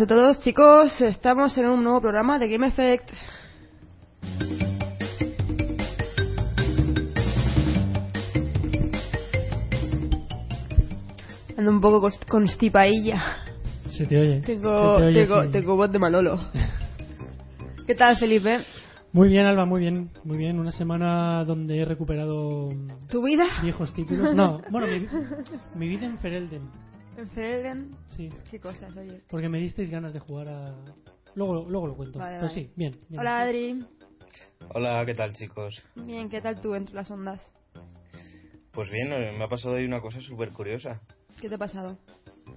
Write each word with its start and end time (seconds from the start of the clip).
buenas 0.00 0.02
a 0.02 0.06
todos, 0.06 0.38
chicos. 0.40 1.00
Estamos 1.02 1.56
en 1.58 1.66
un 1.66 1.84
nuevo 1.84 2.00
programa 2.00 2.38
de 2.38 2.48
Game 2.48 2.66
Effect. 2.68 3.10
Ando 11.56 11.70
un 11.70 11.80
poco 11.80 12.00
cons- 12.00 12.26
constipadilla. 12.26 13.22
Se 13.90 14.06
te 14.06 14.18
oye. 14.18 14.40
Tengo, 14.40 14.72
se 14.72 15.00
te 15.02 15.06
oye, 15.08 15.24
tengo, 15.26 15.42
sí. 15.42 15.48
tengo 15.50 15.76
voz 15.76 15.92
de 15.92 15.98
Manolo. 15.98 16.38
¿Qué 17.86 17.94
tal, 17.94 18.16
Felipe? 18.16 18.60
Muy 19.12 19.28
bien, 19.28 19.44
Alba, 19.44 19.66
muy 19.66 19.80
bien. 19.80 20.10
Muy 20.24 20.38
bien. 20.38 20.58
Una 20.58 20.70
semana 20.72 21.44
donde 21.44 21.78
he 21.80 21.84
recuperado 21.84 22.70
¿Tu 23.10 23.22
vida? 23.22 23.44
viejos 23.62 23.92
títulos. 23.92 24.34
No, 24.34 24.60
bueno, 24.70 24.86
mi, 24.86 25.06
mi 25.74 25.88
vida 25.88 26.06
en 26.06 26.18
Ferelden. 26.18 26.62
En 27.16 27.28
Ferelden. 27.30 27.90
Sí, 28.16 28.28
¿Qué 28.50 28.60
cosas, 28.60 28.96
oye? 28.96 29.22
porque 29.28 29.48
me 29.48 29.58
disteis 29.58 29.90
ganas 29.90 30.12
de 30.12 30.20
jugar 30.20 30.48
a. 30.48 30.74
Luego, 31.34 31.68
luego 31.68 31.86
lo 31.88 31.96
cuento. 31.96 32.18
Vale, 32.18 32.36
Pero 32.36 32.48
vale. 32.48 32.54
sí, 32.54 32.72
bien. 32.76 32.92
bien. 33.08 33.20
Hola, 33.20 33.40
Adri. 33.40 33.84
Hola, 34.74 35.04
¿qué 35.06 35.14
tal 35.14 35.34
chicos? 35.34 35.82
Bien, 35.96 36.28
¿qué 36.28 36.40
tal 36.40 36.60
tú 36.60 36.74
entre 36.74 36.94
las 36.94 37.10
ondas? 37.10 37.52
Pues 38.72 38.90
bien, 38.90 39.12
eh, 39.12 39.32
me 39.36 39.44
ha 39.44 39.48
pasado 39.48 39.74
hoy 39.74 39.84
una 39.84 40.00
cosa 40.00 40.20
súper 40.20 40.50
curiosa. 40.52 41.00
¿Qué 41.40 41.48
te 41.48 41.54
ha 41.56 41.58
pasado? 41.58 41.98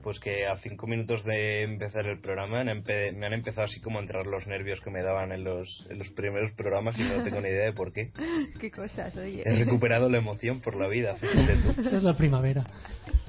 Pues 0.04 0.20
que 0.20 0.46
a 0.46 0.58
cinco 0.58 0.86
minutos 0.86 1.24
de 1.24 1.64
empezar 1.64 2.06
el 2.08 2.20
programa 2.20 2.62
me 2.64 2.72
han, 2.72 2.84
empe- 2.84 3.14
me 3.16 3.26
han 3.26 3.32
empezado 3.34 3.66
así 3.66 3.80
como 3.80 4.00
a 4.00 4.02
entrar 4.02 4.26
los 4.28 4.46
nervios 4.48 4.82
que 4.82 4.92
me 4.92 5.02
daban 5.02 5.32
en 5.32 5.46
los, 5.46 5.88
en 5.90 5.98
los 5.98 6.10
primeros 6.12 6.52
programas 6.52 7.00
y 7.00 7.04
no 7.04 7.24
tengo 7.24 7.40
ni 7.40 7.48
idea 7.48 7.66
de 7.66 7.74
por 7.74 7.94
qué. 7.94 8.12
¿Qué 8.60 8.70
cosas, 8.70 9.16
oye? 9.16 9.44
He 9.46 9.64
recuperado 9.64 10.10
la 10.10 10.18
emoción 10.18 10.60
por 10.60 10.76
la 10.80 10.90
vida, 10.90 11.16
fíjate 11.16 11.56
tú. 11.56 11.82
Esa 11.82 11.98
es 11.98 12.04
la 12.04 12.14
primavera. 12.18 12.66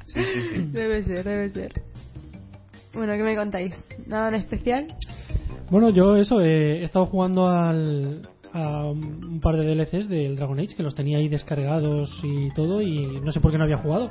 Sí, 0.04 0.20
sí, 0.24 0.42
sí. 0.52 0.62
Debe 0.72 1.02
ser, 1.04 1.24
debe 1.24 1.50
ser. 1.50 1.72
Bueno, 2.92 3.12
¿qué 3.16 3.22
me 3.22 3.36
contáis? 3.36 3.72
¿Nada 4.06 4.28
en 4.28 4.34
especial? 4.34 4.86
Bueno, 5.70 5.90
yo 5.90 6.16
eso, 6.16 6.40
eh, 6.40 6.80
he 6.80 6.84
estado 6.84 7.06
jugando 7.06 7.48
al, 7.48 8.28
a 8.52 8.86
un 8.86 9.40
par 9.40 9.56
de 9.56 9.64
DLCs 9.64 10.08
del 10.08 10.36
Dragon 10.36 10.58
Age 10.58 10.74
que 10.77 10.82
los 10.82 10.94
tenía 10.94 11.18
ahí 11.18 11.28
descargados 11.28 12.10
y 12.22 12.52
todo 12.54 12.82
y 12.82 13.20
no 13.20 13.32
sé 13.32 13.40
por 13.40 13.50
qué 13.52 13.58
no 13.58 13.64
había 13.64 13.78
jugado. 13.78 14.10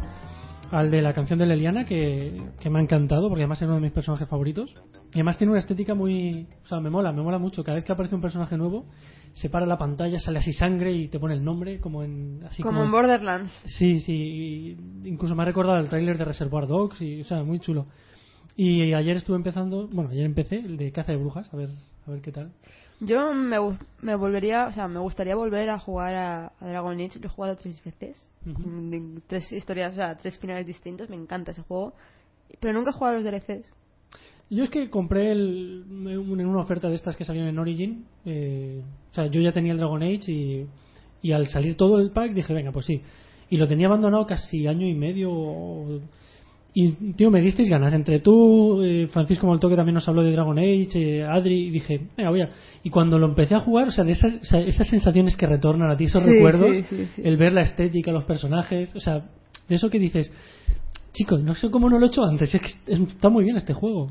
Al 0.73 0.89
de 0.89 1.03
la 1.03 1.13
canción 1.13 1.37
de 1.37 1.45
Leliana 1.45 1.85
que, 1.85 2.41
que 2.59 2.69
me 2.71 2.79
ha 2.79 2.81
encantado 2.81 3.29
porque 3.29 3.43
además 3.43 3.61
es 3.61 3.67
uno 3.67 3.75
de 3.75 3.81
mis 3.81 3.91
personajes 3.91 4.27
favoritos. 4.27 4.75
Y 5.11 5.17
además 5.17 5.37
tiene 5.37 5.51
una 5.51 5.59
estética 5.59 5.93
muy... 5.93 6.47
O 6.63 6.67
sea, 6.67 6.79
me 6.79 6.89
mola, 6.89 7.11
me 7.11 7.21
mola 7.21 7.37
mucho. 7.37 7.63
Cada 7.63 7.75
vez 7.75 7.85
que 7.85 7.91
aparece 7.91 8.15
un 8.15 8.21
personaje 8.21 8.57
nuevo, 8.57 8.87
se 9.33 9.49
para 9.49 9.67
la 9.67 9.77
pantalla, 9.77 10.17
sale 10.17 10.39
así 10.39 10.51
sangre 10.51 10.91
y 10.91 11.09
te 11.09 11.19
pone 11.19 11.35
el 11.35 11.45
nombre 11.45 11.79
como 11.79 12.01
en... 12.01 12.43
Así 12.45 12.63
Como 12.63 12.83
en 12.83 12.89
Borderlands. 12.89 13.51
Sí, 13.65 13.99
sí, 13.99 14.75
incluso 15.03 15.35
me 15.35 15.43
ha 15.43 15.45
recordado 15.45 15.77
el 15.77 15.89
tráiler 15.89 16.17
de 16.17 16.25
Reservoir 16.25 16.65
Dogs 16.65 16.99
y, 17.03 17.21
o 17.21 17.25
sea, 17.25 17.43
muy 17.43 17.59
chulo. 17.59 17.85
Y 18.55 18.93
ayer 18.93 19.17
estuve 19.17 19.35
empezando, 19.35 19.87
bueno, 19.89 20.09
ayer 20.09 20.25
empecé 20.25 20.55
el 20.55 20.77
de 20.77 20.91
Caza 20.91 21.11
de 21.11 21.19
Brujas, 21.19 21.53
a 21.53 21.57
ver, 21.57 21.69
a 22.07 22.11
ver 22.11 22.21
qué 22.21 22.31
tal. 22.31 22.51
Yo 23.05 23.33
me, 23.33 23.57
me 24.01 24.15
volvería, 24.15 24.67
o 24.67 24.71
sea, 24.71 24.87
me 24.87 24.99
gustaría 24.99 25.35
volver 25.35 25.69
a 25.69 25.79
jugar 25.79 26.15
a, 26.15 26.45
a 26.59 26.67
Dragon 26.67 26.93
Age. 26.99 27.19
Lo 27.19 27.27
he 27.27 27.29
jugado 27.29 27.55
tres 27.55 27.81
veces. 27.83 28.29
De- 28.45 29.21
tres 29.27 29.51
historias, 29.51 29.93
o 29.93 29.95
sea, 29.95 30.15
tres 30.17 30.37
finales 30.37 30.65
distintos. 30.65 31.09
Me 31.09 31.15
encanta 31.15 31.51
ese 31.51 31.61
juego. 31.63 31.93
Pero 32.59 32.73
nunca 32.73 32.91
he 32.91 32.93
jugado 32.93 33.17
a 33.17 33.19
los 33.19 33.25
DLCs. 33.29 33.75
Yo 34.49 34.65
es 34.65 34.69
que 34.69 34.89
compré 34.89 35.31
el, 35.31 35.85
en 36.07 36.47
una 36.47 36.61
oferta 36.61 36.87
de 36.89 36.95
estas 36.95 37.15
que 37.15 37.25
salieron 37.25 37.49
en 37.49 37.57
Origin, 37.57 38.05
eh, 38.25 38.83
o 39.11 39.15
sea, 39.15 39.25
yo 39.27 39.41
ya 39.41 39.51
tenía 39.51 39.71
el 39.71 39.79
Dragon 39.79 40.03
Age 40.03 40.31
y, 40.31 40.67
y 41.21 41.31
al 41.31 41.47
salir 41.47 41.75
todo 41.75 41.99
el 41.99 42.11
pack 42.11 42.33
dije, 42.33 42.53
venga, 42.53 42.71
pues 42.71 42.85
sí. 42.85 43.01
Y 43.49 43.57
lo 43.57 43.67
tenía 43.67 43.87
abandonado 43.87 44.25
casi 44.27 44.67
año 44.67 44.85
y 44.87 44.93
medio. 44.93 45.31
o- 45.31 45.99
Y, 46.75 46.91
tío, 47.13 47.29
me 47.29 47.39
disteis 47.41 47.69
ganas. 47.69 47.93
Entre 47.93 48.19
tú, 48.19 48.81
eh, 48.81 49.07
Francisco 49.11 49.45
Molto, 49.45 49.69
que 49.69 49.75
también 49.75 49.93
nos 49.93 50.07
habló 50.07 50.23
de 50.23 50.31
Dragon 50.31 50.57
Age, 50.57 50.89
eh, 50.95 51.23
Adri, 51.23 51.67
y 51.67 51.69
dije, 51.69 52.01
venga, 52.17 52.31
voy 52.31 52.41
a. 52.41 52.49
Y 52.83 52.89
cuando 52.89 53.19
lo 53.19 53.27
empecé 53.27 53.53
a 53.55 53.59
jugar, 53.59 53.87
o 53.89 53.91
sea, 53.91 54.03
de 54.03 54.13
esas, 54.13 54.33
o 54.35 54.43
sea, 54.43 54.59
esas 54.61 54.87
sensaciones 54.87 55.37
que 55.37 55.45
retornan 55.45 55.91
a 55.91 55.95
ti, 55.95 56.05
esos 56.05 56.23
Sí, 56.23 56.29
recuerdos, 56.29 56.75
sí, 56.75 56.83
sí, 56.89 57.05
sí. 57.15 57.21
el 57.23 57.37
ver 57.37 57.53
la 57.53 57.61
estética, 57.61 58.11
los 58.11 58.23
personajes, 58.25 58.95
o 58.95 58.99
sea, 58.99 59.19
de 59.69 59.75
eso 59.75 59.89
que 59.89 59.99
dices, 59.99 60.33
chicos, 61.13 61.43
no 61.43 61.53
sé 61.53 61.69
cómo 61.69 61.89
no 61.89 61.99
lo 61.99 62.05
he 62.05 62.09
hecho 62.09 62.23
antes, 62.23 62.53
es 62.55 62.59
que 62.61 62.67
es- 62.91 62.99
está 63.01 63.29
muy 63.29 63.43
bien 63.43 63.55
este 63.57 63.73
juego. 63.73 64.09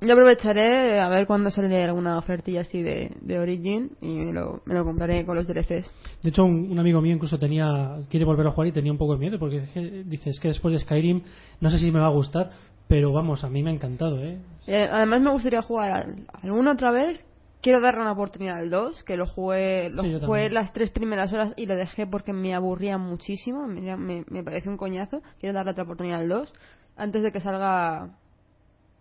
Yo 0.00 0.12
aprovecharé 0.12 1.00
a 1.00 1.08
ver 1.08 1.26
cuándo 1.26 1.50
sale 1.50 1.82
alguna 1.82 2.18
ofertilla 2.18 2.60
así 2.60 2.82
de, 2.82 3.12
de 3.22 3.38
Origin 3.38 3.92
y 4.02 4.08
me 4.08 4.32
lo, 4.32 4.60
me 4.66 4.74
lo 4.74 4.84
compraré 4.84 5.24
con 5.24 5.36
los 5.36 5.46
DLCs. 5.46 5.90
De 6.22 6.28
hecho, 6.28 6.44
un, 6.44 6.70
un 6.70 6.78
amigo 6.78 7.00
mío 7.00 7.14
incluso 7.14 7.38
tenía 7.38 7.96
quiere 8.10 8.26
volver 8.26 8.46
a 8.46 8.50
jugar 8.50 8.68
y 8.68 8.72
tenía 8.72 8.92
un 8.92 8.98
poco 8.98 9.14
de 9.14 9.20
miedo 9.20 9.38
porque 9.38 9.56
es 9.56 9.70
que, 9.70 9.80
dice, 10.04 10.30
es 10.30 10.38
que 10.38 10.48
después 10.48 10.74
de 10.74 10.80
Skyrim 10.80 11.22
no 11.60 11.70
sé 11.70 11.78
si 11.78 11.90
me 11.90 11.98
va 11.98 12.06
a 12.06 12.10
gustar, 12.10 12.50
pero 12.88 13.10
vamos, 13.12 13.42
a 13.42 13.48
mí 13.48 13.62
me 13.62 13.70
ha 13.70 13.72
encantado, 13.72 14.22
¿eh? 14.22 14.38
Eh, 14.66 14.88
además 14.90 15.22
me 15.22 15.30
gustaría 15.30 15.62
jugar 15.62 15.90
al, 15.92 16.26
al 16.42 16.50
uno 16.50 16.72
otra 16.72 16.92
vez. 16.92 17.24
Quiero 17.62 17.80
darle 17.80 18.02
una 18.02 18.12
oportunidad 18.12 18.58
al 18.58 18.70
2, 18.70 19.02
que 19.02 19.16
lo 19.16 19.26
jugué, 19.26 19.90
lo 19.90 20.02
Sí, 20.04 20.18
jugué 20.24 20.50
las 20.50 20.72
tres 20.72 20.90
primeras 20.90 21.32
horas 21.32 21.52
y 21.56 21.66
lo 21.66 21.74
dejé 21.74 22.06
porque 22.06 22.32
me 22.32 22.54
aburría 22.54 22.96
muchísimo, 22.96 23.66
me, 23.66 23.96
me, 23.96 24.24
me 24.28 24.44
pareció 24.44 24.70
un 24.70 24.76
coñazo. 24.76 25.20
Quiero 25.40 25.54
darle 25.54 25.72
otra 25.72 25.82
oportunidad 25.82 26.20
al 26.20 26.28
2 26.28 26.52
antes 26.96 27.22
de 27.22 27.32
que 27.32 27.40
salga 27.40 28.10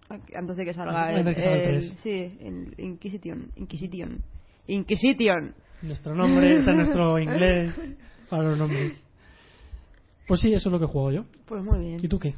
antes 0.09 0.55
de 0.57 0.65
que 0.65 0.73
salga 0.73 1.11
el, 1.11 1.25
que 1.35 1.41
salga 1.41 1.55
el 1.63 1.75
el- 1.75 1.97
sí, 1.97 2.37
el 2.39 2.73
Inquisition, 2.77 3.51
Inquisition. 3.55 4.21
Inquisition. 4.67 5.53
Nuestro 5.81 6.15
nombre, 6.15 6.59
o 6.59 6.63
sea, 6.63 6.73
nuestro 6.73 7.19
inglés 7.19 7.73
para 8.29 8.43
los 8.43 8.57
nombres. 8.57 8.99
Pues 10.27 10.41
sí, 10.41 10.53
eso 10.53 10.69
es 10.69 10.73
lo 10.73 10.79
que 10.79 10.85
juego 10.85 11.11
yo. 11.11 11.25
Pues 11.45 11.63
muy 11.63 11.79
bien. 11.79 11.99
¿Y 12.01 12.07
tú 12.07 12.17
qué? 12.19 12.33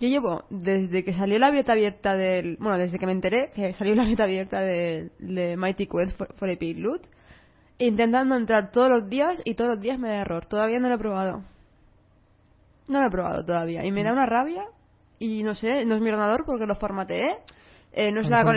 Yo 0.00 0.08
llevo, 0.08 0.44
desde 0.50 1.04
que 1.04 1.12
salió 1.12 1.38
la 1.38 1.50
beta 1.50 1.72
abierta 1.72 2.16
del... 2.16 2.56
Bueno, 2.58 2.76
desde 2.76 2.98
que 2.98 3.06
me 3.06 3.12
enteré 3.12 3.50
que 3.54 3.72
salió 3.74 3.94
la 3.94 4.04
beta 4.04 4.24
abierta 4.24 4.60
de, 4.60 5.10
de 5.20 5.56
Mighty 5.56 5.86
Quest 5.86 6.16
for, 6.18 6.34
for 6.34 6.50
Epic 6.50 6.76
Loot, 6.78 7.02
intentando 7.78 8.34
entrar 8.34 8.72
todos 8.72 8.90
los 8.90 9.08
días 9.08 9.40
y 9.44 9.54
todos 9.54 9.70
los 9.70 9.80
días 9.80 9.98
me 9.98 10.08
da 10.08 10.16
error. 10.22 10.44
Todavía 10.46 10.80
no 10.80 10.88
lo 10.88 10.96
he 10.96 10.98
probado. 10.98 11.44
No 12.88 13.00
lo 13.00 13.06
he 13.06 13.10
probado 13.10 13.44
todavía. 13.46 13.84
Y 13.86 13.92
me 13.92 14.02
da 14.02 14.12
una 14.12 14.26
rabia 14.26 14.64
y 15.24 15.42
no 15.42 15.54
sé, 15.54 15.84
no 15.84 15.94
es 15.96 16.00
mi 16.00 16.08
ordenador 16.10 16.44
porque 16.44 16.66
lo 16.66 16.74
formateé. 16.74 17.24
Eh, 17.94 18.10
no 18.10 18.22
es, 18.22 18.28
la, 18.28 18.42
no 18.42 18.52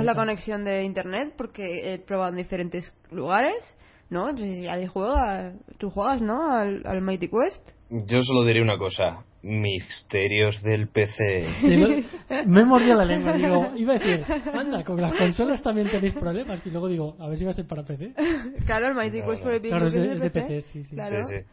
es 0.00 0.14
conexión 0.14 0.64
de 0.64 0.84
internet 0.84 1.34
porque 1.36 1.94
he 1.94 1.98
probado 1.98 2.30
en 2.30 2.36
diferentes 2.36 2.92
lugares. 3.10 3.76
¿No? 4.10 4.28
Entonces 4.28 4.62
ya 4.62 4.76
le 4.76 4.88
juega, 4.88 5.52
tú 5.78 5.88
juegas, 5.88 6.20
¿no? 6.20 6.52
Al, 6.52 6.82
al 6.84 7.00
Mighty 7.00 7.28
Quest. 7.28 7.66
Yo 7.88 8.20
solo 8.20 8.44
diré 8.44 8.60
una 8.60 8.76
cosa. 8.76 9.24
Misterios 9.42 10.62
del 10.62 10.88
PC. 10.88 11.46
Lo- 11.62 12.44
me 12.46 12.60
he 12.60 12.64
mordido 12.66 12.94
la 12.94 13.06
lengua, 13.06 13.32
digo, 13.32 13.72
iba 13.74 13.94
a 13.94 13.98
decir, 13.98 14.22
anda, 14.52 14.84
con 14.84 15.00
las 15.00 15.14
consolas 15.14 15.62
también 15.62 15.90
tenéis 15.90 16.12
problemas. 16.12 16.60
Y 16.66 16.70
luego 16.70 16.88
digo, 16.88 17.16
a 17.20 17.26
ver 17.28 17.38
si 17.38 17.44
va 17.46 17.52
a 17.52 17.54
ser 17.54 17.66
para 17.66 17.84
PC. 17.84 18.12
Claro, 18.66 18.88
el 18.88 18.94
Mighty 18.94 19.20
No, 19.20 19.26
Quest 19.28 19.38
no. 19.38 19.44
for 19.44 19.54
Epic 19.54 19.70
Claro, 19.70 19.86
es 19.86 19.92
de- 19.94 20.26
es 20.26 20.32
PC, 20.32 20.60
sí, 20.72 20.84
sí. 20.84 20.94
Claro. 20.94 21.26
Sí, 21.28 21.34
sí. 21.38 21.44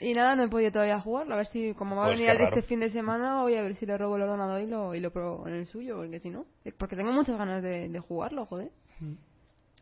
Y 0.00 0.12
nada, 0.12 0.36
no 0.36 0.44
he 0.44 0.48
podido 0.48 0.72
todavía 0.72 1.00
jugarlo. 1.00 1.34
A 1.34 1.38
ver 1.38 1.46
si, 1.46 1.72
como 1.74 1.96
va 1.96 2.04
a 2.04 2.06
Pues 2.08 2.18
venir 2.20 2.36
qué 2.36 2.44
este 2.44 2.62
fin 2.62 2.80
de 2.80 2.90
semana, 2.90 3.40
voy 3.42 3.54
a 3.54 3.62
ver 3.62 3.74
si 3.76 3.86
le 3.86 3.96
robo 3.96 4.16
el 4.16 4.22
ordenador 4.22 4.60
y 4.60 4.66
lo, 4.66 4.94
y 4.94 5.00
lo 5.00 5.10
pruebo 5.10 5.46
en 5.48 5.54
el 5.54 5.66
suyo, 5.66 5.96
porque 5.96 6.20
si 6.20 6.30
no. 6.30 6.44
eh, 6.64 6.72
Porque 6.76 6.96
tengo 6.96 7.12
muchas 7.12 7.38
ganas 7.38 7.62
de, 7.62 7.88
de 7.88 8.00
jugarlo, 8.00 8.44
joder. 8.44 8.70
Mm. 9.00 9.14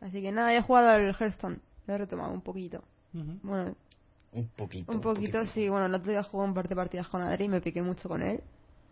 Así 0.00 0.22
que 0.22 0.30
nada, 0.32 0.54
he 0.54 0.60
jugado 0.62 0.90
al 0.90 1.14
Hearthstone. 1.18 1.58
Lo 1.86 1.94
he 1.94 1.98
retomado 1.98 2.32
un 2.32 2.42
poquito. 2.42 2.84
Ujú. 3.12 3.38
Bueno, 3.42 3.74
Un 4.32 4.48
poquito. 4.56 4.92
un 4.92 5.00
poquito, 5.00 5.44
sí. 5.46 5.68
Bueno, 5.68 5.86
el 5.86 5.94
otro 5.94 6.10
día 6.12 6.22
jugué 6.22 6.44
un 6.44 6.54
par 6.54 6.68
de 6.68 6.76
partidas 6.76 7.08
con 7.08 7.22
Adri 7.22 7.44
y 7.44 7.48
me 7.48 7.60
piqué 7.60 7.82
mucho 7.82 8.08
con 8.08 8.22
él. 8.22 8.40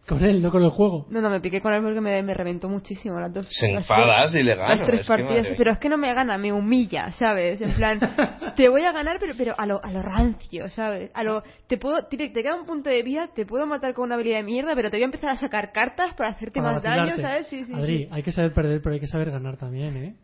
Con 0.06 0.24
él, 0.24 0.42
no 0.42 0.50
con 0.50 0.64
el 0.64 0.70
juego. 0.70 1.06
No, 1.10 1.20
no, 1.20 1.30
me 1.30 1.40
piqué 1.40 1.60
con 1.60 1.72
él 1.72 1.80
porque 1.80 2.00
me, 2.00 2.20
me 2.24 2.34
reventó 2.34 2.68
muchísimo 2.68 3.20
las 3.20 3.32
dos. 3.32 3.46
Se 3.50 3.68
las 3.68 3.82
enfadas 3.82 4.32
tres- 4.32 4.42
y 4.42 4.44
le 4.44 4.56
gana. 4.56 4.74
Las 4.74 4.84
tres 4.86 5.00
es 5.02 5.06
que 5.06 5.12
partidas, 5.22 5.54
pero 5.56 5.70
es 5.70 5.78
que 5.78 5.88
no 5.88 5.96
me 5.96 6.12
gana, 6.12 6.36
me 6.38 6.52
humilla, 6.52 7.12
¿sabes? 7.12 7.60
En 7.60 7.72
plan, 7.74 8.00
te 8.56 8.68
voy 8.68 8.82
a 8.84 8.90
ganar, 8.92 9.18
pero, 9.20 9.34
pero 9.38 9.54
a, 9.56 9.64
lo, 9.64 9.82
a 9.84 9.92
lo 9.92 10.02
rancio, 10.02 10.68
¿sabes? 10.70 11.12
A 11.14 11.22
lo, 11.22 11.44
te 11.68 11.78
puedo, 11.78 12.04
te, 12.06 12.16
te 12.16 12.32
queda 12.42 12.56
un 12.56 12.66
punto 12.66 12.90
de 12.90 13.00
vida, 13.04 13.28
te 13.32 13.46
puedo 13.46 13.64
matar 13.64 13.94
con 13.94 14.06
una 14.06 14.16
habilidad 14.16 14.38
de 14.38 14.42
mierda, 14.42 14.74
pero 14.74 14.90
te 14.90 14.96
voy 14.96 15.02
a 15.02 15.06
empezar 15.06 15.30
a 15.30 15.36
sacar 15.36 15.70
cartas 15.70 16.14
para 16.14 16.30
hacerte 16.30 16.60
Para 16.60 16.72
más 16.74 16.82
daño. 16.82 17.16
¿sabes? 17.18 17.46
Sí, 17.46 17.64
sí, 17.64 17.72
Adri, 17.72 17.98
sí. 18.04 18.08
hay 18.10 18.22
que 18.24 18.32
saber 18.32 18.52
perder, 18.52 18.80
pero 18.82 18.94
hay 18.94 19.00
que 19.00 19.06
saber 19.06 19.30
ganar 19.30 19.56
también, 19.56 19.96
¿eh? 19.96 20.14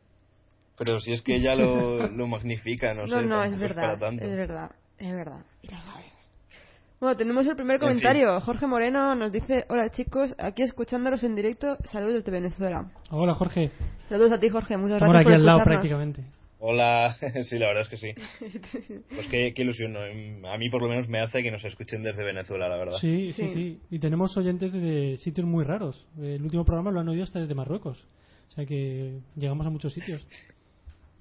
Pero 0.76 0.98
si 1.00 1.12
es 1.12 1.22
que 1.22 1.36
ella 1.36 1.54
lo, 1.54 2.08
lo 2.08 2.26
magnifica, 2.26 2.94
no, 2.94 3.02
No, 3.02 3.20
sé. 3.20 3.26
no, 3.26 3.44
es 3.44 3.50
tampoco 3.52 3.74
para 3.74 3.86
verdad, 3.92 3.98
tanto. 4.08 4.24
es 4.24 4.30
verdad, 4.36 4.70
es 4.98 5.12
verdad. 5.12 5.40
Sabes. 5.68 6.17
Bueno, 7.00 7.16
tenemos 7.16 7.46
el 7.46 7.54
primer 7.54 7.76
En 7.76 7.80
comentario. 7.80 8.40
Jorge 8.40 8.66
Moreno 8.66 9.14
nos 9.14 9.30
dice, 9.30 9.64
hola 9.68 9.88
chicos, 9.90 10.34
aquí 10.38 10.62
escuchándolos 10.62 11.22
en 11.22 11.36
directo, 11.36 11.76
saludos 11.84 12.14
desde 12.14 12.32
Venezuela. 12.32 12.90
Hola, 13.10 13.34
Jorge. 13.34 13.70
Saludos 14.08 14.32
a 14.32 14.40
ti, 14.40 14.48
Jorge, 14.48 14.76
muchas 14.76 14.96
Estamos 14.96 15.12
gracias 15.14 15.26
aquí 15.26 15.30
por 15.32 15.34
al 15.40 15.46
lado 15.46 15.62
prácticamente. 15.64 16.24
Hola, 16.58 17.14
sí, 17.44 17.56
la 17.56 17.68
verdad 17.68 17.82
es 17.82 17.88
que 17.88 17.96
sí. 17.98 18.14
Pues 19.14 19.28
qué, 19.28 19.54
qué 19.54 19.62
ilusión, 19.62 19.92
¿no? 19.92 20.50
A 20.50 20.58
mí 20.58 20.68
por 20.70 20.82
lo 20.82 20.88
menos 20.88 21.08
me 21.08 21.20
hace 21.20 21.40
que 21.44 21.52
nos 21.52 21.64
escuchen 21.64 22.02
desde 22.02 22.24
Venezuela, 22.24 22.68
la 22.68 22.76
verdad. 22.76 22.96
Sí, 23.00 23.32
sí, 23.32 23.46
Sí. 23.46 23.54
sí. 23.54 23.80
Y 23.90 24.00
tenemos 24.00 24.36
oyentes 24.36 24.72
de 24.72 25.18
sitios 25.18 25.46
muy 25.46 25.64
raros. 25.64 26.04
El 26.20 26.42
último 26.42 26.64
programa 26.64 26.90
lo 26.90 26.98
han 26.98 27.08
oído 27.08 27.22
hasta 27.22 27.38
desde 27.38 27.54
Marruecos. 27.54 28.04
O 28.48 28.52
sea 28.56 28.66
que 28.66 29.20
llegamos 29.36 29.64
a 29.68 29.70
muchos 29.70 29.92
sitios. 29.92 30.26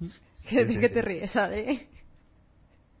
¿Qué- 0.48 0.56
¿De 0.56 0.66
Sí, 0.66 0.74
sí, 0.74 0.80
qué 0.80 0.88
te 0.88 1.02
ríes, 1.02 1.36
Adri? 1.36 1.86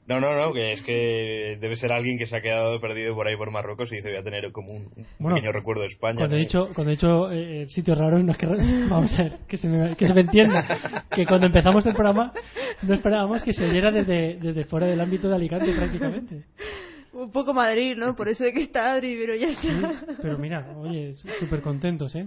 No, 0.08 0.20
no, 0.20 0.34
no, 0.34 0.52
que 0.54 0.72
es 0.72 0.82
que 0.82 1.58
debe 1.60 1.76
ser 1.76 1.92
alguien 1.92 2.16
que 2.18 2.26
se 2.26 2.36
ha 2.36 2.40
quedado 2.40 2.80
perdido 2.80 3.14
por 3.14 3.28
ahí 3.28 3.36
por 3.36 3.50
Marruecos 3.50 3.92
y 3.92 3.96
dice 3.96 4.08
voy 4.08 4.18
a 4.18 4.22
tener 4.22 4.50
como 4.52 4.72
un, 4.72 4.84
un 4.96 5.06
Bueno, 5.18 5.36
pequeño 5.36 5.52
recuerdo 5.52 5.82
de 5.82 5.88
España. 5.88 6.16
Cuando 6.16 6.36
he 6.36 6.40
dicho, 6.40 6.68
cuando 6.74 6.90
he 6.90 6.96
dicho 6.96 7.30
eh, 7.30 7.62
el 7.62 7.68
sitio 7.68 7.94
raro, 7.94 8.18
no 8.18 8.32
es 8.32 8.38
que. 8.38 8.46
Vamos 8.88 9.12
a 9.18 9.22
ver, 9.22 9.38
que 9.46 9.58
se, 9.58 9.68
me, 9.68 9.94
que 9.96 10.06
se 10.06 10.14
me 10.14 10.22
entienda. 10.22 11.04
Que 11.10 11.26
cuando 11.26 11.46
empezamos 11.46 11.84
el 11.86 11.92
programa 11.94 12.32
no 12.82 12.94
esperábamos 12.94 13.42
que 13.42 13.52
se 13.52 13.64
oyera 13.64 13.90
desde, 13.92 14.36
desde 14.40 14.64
fuera 14.64 14.86
del 14.86 15.00
ámbito 15.00 15.28
de 15.28 15.34
Alicante 15.36 15.72
prácticamente. 15.74 16.44
Un 17.12 17.30
poco 17.32 17.52
Madrid, 17.52 17.94
¿no? 17.96 18.14
Por 18.14 18.28
eso 18.28 18.44
hay 18.44 18.52
que 18.52 18.62
estar 18.62 18.88
Adri, 18.88 19.16
pero 19.18 19.34
ya 19.34 19.48
Sí, 19.60 19.68
está. 19.68 20.04
pero 20.22 20.38
mira, 20.38 20.72
oye, 20.78 21.14
súper 21.40 21.60
contentos, 21.62 22.14
¿eh? 22.14 22.26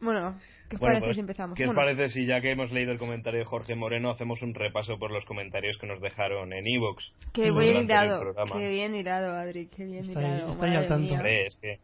Bueno, 0.00 0.38
¿qué 0.68 0.76
os 0.76 0.80
Bueno, 0.80 0.94
parece 0.94 1.04
pues, 1.06 1.14
si 1.16 1.20
empezamos? 1.20 1.56
¿Qué 1.56 1.64
os 1.64 1.68
Bueno, 1.74 1.80
parece 1.80 2.10
si 2.10 2.26
ya 2.26 2.40
que 2.40 2.50
hemos 2.50 2.70
leído 2.70 2.92
el 2.92 2.98
comentario 2.98 3.38
de 3.40 3.46
Jorge 3.46 3.74
Moreno 3.74 4.10
hacemos 4.10 4.42
un 4.42 4.54
repaso 4.54 4.98
por 4.98 5.10
los 5.10 5.24
comentarios 5.24 5.78
que 5.78 5.86
nos 5.86 6.00
dejaron 6.00 6.52
en 6.52 6.66
Evox? 6.66 7.12
Qué 7.32 7.50
bien 7.50 7.76
el 7.76 7.84
hilado, 7.84 8.34
qué 8.52 8.68
bien 8.68 8.94
hilado, 8.94 9.34
Adri, 9.36 9.68
qué 9.68 9.84
bien 9.84 10.04
Está 10.04 10.20
ahí- 10.20 10.26
hilado. 10.26 10.52
está 10.52 10.64
ahí 10.66 10.70
al 10.72 10.76
madre 10.76 10.88
tanto. 10.88 11.14
Hombre, 11.14 11.46
es 11.46 11.56
que 11.56 11.78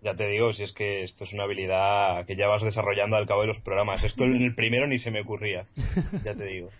ya 0.00 0.14
te 0.14 0.28
digo, 0.28 0.52
si 0.52 0.62
es 0.62 0.72
que 0.72 1.02
esto 1.02 1.24
es 1.24 1.32
una 1.32 1.42
habilidad 1.44 2.24
que 2.26 2.36
ya 2.36 2.46
vas 2.46 2.62
desarrollando 2.62 3.16
al 3.16 3.26
cabo 3.26 3.40
de 3.40 3.48
los 3.48 3.60
programas. 3.60 4.04
Esto 4.04 4.24
en 4.24 4.40
el 4.40 4.54
primero 4.54 4.86
ni 4.86 4.98
se 4.98 5.10
me 5.10 5.22
ocurría, 5.22 5.66
ya 6.24 6.34
te 6.36 6.44
digo. 6.44 6.70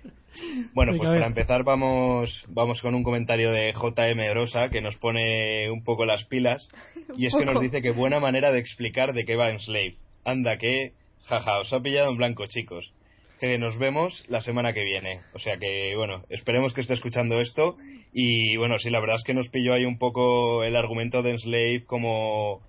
Bueno, 0.72 0.92
pues 0.96 1.08
para 1.08 1.26
empezar 1.26 1.64
vamos 1.64 2.44
vamos 2.48 2.80
con 2.80 2.94
un 2.94 3.02
comentario 3.02 3.50
de 3.50 3.72
JM 3.72 4.32
Rosa 4.34 4.68
que 4.70 4.80
nos 4.80 4.96
pone 4.96 5.68
un 5.72 5.82
poco 5.82 6.06
las 6.06 6.24
pilas 6.26 6.68
y 7.16 7.26
es 7.26 7.34
que 7.34 7.44
nos 7.44 7.60
dice 7.60 7.82
que 7.82 7.90
buena 7.90 8.20
manera 8.20 8.52
de 8.52 8.60
explicar 8.60 9.12
de 9.14 9.24
qué 9.24 9.34
va 9.34 9.50
Enslave. 9.50 9.96
Anda 10.24 10.56
que, 10.58 10.92
jaja, 11.24 11.60
os 11.60 11.72
ha 11.72 11.80
pillado 11.80 12.10
en 12.10 12.16
blanco, 12.16 12.46
chicos. 12.46 12.92
Que 13.40 13.56
nos 13.58 13.78
vemos 13.78 14.24
la 14.28 14.40
semana 14.40 14.72
que 14.72 14.84
viene. 14.84 15.20
O 15.32 15.38
sea 15.38 15.58
que, 15.58 15.94
bueno, 15.96 16.24
esperemos 16.28 16.74
que 16.74 16.80
esté 16.80 16.94
escuchando 16.94 17.40
esto. 17.40 17.76
Y 18.12 18.56
bueno, 18.56 18.78
sí, 18.78 18.90
la 18.90 19.00
verdad 19.00 19.16
es 19.16 19.24
que 19.24 19.34
nos 19.34 19.48
pilló 19.48 19.74
ahí 19.74 19.84
un 19.84 19.98
poco 19.98 20.64
el 20.64 20.74
argumento 20.74 21.22
de 21.22 21.30
Enslave 21.30 21.84
como 21.86 22.62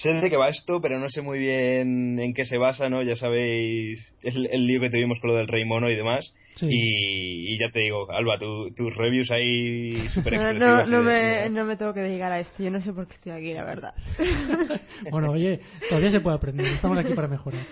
sé 0.00 0.12
de 0.12 0.30
qué 0.30 0.36
va 0.36 0.48
esto, 0.48 0.80
pero 0.80 0.98
no 0.98 1.08
sé 1.08 1.22
muy 1.22 1.38
bien 1.38 2.18
en 2.18 2.34
qué 2.34 2.44
se 2.44 2.58
basa, 2.58 2.88
¿no? 2.88 3.02
Ya 3.02 3.16
sabéis 3.16 4.14
el, 4.22 4.46
el 4.50 4.66
lío 4.66 4.80
que 4.80 4.90
tuvimos 4.90 5.18
con 5.20 5.30
lo 5.30 5.36
del 5.36 5.48
Rey 5.48 5.64
Mono 5.64 5.88
y 5.90 5.94
demás. 5.96 6.32
Sí. 6.56 6.66
Y, 6.70 7.54
y 7.54 7.58
ya 7.58 7.70
te 7.72 7.80
digo, 7.80 8.10
Alba, 8.12 8.38
tu- 8.38 8.68
tus 8.76 8.96
reviews 8.96 9.30
ahí 9.30 10.06
súper 10.08 10.34
No, 10.58 10.84
no, 10.86 11.02
me, 11.02 11.48
no 11.50 11.64
me 11.64 11.76
tengo 11.76 11.92
que 11.92 12.00
dedicar 12.00 12.30
a 12.32 12.40
esto, 12.40 12.62
yo 12.62 12.70
no 12.70 12.80
sé 12.80 12.92
por 12.92 13.06
qué 13.08 13.14
estoy 13.14 13.32
aquí, 13.32 13.52
la 13.54 13.64
verdad. 13.64 13.94
Bueno, 15.10 15.32
oye, 15.32 15.60
todavía 15.88 16.10
se 16.10 16.20
puede 16.20 16.36
aprender. 16.36 16.72
Estamos 16.72 16.98
aquí 16.98 17.12
para 17.14 17.28
mejorar. 17.28 17.66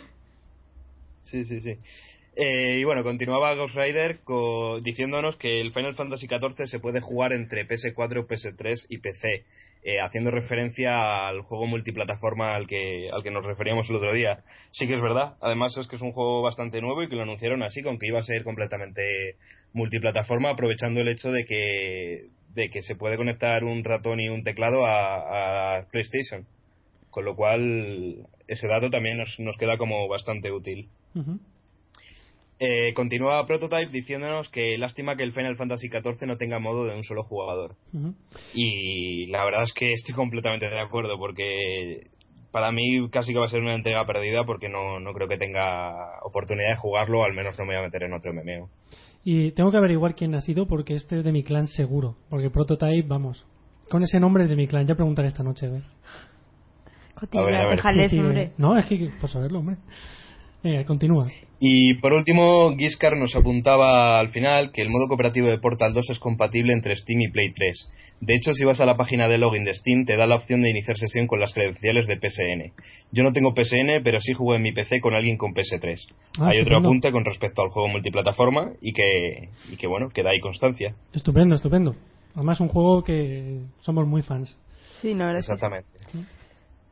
Sí, 1.24 1.44
sí, 1.44 1.60
sí. 1.60 1.78
Eh, 2.34 2.79
y 2.81 2.84
bueno, 2.84 3.02
continuaba 3.02 3.55
Ghost 3.55 3.75
Rider 3.75 4.20
co- 4.25 4.81
diciéndonos 4.81 5.37
que 5.37 5.61
el 5.61 5.73
Final 5.73 5.94
Fantasy 5.94 6.26
XIV 6.29 6.67
se 6.67 6.79
puede 6.81 7.00
jugar 7.00 7.32
entre 7.32 7.67
PS4, 7.67 8.26
PS3 8.26 8.87
y 8.88 8.99
PC, 8.99 9.44
eh, 9.82 10.00
haciendo 10.00 10.31
referencia 10.31 11.29
al 11.29 11.43
juego 11.43 11.67
multiplataforma 11.67 12.55
al 12.55 12.67
que, 12.67 13.11
al 13.12 13.23
que 13.23 13.31
nos 13.31 13.44
referíamos 13.44 13.88
el 13.90 13.96
otro 13.96 14.14
día. 14.14 14.44
Sí 14.70 14.87
que 14.87 14.94
es 14.94 15.02
verdad, 15.02 15.37
además 15.43 15.76
es 15.76 15.88
que 15.88 15.96
es 15.96 16.02
un 16.02 16.12
juego 16.12 16.40
bastante 16.40 16.81
nuevo 16.81 17.02
y 17.02 17.08
que 17.08 17.17
lo 17.17 17.23
anunciaron 17.23 17.62
así, 17.62 17.82
con 17.82 17.99
que 17.99 18.06
iba 18.06 18.20
a 18.20 18.25
ser 18.25 18.44
completamente 18.44 19.37
multiplataforma, 19.75 20.50
aprovechando 20.50 21.00
el 21.00 21.08
hecho 21.08 21.31
de 21.31 21.44
que, 21.44 22.29
de 22.55 22.70
que 22.70 22.81
se 22.82 22.96
puede 22.96 23.19
conectar 23.19 23.62
un 23.64 23.84
ratón 23.84 24.20
y 24.20 24.31
un 24.31 24.43
teclado 24.43 24.87
a, 24.87 25.84
PlayStation. 25.90 26.46
Con 27.11 27.26
lo 27.26 27.37
cual, 27.37 28.26
ese 28.49 28.67
dato 28.69 28.88
también 28.88 29.19
nos, 29.19 29.38
nos 29.38 29.58
queda 29.58 29.76
como 29.76 30.08
bastante 30.08 30.50
útil. 30.50 30.88
Ujú. 31.14 31.38
Eh, 32.64 32.94
continúa 32.94 33.44
Prototype 33.44 33.90
diciéndonos 33.90 34.48
que 34.48 34.78
lástima 34.78 35.16
que 35.16 35.24
el 35.24 35.32
Final 35.32 35.56
Fantasy 35.56 35.88
XIV 35.88 36.28
no 36.28 36.36
tenga 36.36 36.60
modo 36.60 36.84
de 36.84 36.94
un 36.94 37.02
solo 37.02 37.24
jugador. 37.24 37.74
Y 38.54 39.26
la 39.32 39.44
verdad 39.44 39.64
es 39.64 39.72
que 39.72 39.92
estoy 39.92 40.14
completamente 40.14 40.70
de 40.70 40.80
acuerdo 40.80 41.18
porque 41.18 41.96
para 42.52 42.70
mí 42.70 43.08
casi 43.10 43.32
que 43.32 43.40
va 43.40 43.46
a 43.46 43.50
ser 43.50 43.62
una 43.62 43.74
entrega 43.74 44.06
perdida 44.06 44.44
porque 44.44 44.68
no, 44.68 45.00
no 45.00 45.12
creo 45.12 45.26
que 45.26 45.38
tenga 45.38 45.92
oportunidad 46.22 46.68
de 46.70 46.76
jugarlo, 46.76 47.24
al 47.24 47.32
menos 47.32 47.58
no 47.58 47.64
me 47.64 47.74
voy 47.74 47.80
a 47.82 47.86
meter 47.86 48.04
en 48.04 48.12
otro 48.12 48.32
MMO. 48.32 48.68
Y 49.24 49.50
tengo 49.52 49.72
que 49.72 49.78
averiguar 49.78 50.14
quién 50.14 50.32
ha 50.36 50.40
sido 50.40 50.68
porque 50.68 50.94
este 50.94 51.16
es 51.16 51.24
de 51.24 51.32
mi 51.32 51.42
clan 51.42 51.66
seguro. 51.66 52.16
Porque 52.30 52.50
Prototype, 52.50 53.08
vamos. 53.08 53.44
Con 53.90 54.04
ese 54.04 54.20
nombre 54.20 54.44
es 54.44 54.48
de 54.48 54.54
mi 54.56 54.68
clan. 54.68 54.86
Ya 54.86 54.94
preguntaré 54.94 55.28
esta 55.28 55.42
noche, 55.42 55.66
a 55.66 55.70
ver. 55.70 55.82
Cotillas, 57.16 57.44
A 57.44 57.46
ver, 57.46 57.54
a 57.56 57.66
ver. 57.66 57.76
déjales, 57.76 58.10
Sí, 58.10 58.16
sí, 58.16 58.22
hombre. 58.22 58.42
eh. 58.42 58.52
No, 58.56 58.78
es 58.78 58.86
que 58.86 59.10
por 59.20 59.30
saberlo, 59.30 59.58
hombre. 59.58 59.78
Venga, 60.62 60.84
continúa. 60.84 61.26
Y 61.58 61.94
por 61.94 62.12
último, 62.12 62.74
Giscard 62.76 63.16
nos 63.16 63.34
apuntaba 63.36 64.18
al 64.18 64.30
final 64.30 64.72
que 64.72 64.82
el 64.82 64.90
modo 64.90 65.06
cooperativo 65.08 65.48
de 65.48 65.58
Portal 65.58 65.92
2 65.92 66.10
es 66.10 66.18
compatible 66.18 66.72
entre 66.72 66.96
Steam 66.96 67.20
y 67.20 67.28
Play 67.28 67.52
3. 67.52 67.88
De 68.20 68.34
hecho, 68.34 68.52
si 68.52 68.64
vas 68.64 68.80
a 68.80 68.86
la 68.86 68.96
página 68.96 69.28
de 69.28 69.38
login 69.38 69.64
de 69.64 69.74
Steam, 69.74 70.04
te 70.04 70.16
da 70.16 70.26
la 70.26 70.36
opción 70.36 70.62
de 70.62 70.70
iniciar 70.70 70.98
sesión 70.98 71.26
con 71.26 71.40
las 71.40 71.52
credenciales 71.52 72.06
de 72.06 72.16
PSN. 72.16 72.72
Yo 73.12 73.22
no 73.22 73.32
tengo 73.32 73.54
PSN, 73.54 74.02
pero 74.04 74.20
sí 74.20 74.32
jugué 74.34 74.56
en 74.56 74.62
mi 74.62 74.72
PC 74.72 75.00
con 75.00 75.14
alguien 75.14 75.36
con 75.36 75.54
PS3. 75.54 76.00
Ah, 76.38 76.48
Hay 76.50 76.60
otro 76.60 76.78
apunte 76.78 77.12
con 77.12 77.24
respecto 77.24 77.62
al 77.62 77.70
juego 77.70 77.88
multiplataforma 77.88 78.72
y 78.80 78.92
que, 78.92 79.48
y 79.70 79.76
que 79.76 79.86
bueno, 79.86 80.10
que 80.10 80.22
da 80.22 80.30
ahí 80.30 80.40
constancia. 80.40 80.94
Estupendo, 81.12 81.54
estupendo. 81.56 81.94
Además, 82.34 82.60
un 82.60 82.68
juego 82.68 83.04
que 83.04 83.60
somos 83.80 84.06
muy 84.06 84.22
fans. 84.22 84.56
Sí, 85.00 85.14
no, 85.14 85.30
Exactamente. 85.36 85.88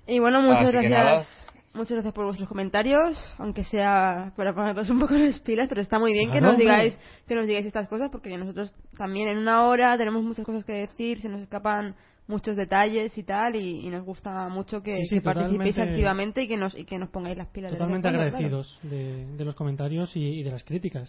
Y 0.06 0.18
bueno, 0.18 0.42
muchas 0.42 0.68
Así 0.68 0.78
que 0.78 0.88
gracias. 0.88 1.39
Muchas 1.72 1.92
gracias 1.92 2.12
por 2.14 2.24
vuestros 2.24 2.48
comentarios, 2.48 3.16
aunque 3.38 3.62
sea 3.64 4.32
para 4.36 4.52
ponernos 4.52 4.90
un 4.90 4.98
poco 4.98 5.14
las 5.14 5.40
pilas, 5.40 5.68
pero 5.68 5.80
está 5.80 5.98
muy 6.00 6.12
bien 6.12 6.30
que 6.32 6.38
Claro, 6.38 6.48
nos 6.52 6.58
digáis 6.58 6.98
que 7.28 7.34
nos 7.36 7.46
digáis 7.46 7.64
estas 7.66 7.86
cosas 7.88 8.10
porque 8.10 8.36
nosotros 8.36 8.74
también 8.98 9.28
en 9.28 9.38
una 9.38 9.64
hora 9.64 9.96
tenemos 9.96 10.22
muchas 10.24 10.44
cosas 10.44 10.64
que 10.64 10.72
decir, 10.72 11.20
se 11.20 11.28
nos 11.28 11.42
escapan 11.42 11.94
muchos 12.26 12.56
detalles 12.56 13.16
y 13.16 13.22
tal 13.22 13.54
y, 13.54 13.86
y 13.86 13.90
nos 13.90 14.04
gusta 14.04 14.48
mucho 14.48 14.82
que, 14.82 14.96
Sí, 14.98 15.04
sí, 15.04 15.14
que 15.16 15.20
participéis 15.20 15.78
activamente 15.78 16.42
y 16.42 16.48
que 16.48 16.56
nos 16.56 16.76
y 16.76 16.84
que 16.84 16.98
nos 16.98 17.08
pongáis 17.10 17.36
las 17.36 17.48
pilas. 17.48 17.70
de 17.70 17.76
Totalmente 17.78 18.08
claro. 18.08 18.24
agradecidos 18.24 18.78
de, 18.82 19.26
de 19.36 19.44
los 19.44 19.54
comentarios 19.54 20.16
y, 20.16 20.40
y 20.40 20.42
de 20.42 20.50
las 20.50 20.64
críticas. 20.64 21.08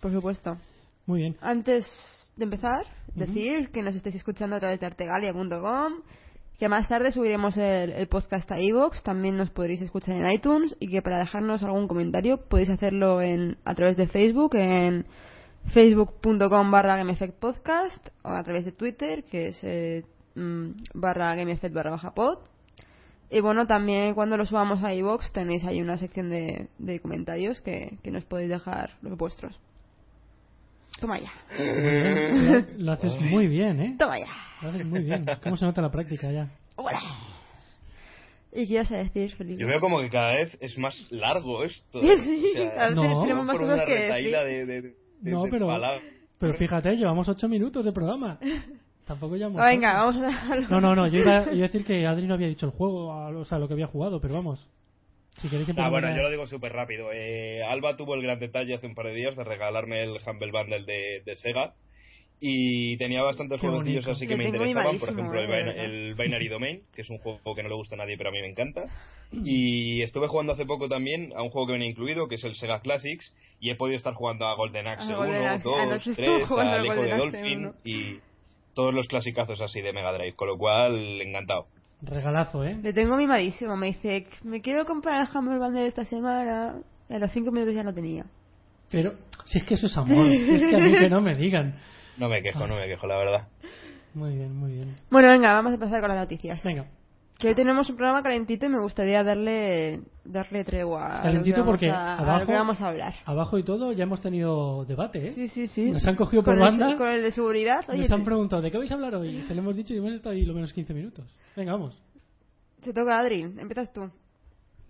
Por 0.00 0.12
supuesto. 0.12 0.56
Muy 1.06 1.20
bien. 1.20 1.36
Antes 1.40 1.86
de 2.36 2.44
empezar, 2.44 2.86
decir 3.14 3.70
que 3.72 3.82
nos 3.82 3.94
estáis 3.94 4.16
escuchando 4.16 4.56
a 4.56 4.60
través 4.60 4.80
de 4.80 4.86
artegalia.com, 4.86 5.92
que 6.62 6.68
más 6.68 6.86
tarde 6.86 7.10
subiremos 7.10 7.56
el, 7.56 8.06
podcast 8.06 8.48
a 8.52 8.60
iVoox, 8.60 9.02
también 9.02 9.36
nos 9.36 9.50
podréis 9.50 9.82
escuchar 9.82 10.14
en 10.14 10.30
iTunes 10.30 10.76
y 10.78 10.86
que 10.86 11.02
para 11.02 11.18
dejarnos 11.18 11.64
algún 11.64 11.88
comentario 11.88 12.36
podéis 12.36 12.70
hacerlo 12.70 13.20
en, 13.20 13.56
a 13.64 13.74
través 13.74 13.96
de 13.96 14.06
Facebook 14.06 14.54
en 14.54 15.04
facebook.com 15.74 16.70
barra 16.70 16.98
gamefectpodcast 16.98 18.10
o 18.22 18.28
a 18.28 18.44
través 18.44 18.64
de 18.64 18.70
Twitter 18.70 19.24
que 19.24 19.48
es 19.48 19.58
eh, 19.64 20.04
mm, 20.36 20.70
barra 20.94 21.34
gamefect 21.34 21.74
barra 21.74 21.90
baja 21.90 22.14
pod 22.14 22.38
y 23.28 23.40
bueno, 23.40 23.66
también 23.66 24.14
cuando 24.14 24.36
lo 24.36 24.46
subamos 24.46 24.84
a 24.84 24.94
iVoox 24.94 25.32
tenéis 25.32 25.64
ahí 25.64 25.82
una 25.82 25.98
sección 25.98 26.30
de, 26.30 26.68
de 26.78 27.00
comentarios 27.00 27.60
que, 27.60 27.98
que 28.04 28.12
nos 28.12 28.24
podéis 28.24 28.50
dejar 28.50 28.90
los 29.02 29.18
vuestros. 29.18 29.58
Toma 31.02 31.18
ya. 31.18 31.30
Lo, 31.58 32.64
lo 32.84 32.92
haces 32.92 33.20
muy 33.20 33.48
bien, 33.48 33.80
¿eh? 33.80 33.96
Toma 33.98 34.18
ya. 34.20 34.26
Lo 34.62 34.68
haces 34.70 34.86
muy 34.86 35.02
bien. 35.02 35.26
¿Cómo 35.42 35.56
se 35.56 35.64
nota 35.64 35.82
la 35.82 35.90
práctica 35.90 36.30
ya? 36.30 36.48
Hola. 36.76 37.00
¿Y 38.52 38.66
qué 38.68 38.74
ibas 38.74 38.92
a 38.92 38.98
decir, 38.98 39.34
Felipe? 39.34 39.60
Yo 39.60 39.66
veo 39.66 39.80
como 39.80 40.00
que 40.00 40.08
cada 40.08 40.36
vez 40.36 40.56
es 40.60 40.78
más 40.78 40.94
largo 41.10 41.64
esto. 41.64 42.00
Sí, 42.00 42.08
¿eh? 42.08 42.16
sí, 42.18 42.46
O 42.50 42.52
sea, 42.52 42.84
a 42.84 42.88
veces 42.90 42.94
No. 43.10 43.22
tenemos 43.22 43.44
más 43.46 43.58
cosas 43.58 43.74
una 43.74 43.84
que 43.84 43.92
decir. 43.92 44.30
de, 44.32 44.66
de- 44.66 44.82
de- 44.82 44.94
No, 45.32 45.42
de 45.42 45.50
pero-. 45.50 45.78
Pero 46.38 46.54
fíjate, 46.54 46.96
llevamos 46.96 47.28
ocho 47.28 47.48
minutos 47.48 47.84
de 47.84 47.92
programa. 47.92 48.38
Tampoco 49.06 49.34
ya 49.36 49.48
Venga, 49.48 49.94
vamos 50.04 50.16
a 50.22 50.56
No, 50.70 50.80
no, 50.80 50.94
no. 50.94 51.08
Yo 51.08 51.18
iba, 51.18 51.42
iba 51.52 51.64
a 51.64 51.68
decir 51.68 51.84
que 51.84 52.06
Adri 52.06 52.28
no 52.28 52.34
había 52.34 52.46
dicho 52.46 52.66
el 52.66 52.72
juego, 52.72 53.08
o 53.08 53.44
sea, 53.44 53.58
lo 53.58 53.66
que 53.66 53.74
había 53.74 53.88
jugado, 53.88 54.20
pero 54.20 54.34
vamos. 54.34 54.68
Si 55.40 55.48
queréis 55.48 55.68
Ah, 55.76 55.88
bueno, 55.88 56.14
yo 56.14 56.22
lo 56.22 56.30
digo 56.30 56.46
súper 56.46 56.72
rápido. 56.72 57.10
Eh, 57.12 57.62
Alba 57.64 57.96
tuvo 57.96 58.14
el 58.14 58.22
gran 58.22 58.38
detalle 58.38 58.74
hace 58.74 58.86
un 58.86 58.94
par 58.94 59.06
de 59.06 59.14
días 59.14 59.36
de 59.36 59.44
regalarme 59.44 60.02
el 60.02 60.18
Humble 60.24 60.52
Bundle 60.52 60.84
de, 60.84 61.22
de 61.24 61.36
Sega. 61.36 61.74
Y 62.44 62.96
tenía 62.96 63.22
bastantes 63.22 63.60
bonito. 63.60 64.10
así 64.10 64.26
que 64.26 64.36
me 64.36 64.44
interesaban. 64.44 64.98
Por 64.98 65.10
ejemplo, 65.10 65.38
el, 65.40 65.44
eh, 65.44 65.48
verdad. 65.48 65.84
el 65.84 66.14
Binary 66.18 66.48
Domain, 66.48 66.82
que 66.92 67.02
es 67.02 67.10
un 67.10 67.18
juego 67.18 67.54
que 67.54 67.62
no 67.62 67.68
le 67.68 67.76
gusta 67.76 67.94
a 67.94 67.98
nadie, 67.98 68.16
pero 68.16 68.30
a 68.30 68.32
mí 68.32 68.40
me 68.40 68.48
encanta. 68.50 68.86
Y 69.32 70.02
estuve 70.02 70.26
jugando 70.26 70.52
hace 70.52 70.66
poco 70.66 70.88
también 70.88 71.32
a 71.36 71.42
un 71.42 71.50
juego 71.50 71.68
que 71.68 71.72
venía 71.74 71.88
incluido, 71.88 72.28
que 72.28 72.34
es 72.34 72.44
el 72.44 72.54
Sega 72.56 72.80
Classics. 72.80 73.32
Y 73.60 73.70
he 73.70 73.76
podido 73.76 73.96
estar 73.96 74.12
jugando 74.14 74.46
a 74.46 74.54
Golden 74.54 74.88
Axe 74.88 75.04
A 75.04 75.06
1, 75.06 75.16
Golden 75.16 75.46
Axe. 75.46 75.62
2, 75.64 75.78
Anoche 75.78 76.10
estuve 76.10 76.26
3, 76.26 76.48
jugando 76.48 76.72
al 76.72 76.84
Echo 76.86 76.94
de 77.02 77.12
Axe 77.12 77.16
Dolphin 77.16 77.58
1. 77.66 77.74
y 77.84 78.20
todos 78.74 78.92
los 78.92 79.06
clasicazos 79.06 79.60
así 79.60 79.80
de 79.80 79.92
Mega 79.92 80.12
Drive. 80.12 80.34
Con 80.34 80.48
lo 80.48 80.58
cual, 80.58 81.22
encantado. 81.22 81.66
Regalazo, 82.02 82.64
¿eh? 82.64 82.78
Le 82.82 82.92
tengo 82.92 83.16
mimadísimo. 83.16 83.76
Me 83.76 83.88
dice, 83.88 84.26
me 84.42 84.60
quiero 84.60 84.84
comprar 84.84 85.22
el 85.22 85.36
Humble 85.36 85.58
Bundle 85.58 85.86
esta 85.86 86.04
semana. 86.04 86.74
Y 87.08 87.14
a 87.14 87.18
los 87.18 87.30
cinco 87.30 87.52
minutos 87.52 87.74
ya 87.74 87.82
lo 87.82 87.94
tenía. 87.94 88.24
Pero, 88.90 89.14
si 89.44 89.58
es 89.58 89.64
que 89.64 89.74
eso 89.74 89.86
es 89.86 89.96
amor. 89.96 90.28
si 90.28 90.54
es 90.54 90.64
que 90.64 90.76
a 90.76 90.78
mí 90.78 90.92
que 90.92 91.08
no 91.08 91.20
me 91.20 91.36
digan. 91.36 91.78
No 92.18 92.28
me 92.28 92.42
quejo, 92.42 92.66
no 92.66 92.76
me 92.76 92.86
quejo, 92.86 93.06
la 93.06 93.16
verdad. 93.16 93.48
Muy 94.14 94.34
bien, 94.34 94.54
muy 94.54 94.72
bien. 94.72 94.96
Bueno, 95.10 95.28
venga, 95.28 95.54
vamos 95.54 95.70
a 95.70 95.74
empezar 95.74 96.00
con 96.00 96.10
las 96.10 96.18
noticias. 96.18 96.62
Venga. 96.62 96.86
Que 97.42 97.48
hoy 97.48 97.54
tenemos 97.54 97.90
un 97.90 97.96
programa 97.96 98.22
calentito 98.22 98.66
y 98.66 98.68
me 98.68 98.80
gustaría 98.80 99.22
darle 99.24 100.00
darle 100.24 100.64
tregua. 100.64 101.18
a 101.18 101.22
Calentito 101.22 101.56
lo 101.58 101.64
que 101.64 101.66
vamos 101.66 101.72
porque 101.72 101.90
a, 101.90 102.14
a 102.14 102.18
abajo- 102.18 102.40
lo 102.40 102.46
que 102.46 102.52
vamos 102.52 102.80
a 102.80 102.88
hablar. 102.88 103.14
Abajo 103.24 103.58
y 103.58 103.64
todo 103.64 103.92
ya 103.92 104.04
hemos 104.04 104.20
tenido 104.20 104.84
debate, 104.84 105.28
¿eh? 105.28 105.32
Sí, 105.32 105.48
sí, 105.48 105.66
sí. 105.66 105.90
Nos 105.90 106.06
han 106.06 106.14
cogido 106.16 106.42
por 106.44 106.54
con 106.56 106.62
el- 106.64 106.78
banda. 106.78 106.96
con 106.96 107.08
el 107.08 107.22
de 107.22 107.30
seguridad. 107.32 107.84
Oye, 107.88 108.02
Nos 108.02 108.12
han 108.12 108.24
preguntado, 108.24 108.62
¿de 108.62 108.70
qué 108.70 108.78
vais 108.78 108.90
a 108.90 108.94
hablar 108.94 109.14
hoy? 109.16 109.36
Y 109.36 109.42
se 109.42 109.54
lo 109.54 109.60
hemos 109.62 109.74
dicho 109.76 109.92
y 109.92 109.98
hemos 109.98 110.12
estado 110.12 110.34
ahí 110.34 110.44
lo 110.44 110.54
menos 110.54 110.72
15 110.72 110.94
minutos. 110.94 111.24
Venga, 111.56 111.72
vamos. 111.72 112.00
te 112.82 112.92
toca 112.92 113.18
Adri. 113.18 113.42
Empiezas 113.42 113.92
tú. 113.92 114.08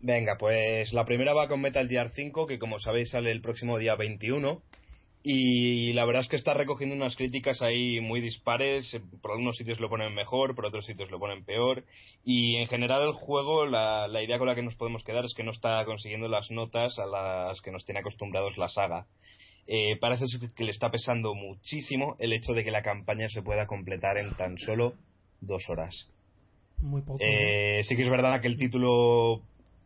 Venga, 0.00 0.37
pues 0.38 0.92
la 0.92 1.04
primera 1.04 1.32
va 1.32 1.49
con 1.49 1.61
Metal 1.61 1.88
Gear 1.88 2.11
5, 2.14 2.47
que 2.47 2.59
como 2.59 2.78
sabéis 2.80 3.11
sale 3.12 3.30
el 3.32 3.40
próximo 3.40 3.78
día 3.78 3.94
21. 3.97 4.61
Y 5.25 5.93
la 5.93 6.05
verdad 6.05 6.23
es 6.23 6.29
que 6.29 6.37
está 6.37 6.52
recogiendo 6.52 6.97
unas 6.97 7.14
críticas 7.14 7.62
ahí 7.62 8.00
muy 8.00 8.21
dispares. 8.21 9.00
Por 9.21 9.31
algunos 9.31 9.57
sitios 9.57 9.79
lo 9.79 9.88
ponen 9.88 10.14
mejor, 10.14 10.57
por 10.57 10.67
otros 10.67 10.85
sitios 10.85 11.11
lo 11.11 11.21
ponen 11.21 11.45
peor. 11.45 11.85
Y 12.25 12.57
en 12.57 12.67
general 12.67 13.02
el 13.02 13.12
juego, 13.12 13.64
la, 13.67 14.09
la 14.09 14.23
idea 14.23 14.38
con 14.38 14.49
la 14.49 14.57
que 14.57 14.62
nos 14.62 14.75
podemos 14.75 15.05
quedar 15.05 15.25
es 15.25 15.35
que 15.35 15.45
no 15.45 15.52
está 15.52 15.85
consiguiendo 15.85 16.29
las 16.29 16.50
notas 16.50 16.99
a 16.99 17.07
las 17.07 17.61
que 17.61 17.71
nos 17.71 17.85
tiene 17.85 18.00
acostumbrados 18.00 18.59
la 18.59 18.69
saga. 18.69 19.07
Eh, 19.69 19.97
parece 20.00 20.25
que 20.57 20.64
le 20.64 20.73
está 20.73 20.91
pesando 20.91 21.35
muchísimo 21.35 22.17
el 22.19 22.33
hecho 22.33 22.52
de 22.52 22.64
que 22.64 22.73
la 22.73 22.83
campaña 22.83 23.29
se 23.29 23.43
pueda 23.43 23.67
completar 23.67 24.19
en 24.19 24.35
tan 24.35 24.59
solo 24.59 24.95
dos 25.41 25.62
horas. 25.69 26.09
Muy 26.79 27.00
poco. 27.02 27.19
Eh, 27.21 27.83
sí 27.85 27.95
que 27.95 28.02
es 28.02 28.11
verdad 28.11 28.41
que 28.41 28.49
el 28.49 28.59
título 28.59 29.41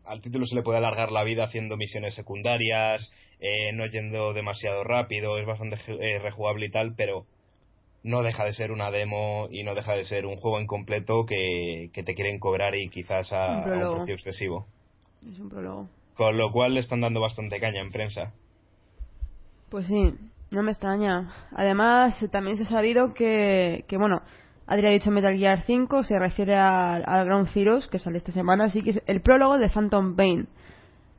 al 0.06 0.20
título 0.20 0.46
se 0.46 0.54
le 0.54 0.62
puede 0.62 0.78
alargar 0.78 1.12
la 1.12 1.24
vida 1.24 1.44
haciendo 1.44 1.76
misiones 1.76 2.14
secundarias, 2.14 3.10
eh, 3.40 3.72
no 3.74 3.86
yendo 3.86 4.32
demasiado 4.32 4.84
rápido, 4.84 5.38
es 5.38 5.46
bastante 5.46 5.76
eh, 5.88 6.18
rejugable 6.18 6.66
y 6.66 6.70
tal, 6.70 6.94
pero 6.96 7.26
no 8.02 8.22
deja 8.22 8.44
de 8.44 8.52
ser 8.52 8.70
una 8.70 8.90
demo 8.90 9.48
y 9.50 9.64
no 9.64 9.74
deja 9.74 9.94
de 9.94 10.04
ser 10.04 10.26
un 10.26 10.36
juego 10.36 10.60
incompleto 10.60 11.26
que, 11.26 11.90
que 11.92 12.02
te 12.04 12.14
quieren 12.14 12.38
cobrar 12.38 12.76
y 12.76 12.88
quizás 12.88 13.32
a, 13.32 13.46
Un 13.48 13.52
a 13.52 13.56
un 13.56 13.64
prólogo. 13.64 13.96
precio 13.96 14.14
excesivo. 14.14 14.66
Es 15.28 15.38
un 15.40 15.48
prólogo. 15.48 15.88
Con 16.14 16.38
lo 16.38 16.52
cual 16.52 16.74
le 16.74 16.80
están 16.80 17.00
dando 17.00 17.20
bastante 17.20 17.58
caña 17.60 17.80
en 17.82 17.90
prensa. 17.90 18.32
Pues 19.70 19.86
sí, 19.86 20.14
no 20.50 20.62
me 20.62 20.70
extraña. 20.70 21.48
Además, 21.52 22.14
también 22.30 22.56
se 22.56 22.62
ha 22.62 22.66
sabido 22.66 23.12
que, 23.12 23.84
que 23.88 23.96
bueno, 23.96 24.22
Adri 24.66 24.86
ha 24.88 24.90
dicho 24.90 25.10
Metal 25.10 25.36
Gear 25.36 25.62
5, 25.62 26.02
se 26.02 26.18
refiere 26.18 26.56
al, 26.56 27.24
Ground 27.24 27.48
Zeroes, 27.48 27.86
que 27.86 27.98
sale 27.98 28.18
esta 28.18 28.32
semana, 28.32 28.64
así 28.64 28.82
que 28.82 28.90
es 28.90 29.02
el 29.06 29.20
prólogo 29.20 29.58
de 29.58 29.68
Phantom 29.68 30.16
Pain. 30.16 30.48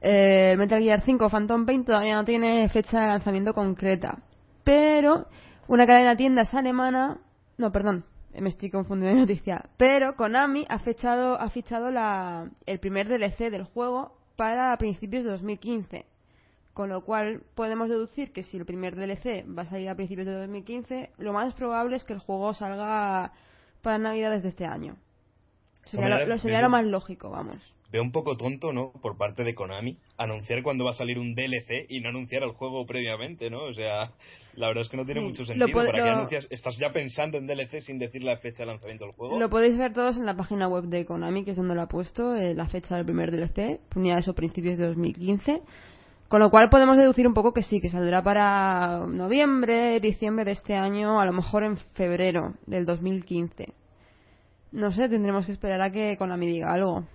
Eh, 0.02 0.56
Metal 0.58 0.82
Gear 0.82 1.02
5 1.02 1.30
Phantom 1.30 1.66
Pain 1.66 1.86
todavía 1.86 2.16
no 2.16 2.26
tiene 2.26 2.68
fecha 2.70 3.00
de 3.00 3.08
lanzamiento 3.08 3.54
concreta, 3.54 4.20
pero 4.64 5.28
una 5.68 5.88
cadena 5.88 6.12
de 6.12 6.18
tiendas 6.18 6.54
alemana, 6.54 7.20
no, 7.58 7.72
perdón, 7.72 8.04
eh, 8.34 8.42
me 8.42 8.50
estoy 8.50 8.70
confundiendo 8.70 9.16
de 9.16 9.22
noticia, 9.22 9.70
pero 9.78 10.16
Konami 10.16 10.66
ha 10.68 10.80
fichado, 10.80 11.40
ha 11.40 11.50
fichado 11.50 11.90
la, 11.90 12.50
el 12.66 12.80
primer 12.80 13.08
DLC 13.08 13.50
del 13.50 13.64
juego 13.64 14.12
para 14.36 14.78
principios 14.78 15.24
de 15.24 15.32
2015. 15.32 16.06
Con 16.78 16.90
lo 16.90 17.02
cual 17.02 17.42
podemos 17.56 17.90
deducir 17.90 18.32
que 18.32 18.44
si 18.44 18.56
el 18.56 18.64
primer 18.64 18.96
DLC 18.96 19.44
va 19.50 19.64
a 19.64 19.66
salir 19.66 19.90
a 19.90 19.96
principios 19.96 20.28
de 20.28 20.34
2015, 20.34 21.10
lo 21.18 21.34
más 21.34 21.52
probable 21.56 21.96
es 21.96 22.04
que 22.04 22.14
el 22.14 22.20
juego 22.20 22.54
salga 22.54 23.32
para 23.82 23.98
Navidades 23.98 24.44
de 24.44 24.50
este 24.50 24.66
año. 24.66 24.96
Sería 25.86 26.08
lo, 26.10 26.38
sería 26.38 26.58
desde- 26.58 26.62
lo 26.62 26.70
más 26.70 26.86
lógico, 26.86 27.32
vamos. 27.32 27.58
Veo 27.92 28.04
un 28.04 28.12
poco 28.12 28.38
tonto, 28.38 28.74
¿no? 28.74 28.92
Por 29.02 29.18
parte 29.18 29.44
de 29.44 29.56
Konami, 29.56 29.98
anunciar 30.18 30.62
cuando 30.62 30.86
va 30.86 30.92
a 30.92 30.94
salir 30.94 31.18
un 31.18 31.34
DLC 31.34 31.88
y 31.90 32.00
no 32.00 32.10
anunciar 32.10 32.44
el 32.44 32.52
juego 32.52 32.86
previamente, 32.86 33.50
¿no? 33.50 33.64
O 33.64 33.74
sea, 33.74 34.12
la 34.54 34.68
verdad 34.68 34.84
es 34.84 34.90
que 34.90 34.98
no 34.98 35.06
tiene 35.06 35.22
Sí, 35.22 35.28
mucho 35.30 35.46
sentido. 35.46 35.68
¿Para 35.84 36.04
qué 36.04 36.10
anuncias? 36.12 36.48
¿Estás 36.52 36.78
ya 36.78 36.92
pensando 36.92 37.40
en 37.40 37.48
DLC 37.48 37.82
sin 37.82 37.98
decir 37.98 38.22
la 38.24 38.38
fecha 38.38 38.60
de 38.60 38.68
lanzamiento 38.68 39.06
del 39.06 39.16
juego? 39.16 39.40
Lo 39.40 39.50
podéis 39.50 39.80
ver 39.80 39.94
todos 39.94 40.16
en 40.16 40.28
la 40.28 40.36
página 40.36 40.68
web 40.68 40.84
de 40.84 41.08
Konami, 41.08 41.44
que 41.44 41.52
es 41.52 41.58
donde 41.58 41.74
lo 41.74 41.82
ha 41.82 41.88
puesto, 41.88 42.36
eh, 42.36 42.54
la 42.54 42.68
fecha 42.68 42.98
del 42.98 43.06
primer 43.06 43.32
DLC, 43.32 43.80
ponía 43.90 44.20
eso 44.20 44.36
principios 44.36 44.78
de 44.78 44.86
2015. 44.86 45.62
Con 46.28 46.42
lo 46.42 46.50
cual 46.50 46.70
podemos 46.70 46.98
deducir 46.98 47.26
un 47.28 47.34
poco 47.34 47.54
que 47.54 47.62
sí, 47.64 47.80
que 47.80 47.90
saldrá 47.90 48.22
para 48.22 49.06
noviembre, 49.08 50.00
diciembre 50.02 50.44
de 50.44 50.52
este 50.52 50.76
año, 50.76 51.22
a 51.22 51.26
lo 51.26 51.32
mejor 51.32 51.64
en 51.64 51.78
febrero 51.94 52.56
del 52.66 52.86
2015. 52.86 53.74
No 54.74 54.92
sé, 54.92 55.08
tendremos 55.08 55.46
que 55.46 55.54
esperar 55.54 55.82
a 55.82 55.92
que 55.92 56.18
Konami 56.18 56.48
diga 56.48 56.74
algo. 56.74 57.06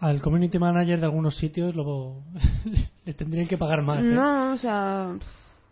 Al 0.00 0.20
community 0.20 0.58
manager 0.58 0.98
de 0.98 1.06
algunos 1.06 1.36
sitios 1.36 1.74
luego 1.74 2.22
les 3.04 3.16
tendrían 3.16 3.46
que 3.46 3.56
pagar 3.58 3.82
más. 3.82 4.00
¿eh? 4.04 4.08
No, 4.08 4.52
o 4.52 4.56
sea, 4.56 5.16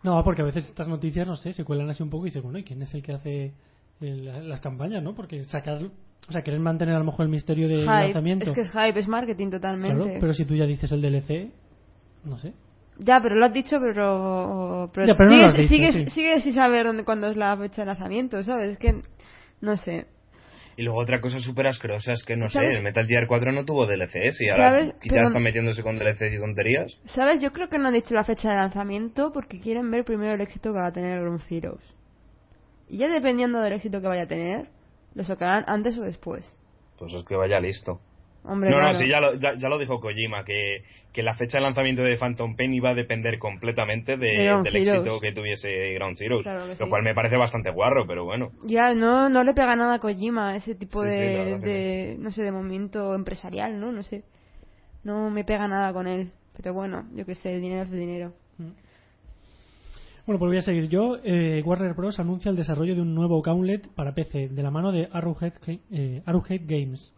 No, 0.04 0.22
porque 0.22 0.42
a 0.42 0.44
veces 0.44 0.66
estas 0.66 0.86
noticias, 0.88 1.26
no 1.26 1.36
sé, 1.36 1.52
se 1.52 1.64
cuelan 1.64 1.90
así 1.90 2.02
un 2.02 2.10
poco 2.10 2.26
y 2.26 2.30
dices, 2.30 2.42
bueno, 2.42 2.58
¿y 2.58 2.64
quién 2.64 2.80
es 2.82 2.94
el 2.94 3.02
que 3.02 3.12
hace 3.12 3.52
el- 4.00 4.48
las 4.48 4.60
campañas, 4.60 5.02
no? 5.02 5.14
Porque 5.14 5.42
sacar, 5.44 5.80
o 6.28 6.32
sea, 6.32 6.42
querer 6.42 6.60
mantener 6.60 6.94
a 6.94 6.98
lo 7.00 7.04
mejor 7.06 7.24
el 7.24 7.30
misterio 7.30 7.66
del 7.68 7.80
hype. 7.80 7.90
lanzamiento. 7.90 8.44
Es 8.46 8.52
que 8.52 8.60
es 8.62 8.70
hype, 8.70 8.98
es 9.00 9.08
marketing 9.08 9.50
totalmente. 9.50 9.96
Claro, 10.04 10.18
pero 10.20 10.32
si 10.32 10.44
tú 10.44 10.54
ya 10.54 10.66
dices 10.66 10.90
el 10.92 11.02
DLC, 11.02 11.50
no 12.26 12.36
sé. 12.38 12.52
Ya, 12.98 13.20
pero 13.20 13.34
lo 13.36 13.44
has 13.46 13.52
dicho, 13.52 13.78
pero. 13.80 14.90
pero, 14.94 15.06
Ya, 15.06 15.14
pero 15.16 15.30
no 15.30 15.36
lo 15.36 15.44
has 15.46 15.54
dicho, 15.54 15.68
sigues, 15.68 15.94
sí. 15.94 16.10
sigues 16.10 16.42
sin 16.44 16.54
saber 16.54 16.86
dónde, 16.86 17.04
cuándo 17.04 17.26
es 17.28 17.36
la 17.36 17.56
fecha 17.56 17.82
de 17.82 17.86
lanzamiento, 17.86 18.42
¿sabes? 18.42 18.72
Es 18.72 18.78
que. 18.78 19.02
No 19.60 19.76
sé. 19.76 20.06
Y 20.78 20.82
luego 20.82 20.98
otra 21.00 21.22
cosa 21.22 21.38
súper 21.38 21.66
asquerosa 21.68 22.12
es 22.12 22.22
que, 22.22 22.36
no 22.36 22.50
sé, 22.50 22.58
el 22.70 22.82
Metal 22.82 23.06
Gear 23.06 23.26
4 23.26 23.50
no 23.52 23.64
tuvo 23.64 23.86
DLCs 23.86 24.42
y 24.42 24.50
ahora 24.50 24.68
¿Sabes? 24.70 24.92
quizás 25.00 25.16
Pero- 25.16 25.26
están 25.28 25.42
metiéndose 25.42 25.82
con 25.82 25.96
DLCs 25.98 26.34
y 26.34 26.38
tonterías. 26.38 26.98
¿Sabes? 27.06 27.40
Yo 27.40 27.50
creo 27.54 27.70
que 27.70 27.78
no 27.78 27.88
han 27.88 27.94
dicho 27.94 28.14
la 28.14 28.24
fecha 28.24 28.50
de 28.50 28.56
lanzamiento 28.56 29.32
porque 29.32 29.58
quieren 29.58 29.90
ver 29.90 30.04
primero 30.04 30.34
el 30.34 30.40
éxito 30.42 30.72
que 30.74 30.78
va 30.78 30.88
a 30.88 30.92
tener 30.92 31.20
Ground 31.22 31.40
Zeroes. 31.48 31.80
Y 32.90 32.98
ya 32.98 33.08
dependiendo 33.08 33.60
del 33.62 33.72
éxito 33.72 34.02
que 34.02 34.06
vaya 34.06 34.24
a 34.24 34.26
tener, 34.28 34.68
lo 35.14 35.24
sacarán 35.24 35.64
antes 35.66 35.96
o 35.96 36.02
después. 36.02 36.44
Pues 36.98 37.12
es 37.14 37.24
que 37.24 37.36
vaya 37.36 37.58
listo. 37.58 37.98
Hombre, 38.46 38.70
no, 38.70 38.76
claro. 38.76 38.92
no, 38.92 38.98
sí, 39.00 39.08
ya 39.08 39.20
lo, 39.20 39.34
ya, 39.34 39.58
ya 39.58 39.68
lo 39.68 39.78
dijo 39.78 39.98
Kojima, 40.00 40.44
que, 40.44 40.84
que 41.12 41.22
la 41.24 41.34
fecha 41.34 41.58
de 41.58 41.64
lanzamiento 41.64 42.02
de 42.02 42.16
Phantom 42.16 42.54
Pain 42.56 42.72
iba 42.72 42.90
a 42.90 42.94
depender 42.94 43.38
completamente 43.40 44.16
de- 44.16 44.56
del 44.62 44.76
éxito 44.76 45.18
que 45.20 45.32
tuviese 45.32 45.92
Ground 45.94 46.16
Zeroes. 46.16 46.44
Claro 46.44 46.62
que 46.64 46.68
lo 46.70 46.76
sí. 46.76 46.88
cual 46.88 47.02
me 47.02 47.14
parece 47.14 47.36
bastante 47.36 47.70
guarro, 47.70 48.06
pero 48.06 48.24
bueno. 48.24 48.52
Ya, 48.64 48.94
no, 48.94 49.28
no 49.28 49.42
le 49.42 49.52
pega 49.52 49.74
nada 49.74 49.94
a 49.94 49.98
Kojima 49.98 50.54
ese 50.56 50.74
tipo 50.76 51.02
Sí, 51.02 51.08
sí, 51.10 51.14
de, 51.16 51.58
de, 51.58 52.16
no 52.20 52.30
sé, 52.30 52.42
de 52.44 52.52
movimiento 52.52 53.14
empresarial, 53.14 53.80
¿no? 53.80 53.90
No 53.90 54.02
sé. 54.04 54.22
No 55.02 55.28
me 55.30 55.44
pega 55.44 55.66
nada 55.66 55.92
con 55.92 56.06
él. 56.06 56.30
Pero 56.56 56.72
bueno, 56.72 57.04
yo 57.14 57.26
qué 57.26 57.34
sé, 57.34 57.54
el 57.56 57.60
dinero 57.62 57.82
es 57.82 57.90
el 57.90 57.98
dinero. 57.98 58.32
Bueno, 60.26 60.38
pues 60.40 60.48
voy 60.50 60.56
a 60.58 60.62
seguir 60.62 60.88
yo. 60.88 61.18
Eh, 61.22 61.62
Warner 61.64 61.94
Bros. 61.94 62.18
anuncia 62.18 62.50
el 62.50 62.56
desarrollo 62.56 62.94
de 62.96 63.00
un 63.02 63.14
nuevo 63.14 63.40
Gauntlet 63.42 63.86
para 63.94 64.12
PC 64.14 64.48
de 64.48 64.62
la 64.62 64.70
mano 64.72 64.90
de 64.90 65.08
Arrowhead, 65.12 65.52
eh, 65.92 66.22
Arrowhead 66.26 66.62
Games. 66.64 67.12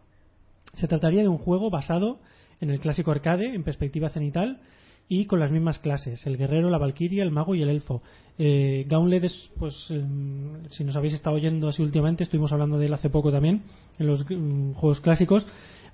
Se 0.73 0.87
trataría 0.87 1.21
de 1.21 1.27
un 1.27 1.37
juego 1.37 1.69
basado 1.69 2.19
en 2.61 2.69
el 2.69 2.79
clásico 2.79 3.11
arcade, 3.11 3.53
en 3.53 3.63
perspectiva 3.63 4.09
cenital, 4.09 4.59
y 5.07 5.25
con 5.25 5.39
las 5.39 5.51
mismas 5.51 5.79
clases, 5.79 6.25
el 6.27 6.37
guerrero, 6.37 6.69
la 6.69 6.77
valquiria, 6.77 7.23
el 7.23 7.31
mago 7.31 7.55
y 7.55 7.63
el 7.63 7.69
elfo. 7.69 8.03
Eh, 8.37 8.85
Gauntlet 8.87 9.23
es, 9.23 9.51
pues, 9.57 9.89
em, 9.89 10.69
si 10.69 10.83
nos 10.83 10.95
habéis 10.95 11.15
estado 11.15 11.35
oyendo 11.35 11.67
así 11.67 11.81
últimamente, 11.81 12.23
estuvimos 12.23 12.51
hablando 12.51 12.77
de 12.77 12.85
él 12.85 12.93
hace 12.93 13.09
poco 13.09 13.31
también, 13.31 13.63
en 13.97 14.05
los 14.05 14.23
mm, 14.29 14.73
juegos 14.73 15.01
clásicos, 15.01 15.47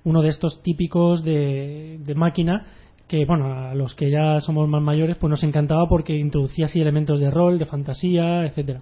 uno 0.04 0.20
de 0.20 0.28
estos 0.28 0.62
típicos 0.62 1.24
de, 1.24 1.98
de 2.04 2.14
máquina, 2.14 2.66
que, 3.08 3.24
bueno, 3.24 3.52
a 3.52 3.74
los 3.74 3.94
que 3.94 4.10
ya 4.10 4.40
somos 4.40 4.68
más 4.68 4.82
mayores, 4.82 5.16
pues 5.16 5.30
nos 5.30 5.42
encantaba 5.44 5.88
porque 5.88 6.16
introducía 6.16 6.66
así 6.66 6.80
elementos 6.80 7.18
de 7.18 7.30
rol, 7.30 7.58
de 7.58 7.64
fantasía, 7.64 8.44
etcétera. 8.44 8.80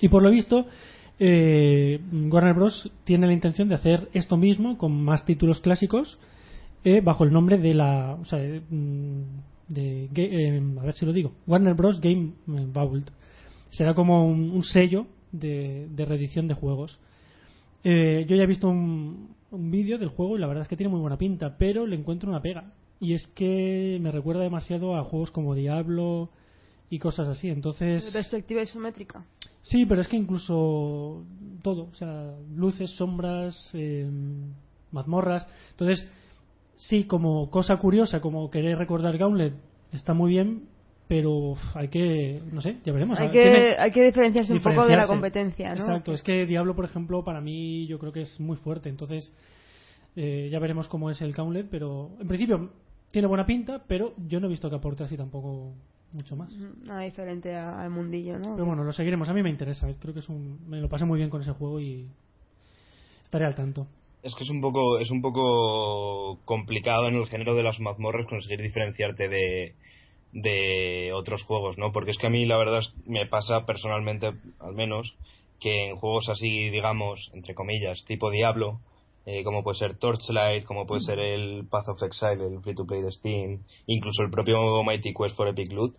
Y 0.00 0.08
por 0.08 0.22
lo 0.22 0.30
visto, 0.30 0.66
eh, 1.18 2.00
Warner 2.12 2.54
Bros. 2.54 2.90
tiene 3.04 3.26
la 3.26 3.32
intención 3.32 3.68
de 3.68 3.74
hacer 3.74 4.08
esto 4.12 4.36
mismo 4.36 4.76
con 4.76 5.02
más 5.02 5.24
títulos 5.24 5.60
clásicos 5.60 6.18
eh, 6.84 7.00
bajo 7.00 7.24
el 7.24 7.32
nombre 7.32 7.58
de 7.58 7.74
la. 7.74 8.14
O 8.20 8.24
sea, 8.24 8.38
de, 8.38 8.60
mm, 8.60 9.22
de 9.68 10.08
eh, 10.14 10.62
a 10.78 10.84
ver 10.84 10.94
si 10.94 11.06
lo 11.06 11.12
digo. 11.12 11.32
Warner 11.46 11.74
Bros. 11.74 12.00
Game 12.00 12.32
eh, 12.48 12.66
Vault. 12.72 13.10
Será 13.70 13.94
como 13.94 14.26
un, 14.26 14.62
sello 14.62 15.06
de, 15.32 15.88
reedición 15.96 16.48
de 16.48 16.54
juegos. 16.54 16.98
Eh, 17.82 18.24
yo 18.28 18.36
ya 18.36 18.44
he 18.44 18.46
visto 18.46 18.68
un, 18.68 19.34
un 19.50 19.70
vídeo 19.70 19.98
del 19.98 20.08
juego 20.08 20.36
y 20.36 20.40
la 20.40 20.46
verdad 20.46 20.62
es 20.62 20.68
que 20.68 20.76
tiene 20.76 20.90
muy 20.90 21.00
buena 21.00 21.18
pinta, 21.18 21.56
pero 21.58 21.86
le 21.86 21.96
encuentro 21.96 22.30
una 22.30 22.40
pega. 22.40 22.72
Y 23.00 23.12
es 23.12 23.26
que 23.26 23.98
me 24.00 24.12
recuerda 24.12 24.42
demasiado 24.42 24.96
a 24.96 25.04
juegos 25.04 25.30
como 25.30 25.54
Diablo 25.54 26.30
y 26.90 26.98
cosas 26.98 27.28
así. 27.28 27.48
Entonces. 27.48 28.10
Perspectiva 28.12 28.62
isométrica. 28.62 29.24
Sí, 29.62 29.84
pero 29.86 30.00
es 30.00 30.08
que 30.08 30.16
incluso 30.16 31.24
todo, 31.62 31.88
o 31.90 31.94
sea, 31.94 32.34
luces, 32.54 32.90
sombras, 32.92 33.70
eh, 33.74 34.08
mazmorras. 34.92 35.46
Entonces, 35.72 36.08
sí, 36.76 37.04
como 37.04 37.50
cosa 37.50 37.76
curiosa, 37.76 38.20
como 38.20 38.50
querer 38.50 38.78
recordar 38.78 39.18
Gauntlet, 39.18 39.54
está 39.92 40.14
muy 40.14 40.30
bien, 40.30 40.68
pero 41.08 41.56
hay 41.74 41.88
que, 41.88 42.40
no 42.52 42.60
sé, 42.60 42.76
ya 42.84 42.92
veremos. 42.92 43.18
Hay 43.18 43.30
tiene- 43.30 43.54
que, 43.54 43.76
hay 43.78 43.90
que 43.90 44.04
diferenciarse 44.04 44.52
un 44.52 44.60
poco 44.62 44.86
de 44.86 44.96
la 44.96 45.06
competencia, 45.06 45.74
¿no? 45.74 45.80
Exacto, 45.80 46.12
es 46.12 46.22
que 46.22 46.46
Diablo, 46.46 46.74
por 46.74 46.84
ejemplo, 46.84 47.24
para 47.24 47.40
mí 47.40 47.86
yo 47.86 47.98
creo 47.98 48.12
que 48.12 48.22
es 48.22 48.40
muy 48.40 48.56
fuerte, 48.56 48.88
entonces 48.88 49.32
eh, 50.14 50.48
ya 50.50 50.58
veremos 50.58 50.88
cómo 50.88 51.10
es 51.10 51.20
el 51.20 51.32
Gauntlet, 51.32 51.68
pero 51.70 52.10
en 52.20 52.26
principio 52.28 52.70
tiene 53.10 53.28
buena 53.28 53.46
pinta, 53.46 53.82
pero 53.86 54.14
yo 54.28 54.40
no 54.40 54.46
he 54.46 54.50
visto 54.50 54.68
que 54.68 54.76
aporte 54.76 55.04
así 55.04 55.16
tampoco 55.16 55.74
mucho 56.12 56.36
más. 56.36 56.52
Nada 56.84 57.00
diferente 57.02 57.54
a- 57.54 57.82
al 57.82 57.90
mundillo, 57.90 58.38
¿no? 58.38 58.54
Pero 58.54 58.64
bueno, 58.66 58.84
lo 58.84 58.92
seguiremos. 58.92 59.28
A 59.28 59.34
mí 59.34 59.42
me 59.42 59.50
interesa. 59.50 59.86
Creo 60.00 60.14
que 60.14 60.20
es 60.20 60.28
un. 60.28 60.58
Me 60.68 60.80
lo 60.80 60.88
pasé 60.88 61.04
muy 61.04 61.18
bien 61.18 61.30
con 61.30 61.40
ese 61.42 61.52
juego 61.52 61.80
y 61.80 62.06
estaré 63.24 63.44
al 63.46 63.54
tanto. 63.54 63.86
es 64.22 64.34
que 64.34 64.44
es 64.44 64.50
un 64.50 64.60
poco 64.60 64.98
es 64.98 65.10
un 65.10 65.22
poco 65.22 66.38
complicado 66.44 67.06
en 67.08 67.14
el 67.16 67.26
género 67.28 67.54
de 67.54 67.62
las 67.62 67.78
mazmorras 67.78 68.26
conseguir 68.26 68.60
diferenciarte 68.60 69.28
de, 69.28 69.74
de 70.32 71.12
otros 71.14 71.44
juegos, 71.44 71.78
¿no? 71.78 71.92
Porque 71.92 72.10
es 72.10 72.18
que 72.18 72.26
a 72.26 72.30
mí 72.30 72.44
la 72.44 72.56
verdad 72.56 72.82
me 73.04 73.26
pasa 73.26 73.64
personalmente, 73.66 74.32
al 74.58 74.74
menos, 74.74 75.14
que 75.60 75.90
en 75.90 75.96
juegos 75.96 76.28
así, 76.28 76.70
digamos, 76.70 77.30
entre 77.34 77.54
comillas, 77.54 78.04
tipo 78.06 78.30
Diablo, 78.30 78.80
eh, 79.26 79.42
como 79.42 79.64
puede 79.64 79.78
ser 79.78 79.98
Torchlight, 79.98 80.64
como 80.64 80.86
puede 80.86 81.02
ser 81.02 81.18
el 81.18 81.66
Path 81.68 81.88
of 81.88 82.02
Exile, 82.04 82.46
el 82.46 82.60
free 82.62 82.76
to 82.76 82.86
play 82.86 83.02
de 83.02 83.10
Steam, 83.10 83.64
incluso 83.86 84.22
el 84.22 84.30
propio 84.30 84.84
Mighty 84.84 85.12
Quest 85.12 85.36
for 85.36 85.48
Epic 85.48 85.72
Loot, 85.72 85.96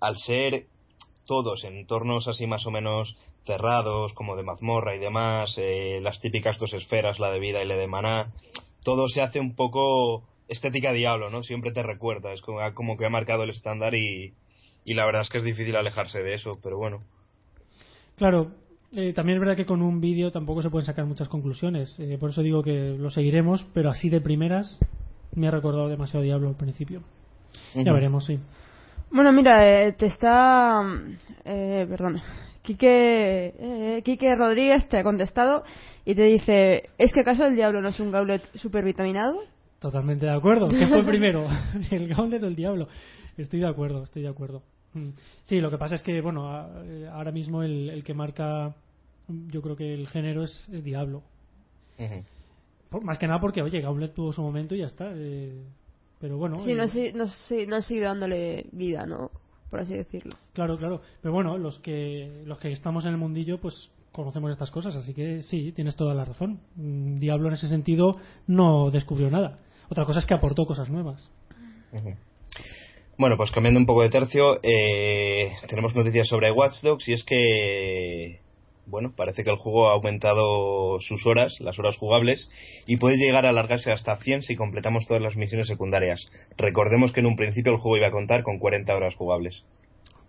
al 0.00 0.16
ser 0.18 0.66
todos 1.26 1.62
en 1.64 1.76
entornos 1.76 2.26
así 2.26 2.46
más 2.48 2.66
o 2.66 2.72
menos 2.72 3.16
cerrados, 3.44 4.12
como 4.14 4.34
de 4.34 4.42
mazmorra 4.42 4.96
y 4.96 4.98
demás, 4.98 5.54
eh, 5.58 6.00
las 6.02 6.20
típicas 6.20 6.58
dos 6.58 6.72
esferas, 6.72 7.20
la 7.20 7.30
de 7.30 7.38
vida 7.38 7.62
y 7.62 7.68
la 7.68 7.76
de 7.76 7.86
maná, 7.86 8.32
todo 8.82 9.08
se 9.08 9.22
hace 9.22 9.38
un 9.38 9.54
poco 9.54 10.24
estética 10.48 10.92
diablo, 10.92 11.30
¿no? 11.30 11.44
Siempre 11.44 11.70
te 11.70 11.84
recuerda, 11.84 12.32
es 12.32 12.42
como, 12.42 12.58
como 12.74 12.96
que 12.96 13.06
ha 13.06 13.10
marcado 13.10 13.44
el 13.44 13.50
estándar 13.50 13.94
y, 13.94 14.34
y 14.84 14.94
la 14.94 15.06
verdad 15.06 15.22
es 15.22 15.28
que 15.28 15.38
es 15.38 15.44
difícil 15.44 15.76
alejarse 15.76 16.20
de 16.20 16.34
eso, 16.34 16.58
pero 16.62 16.78
bueno. 16.78 17.04
Claro, 18.16 18.52
eh, 18.92 19.12
también 19.12 19.36
es 19.36 19.40
verdad 19.40 19.56
que 19.56 19.66
con 19.66 19.82
un 19.82 20.00
vídeo 20.00 20.30
tampoco 20.30 20.62
se 20.62 20.70
pueden 20.70 20.86
sacar 20.86 21.06
muchas 21.06 21.28
conclusiones, 21.28 21.98
eh, 21.98 22.16
por 22.18 22.30
eso 22.30 22.42
digo 22.42 22.62
que 22.62 22.96
lo 22.98 23.10
seguiremos, 23.10 23.66
pero 23.72 23.90
así 23.90 24.08
de 24.08 24.20
primeras 24.20 24.78
me 25.34 25.48
ha 25.48 25.50
recordado 25.50 25.88
demasiado 25.88 26.24
Diablo 26.24 26.48
al 26.48 26.56
principio. 26.56 27.02
Ya 27.74 27.92
veremos, 27.92 28.24
sí. 28.24 28.38
Bueno, 29.10 29.32
mira, 29.32 29.86
eh, 29.86 29.92
te 29.92 30.06
está. 30.06 30.82
Eh, 31.44 31.86
perdón. 31.88 32.20
Quique, 32.62 33.54
eh, 33.58 34.02
Quique 34.04 34.34
Rodríguez 34.34 34.88
te 34.88 34.98
ha 34.98 35.04
contestado 35.04 35.62
y 36.04 36.14
te 36.14 36.22
dice: 36.22 36.90
¿Es 36.98 37.12
que 37.12 37.20
acaso 37.20 37.46
el 37.46 37.54
diablo 37.54 37.80
no 37.80 37.88
es 37.88 38.00
un 38.00 38.10
gauntlet 38.10 38.42
supervitaminado? 38.54 39.38
Totalmente 39.78 40.26
de 40.26 40.32
acuerdo. 40.32 40.68
¿Qué 40.68 40.86
fue 40.86 41.04
primero? 41.06 41.46
¿El 41.90 42.08
gauntlet 42.08 42.42
o 42.42 42.46
el 42.46 42.56
diablo? 42.56 42.88
Estoy 43.36 43.60
de 43.60 43.68
acuerdo, 43.68 44.04
estoy 44.04 44.22
de 44.22 44.28
acuerdo. 44.28 44.62
Mm. 44.96 45.10
Sí, 45.44 45.60
lo 45.60 45.70
que 45.70 45.78
pasa 45.78 45.94
es 45.96 46.02
que, 46.02 46.20
bueno, 46.20 46.48
ahora 46.48 47.30
mismo 47.30 47.62
el, 47.62 47.90
el 47.90 48.02
que 48.02 48.14
marca, 48.14 48.74
yo 49.28 49.60
creo 49.62 49.76
que 49.76 49.92
el 49.92 50.08
género 50.08 50.42
es, 50.42 50.68
es 50.72 50.82
diablo. 50.82 51.22
más 53.02 53.18
que 53.18 53.26
nada 53.26 53.40
porque, 53.40 53.62
oye, 53.62 53.80
Gauntlet 53.80 54.14
tuvo 54.14 54.32
su 54.32 54.42
momento 54.42 54.74
y 54.74 54.78
ya 54.78 54.86
está. 54.86 55.12
Eh, 55.14 55.62
pero 56.18 56.38
bueno. 56.38 56.58
Sí, 56.60 56.72
no, 56.74 56.84
eh, 56.84 57.12
no, 57.14 57.26
no, 57.68 57.82
sigue 57.82 58.00
dándole 58.00 58.66
vida, 58.72 59.06
¿no? 59.06 59.30
Por 59.70 59.80
así 59.80 59.94
decirlo. 59.94 60.34
Claro, 60.54 60.78
claro. 60.78 61.02
Pero 61.20 61.34
bueno, 61.34 61.58
los 61.58 61.78
que, 61.80 62.42
los 62.46 62.58
que 62.58 62.72
estamos 62.72 63.04
en 63.04 63.10
el 63.12 63.18
mundillo, 63.18 63.60
pues 63.60 63.90
conocemos 64.12 64.50
estas 64.50 64.70
cosas, 64.70 64.96
así 64.96 65.12
que 65.12 65.42
sí, 65.42 65.72
tienes 65.72 65.94
toda 65.94 66.14
la 66.14 66.24
razón. 66.24 66.60
Mm, 66.76 67.18
Diablo 67.18 67.48
en 67.48 67.54
ese 67.54 67.68
sentido 67.68 68.12
no 68.46 68.90
descubrió 68.90 69.30
nada. 69.30 69.58
Otra 69.90 70.06
cosa 70.06 70.20
es 70.20 70.26
que 70.26 70.34
aportó 70.34 70.64
cosas 70.64 70.88
nuevas. 70.88 71.30
Bueno, 73.18 73.36
pues 73.36 73.50
cambiando 73.50 73.80
un 73.80 73.86
poco 73.86 74.02
de 74.02 74.10
tercio, 74.10 74.60
eh, 74.62 75.52
tenemos 75.68 75.94
noticias 75.94 76.28
sobre 76.28 76.50
Watch 76.50 76.82
Dogs 76.82 77.08
y 77.08 77.14
es 77.14 77.24
que 77.24 78.40
bueno, 78.86 79.12
parece 79.16 79.42
que 79.42 79.50
el 79.50 79.56
juego 79.56 79.88
ha 79.88 79.92
aumentado 79.92 80.98
sus 81.00 81.26
horas, 81.26 81.56
las 81.60 81.78
horas 81.78 81.96
jugables, 81.96 82.48
y 82.86 82.96
puede 82.96 83.16
llegar 83.16 83.44
a 83.44 83.50
alargarse 83.50 83.92
hasta 83.92 84.16
100 84.16 84.42
si 84.42 84.56
completamos 84.56 85.06
todas 85.06 85.22
las 85.22 85.36
misiones 85.36 85.66
secundarias. 85.66 86.20
Recordemos 86.56 87.12
que 87.12 87.20
en 87.20 87.26
un 87.26 87.36
principio 87.36 87.72
el 87.72 87.78
juego 87.78 87.96
iba 87.96 88.08
a 88.08 88.12
contar 88.12 88.42
con 88.42 88.58
40 88.58 88.94
horas 88.94 89.14
jugables. 89.16 89.64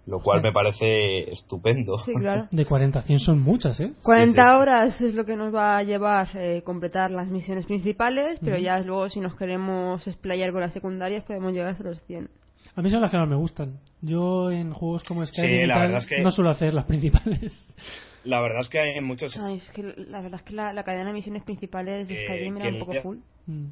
Lo 0.08 0.22
cual 0.22 0.41
me 0.41 0.53
parece 0.53 1.29
estupendo. 1.34 1.98
Sí, 2.06 2.13
claro. 2.20 2.48
De 2.50 2.65
40 2.65 2.98
a 2.98 3.01
100 3.01 3.20
son 3.20 3.41
muchas, 3.41 3.77
¿eh? 3.82 3.91
40 4.03 4.58
horas 4.58 5.01
es 5.01 5.13
lo 5.13 5.25
que 5.25 5.36
nos 5.36 5.53
va 5.53 5.77
a 5.77 5.84
llevar 5.84 6.29
eh, 6.36 6.62
completar 6.63 7.12
las 7.12 7.29
misiones 7.29 7.65
principales, 7.65 8.39
pero 8.41 8.58
ya 8.58 8.79
luego 8.79 9.10
si 9.10 9.20
nos 9.20 9.36
queremos 9.36 10.08
explayar 10.08 10.54
con 10.54 10.62
las 10.62 10.71
secundarias 10.71 11.26
podemos 11.26 11.52
llegar 11.52 11.71
hasta 11.71 11.84
los 11.84 12.02
100. 12.06 12.30
A 12.77 12.81
mí 12.83 12.91
son 12.91 13.01
las 13.01 13.09
que 13.09 13.17
más 13.17 13.27
me 13.27 13.35
gustan. 13.35 13.79
Yo 14.03 14.51
en 14.51 14.71
juegos 14.71 15.03
como 15.03 15.25
Skyrim 15.25 15.67
no 16.21 16.31
suelo 16.31 16.51
hacer 16.51 16.75
las 16.75 16.85
principales. 16.85 17.51
La 18.23 18.39
verdad 18.39 18.61
es 18.61 18.69
que 18.69 18.79
hay 18.79 19.01
muchos. 19.01 19.35
es 19.35 19.71
que 19.71 19.83
la 19.83 20.21
verdad 20.21 20.41
es 20.41 20.45
que 20.45 20.53
la, 20.53 20.83
cadena 20.83 21.05
de 21.05 21.13
misiones 21.13 21.43
principales 21.43 22.07
de 22.09 22.25
Skyrim 22.25 22.57
era 22.57 22.69
un 22.69 22.79
poco 22.79 22.93
full. 23.01 23.17
Mm. 23.45 23.67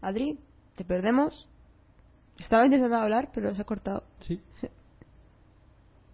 Adri, 0.00 0.38
te 0.76 0.84
perdemos. 0.84 1.46
Estaba 2.38 2.64
intentando 2.64 2.96
hablar, 2.96 3.28
pero 3.34 3.50
se 3.50 3.60
ha 3.60 3.64
cortado. 3.64 4.02
Sí. 4.20 4.40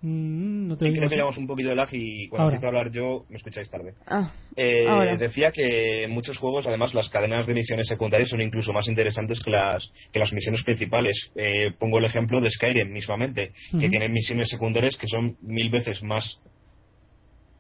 Mm, 0.03 0.67
no 0.67 0.77
te 0.77 0.93
creo 0.93 1.09
que 1.09 1.15
llevamos 1.15 1.39
un 1.39 1.47
poquito 1.47 1.69
de 1.69 1.77
lag 1.77 1.89
y 1.93 2.27
cuando 2.27 2.49
empiezo 2.49 2.67
a 2.67 2.69
hablar 2.71 2.91
yo 2.91 3.25
me 3.29 3.37
escucháis 3.37 3.71
tarde. 3.71 3.95
Ah, 4.07 4.33
eh, 4.57 5.17
decía 5.17 5.53
que 5.53 6.03
en 6.03 6.11
muchos 6.11 6.39
juegos, 6.39 6.67
además, 6.67 6.93
las 6.93 7.09
cadenas 7.09 7.47
de 7.47 7.55
misiones 7.55 7.87
secundarias 7.87 8.29
son 8.29 8.41
incluso 8.41 8.73
más 8.73 8.89
interesantes 8.89 9.41
que 9.41 9.53
las, 9.53 9.93
que 10.13 10.19
las 10.19 10.33
misiones 10.33 10.65
principales. 10.65 11.31
Eh, 11.37 11.71
pongo 11.79 11.99
el 11.99 12.05
ejemplo 12.05 12.41
de 12.41 12.51
Skyrim 12.51 12.93
mismamente, 12.93 13.53
que 13.71 13.89
tienen 13.89 14.13
misiones 14.13 14.49
secundarias 14.49 14.97
que 14.97 15.07
son 15.07 15.37
mil 15.41 15.71
veces 15.71 16.03
más 16.03 16.41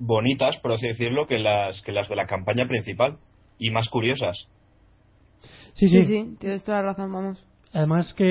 bonitas, 0.00 0.57
por 0.59 0.72
así 0.72 0.88
decirlo, 0.88 1.28
que 1.28 1.38
las, 1.38 1.81
que 1.83 1.92
las 1.92 2.09
de 2.09 2.16
la 2.16 2.26
campaña 2.26 2.66
principal 2.66 3.18
y 3.57 3.70
más 3.70 3.88
curiosas. 3.88 4.48
Sí, 5.74 5.88
sí, 5.88 6.02
sí, 6.02 6.37
tienes 6.40 6.64
toda 6.64 6.78
la 6.78 6.88
razón, 6.88 7.12
vamos. 7.12 7.44
Además 7.72 8.12
que 8.14 8.24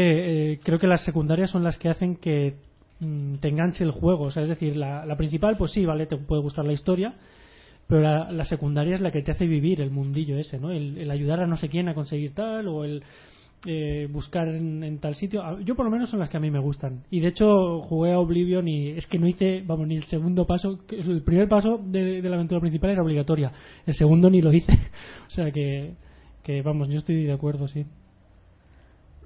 eh, 0.52 0.60
creo 0.64 0.78
que 0.78 0.88
las 0.88 1.04
secundarias 1.06 1.50
son 1.50 1.64
las 1.64 1.80
que 1.80 1.90
hacen 1.90 2.18
que 2.18 2.56
mm, 3.02 3.36
te 3.36 3.50
enganche 3.50 3.84
el 3.84 3.92
juego. 3.92 4.26
O 4.26 4.32
sea, 4.32 4.44
es 4.44 4.50
decir, 4.50 4.78
la, 4.78 5.16
principal, 5.18 5.58
pues 5.58 5.72
sí, 5.72 5.86
vale, 5.86 6.06
te 6.06 6.16
puede 6.16 6.42
gustar 6.42 6.66
la 6.66 6.74
historia, 6.74 7.16
pero 7.88 8.02
la, 8.02 8.46
secundaria 8.46 8.96
es 8.96 9.02
la 9.02 9.12
que 9.12 9.22
te 9.22 9.32
hace 9.32 9.46
vivir 9.46 9.82
el 9.82 9.92
mundillo 9.92 10.38
ese, 10.38 10.60
¿no? 10.60 10.72
El, 10.72 11.12
ayudar 11.12 11.42
a 11.42 11.48
no 11.48 11.58
sé 11.58 11.68
quién 11.68 11.90
a 11.90 11.94
conseguir 11.94 12.34
tal, 12.34 12.68
o 12.70 12.86
el 12.86 13.04
eh, 13.66 14.08
buscar 14.10 14.48
en, 14.48 14.98
tal 15.00 15.14
sitio. 15.16 15.60
Yo 15.60 15.76
por 15.76 15.86
lo 15.86 15.92
menos 15.92 16.10
son 16.10 16.20
las 16.20 16.30
que 16.30 16.38
a 16.38 16.40
mí 16.40 16.50
me 16.50 16.60
gustan. 16.60 17.04
Y 17.12 17.20
de 17.20 17.28
hecho 17.28 17.82
jugué 17.82 18.14
a 18.14 18.20
Oblivion 18.20 18.68
y 18.68 18.90
es 18.90 19.06
que 19.06 19.20
no 19.20 19.28
hice, 19.28 19.64
vamos, 19.66 19.88
ni 19.88 19.98
el 19.98 20.06
segundo 20.06 20.48
paso. 20.48 20.80
El 20.90 21.22
primer 21.24 21.48
paso 21.48 21.80
de, 21.84 22.22
la 22.24 22.36
aventura 22.36 22.60
principal 22.62 22.92
era 22.92 23.04
obligatoria. 23.04 23.52
El 23.86 23.94
segundo 23.94 24.30
ni 24.30 24.42
lo 24.42 24.52
hice. 24.52 24.74
o 25.28 25.30
sea 25.30 25.52
que, 25.52 25.94
que, 26.44 26.62
vamos, 26.64 26.90
yo 26.90 27.00
estoy 27.00 27.24
de 27.24 27.34
acuerdo, 27.34 27.68
sí. 27.68 27.86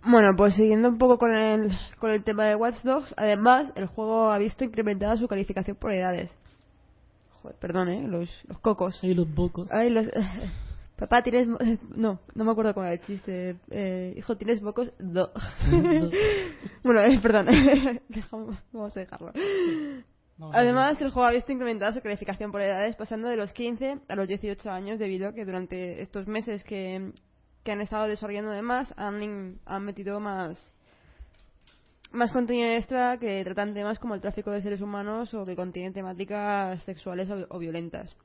Bueno, 0.07 0.35
pues 0.37 0.53
siguiendo 0.53 0.89
un 0.89 0.97
poco 0.99 1.17
con 1.17 1.35
el, 1.35 1.75
con 1.99 2.11
el 2.11 2.23
tema 2.23 2.45
de 2.45 2.55
Watch 2.55 2.81
Dogs, 2.83 3.13
además 3.17 3.71
el 3.75 3.87
juego 3.87 4.31
ha 4.31 4.37
visto 4.37 4.63
incrementada 4.63 5.17
su 5.17 5.27
calificación 5.27 5.77
por 5.77 5.91
edades. 5.91 6.35
Joder, 7.41 7.57
perdón, 7.59 7.89
¿eh? 7.89 8.07
Los, 8.07 8.29
los 8.47 8.59
cocos. 8.59 8.99
Ay, 9.03 9.15
los 9.15 9.33
bocos. 9.33 9.67
Ay, 9.71 9.89
los... 9.89 10.07
Papá, 10.97 11.23
tienes. 11.23 11.47
No, 11.95 12.19
no 12.35 12.43
me 12.43 12.51
acuerdo 12.51 12.73
cómo 12.73 12.85
era 12.85 12.93
el 12.93 13.01
chiste. 13.01 13.57
Eh, 13.71 14.13
hijo, 14.15 14.37
¿tienes 14.37 14.61
mocos? 14.61 14.91
No. 14.99 15.29
bueno, 16.83 17.01
eh, 17.01 17.19
perdón. 17.21 17.47
vamos 18.71 18.95
a 18.95 18.99
dejarlo. 18.99 19.33
Además, 20.53 21.01
el 21.01 21.11
juego 21.11 21.27
ha 21.27 21.31
visto 21.31 21.51
incrementada 21.51 21.93
su 21.93 22.01
calificación 22.01 22.51
por 22.51 22.61
edades, 22.61 22.95
pasando 22.95 23.27
de 23.27 23.37
los 23.37 23.53
15 23.53 23.99
a 24.07 24.15
los 24.15 24.27
18 24.27 24.69
años, 24.69 24.99
debido 24.99 25.29
a 25.29 25.33
que 25.33 25.45
durante 25.45 26.01
estos 26.01 26.27
meses 26.27 26.63
que, 26.63 27.11
que 27.65 27.73
han 27.73 27.81
estado 27.81 28.07
desarrollando 28.07 28.51
además 28.51 28.93
han, 28.95 29.59
han 29.65 29.83
metido 29.83 30.21
más 30.21 30.71
más 32.11 32.31
contenido 32.31 32.69
extra 32.69 33.17
que 33.17 33.43
tratan 33.43 33.73
temas 33.73 33.99
como 33.99 34.15
el 34.15 34.21
tráfico 34.21 34.51
de 34.51 34.61
seres 34.61 34.79
humanos 34.79 35.33
o 35.33 35.45
que 35.45 35.57
contienen 35.57 35.91
temáticas 35.91 36.81
sexuales 36.83 37.29
o 37.49 37.59
violentas. 37.59 38.15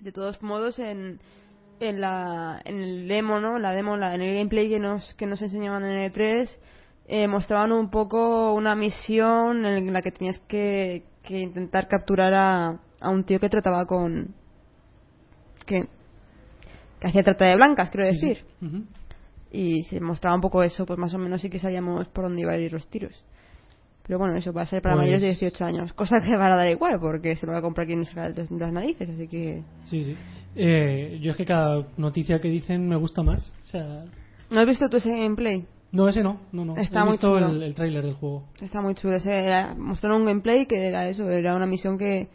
De 0.00 0.10
todos 0.10 0.42
modos, 0.42 0.80
en, 0.80 1.20
en 1.78 2.00
la 2.00 2.60
en 2.64 2.80
el 2.80 3.06
demo 3.06 3.38
no 3.38 3.58
la 3.58 3.72
demo 3.72 3.94
en 3.94 4.22
el 4.22 4.34
gameplay 4.34 4.68
que 4.68 4.80
nos 4.80 5.14
que 5.14 5.26
nos 5.26 5.40
enseñaban 5.42 5.84
en 5.84 5.98
el 5.98 6.12
E3 6.12 6.50
eh, 7.06 7.28
mostraban 7.28 7.72
un 7.72 7.90
poco 7.90 8.54
una 8.54 8.74
misión 8.74 9.66
en 9.66 9.92
la 9.92 10.02
que 10.02 10.12
tenías 10.12 10.38
que, 10.48 11.04
que 11.22 11.40
intentar 11.40 11.88
capturar 11.88 12.32
a, 12.34 12.80
a, 13.00 13.10
un 13.10 13.24
tío 13.24 13.38
que 13.40 13.48
trataba 13.48 13.86
con 13.86 14.34
que, 15.66 15.88
que 17.02 17.08
hacía 17.08 17.24
trata 17.24 17.46
de 17.46 17.56
blancas 17.56 17.90
quiero 17.90 18.06
decir 18.06 18.44
y 19.50 19.82
se 19.82 20.00
mostraba 20.00 20.36
un 20.36 20.40
poco 20.40 20.62
eso 20.62 20.86
pues 20.86 20.98
más 20.98 21.12
o 21.14 21.18
menos 21.18 21.42
sí 21.42 21.50
que 21.50 21.58
sabíamos 21.58 22.06
por 22.08 22.24
dónde 22.24 22.42
iban 22.42 22.54
a 22.54 22.58
ir 22.58 22.72
los 22.72 22.86
tiros 22.86 23.22
pero 24.04 24.18
bueno, 24.18 24.36
eso 24.36 24.52
va 24.52 24.62
a 24.62 24.66
ser 24.66 24.82
para 24.82 24.96
mayores 24.96 25.20
de 25.20 25.28
18 25.28 25.56
pues 25.58 25.62
años. 25.62 25.92
Cosa 25.92 26.16
que 26.18 26.36
va 26.36 26.46
a 26.46 26.56
dar 26.56 26.68
igual, 26.68 26.98
porque 27.00 27.36
se 27.36 27.46
lo 27.46 27.52
va 27.52 27.58
a 27.58 27.62
comprar 27.62 27.86
quien 27.86 28.04
se 28.04 28.18
de 28.20 28.44
las 28.58 28.72
narices, 28.72 29.08
así 29.08 29.28
que... 29.28 29.62
Sí, 29.84 30.04
sí. 30.04 30.16
Eh, 30.56 31.18
yo 31.22 31.30
es 31.30 31.36
que 31.36 31.44
cada 31.44 31.86
noticia 31.96 32.40
que 32.40 32.48
dicen 32.48 32.88
me 32.88 32.96
gusta 32.96 33.22
más. 33.22 33.52
O 33.64 33.68
sea... 33.68 34.04
¿No 34.50 34.60
has 34.60 34.66
visto 34.66 34.88
tú 34.88 34.96
ese 34.96 35.10
gameplay? 35.10 35.64
No, 35.92 36.08
ese 36.08 36.22
no, 36.22 36.40
no, 36.52 36.64
no. 36.64 36.76
Está 36.76 37.00
He 37.00 37.04
muy 37.04 37.12
visto 37.12 37.28
chulo. 37.28 37.50
el, 37.50 37.62
el 37.62 37.74
tráiler 37.74 38.04
del 38.04 38.14
juego. 38.14 38.48
Está 38.60 38.80
muy 38.80 38.94
chulo. 38.94 39.14
Ese 39.16 39.66
mostraron 39.76 40.22
un 40.22 40.26
gameplay 40.26 40.66
que 40.66 40.88
era 40.88 41.08
eso, 41.08 41.28
era 41.30 41.54
una 41.54 41.66
misión 41.66 41.96
que, 41.96 42.28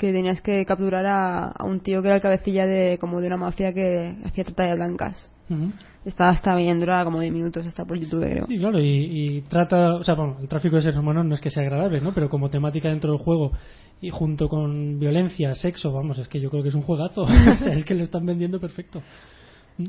que 0.00 0.12
tenías 0.12 0.40
que 0.40 0.64
capturar 0.64 1.04
a, 1.04 1.48
a, 1.48 1.64
un 1.66 1.80
tío 1.80 2.00
que 2.00 2.08
era 2.08 2.16
el 2.16 2.22
cabecilla 2.22 2.66
de 2.66 2.96
como 2.98 3.20
de 3.20 3.26
una 3.26 3.36
mafia 3.36 3.74
que 3.74 4.16
hacía 4.24 4.44
trata 4.44 4.64
de 4.64 4.74
blancas. 4.74 5.30
Uh 5.50 5.70
Está 6.02 6.30
hasta 6.30 6.54
bien, 6.54 6.80
dura 6.80 7.04
como 7.04 7.20
10 7.20 7.30
minutos, 7.30 7.66
está 7.66 7.84
por 7.84 7.98
YouTube, 7.98 8.22
creo. 8.22 8.46
Sí, 8.46 8.58
claro, 8.58 8.80
y, 8.80 8.86
y, 8.86 9.42
trata, 9.42 9.96
o 9.96 10.02
sea, 10.02 10.14
bueno, 10.14 10.38
el 10.40 10.48
tráfico 10.48 10.76
de 10.76 10.80
seres 10.80 10.98
humanos 10.98 11.26
no 11.26 11.34
es 11.34 11.42
que 11.42 11.50
sea 11.50 11.62
agradable, 11.62 12.00
¿no? 12.00 12.14
Pero 12.14 12.30
como 12.30 12.48
temática 12.48 12.88
dentro 12.88 13.12
del 13.12 13.20
juego 13.20 13.52
y 14.00 14.08
junto 14.08 14.48
con 14.48 14.98
violencia, 14.98 15.54
sexo, 15.54 15.92
vamos, 15.92 16.18
es 16.18 16.26
que 16.26 16.40
yo 16.40 16.48
creo 16.48 16.62
que 16.62 16.70
es 16.70 16.74
un 16.74 16.80
juegazo. 16.80 17.20
o 17.24 17.56
sea, 17.56 17.74
es 17.74 17.84
que 17.84 17.94
lo 17.94 18.02
están 18.02 18.24
vendiendo 18.24 18.58
perfecto. 18.58 19.02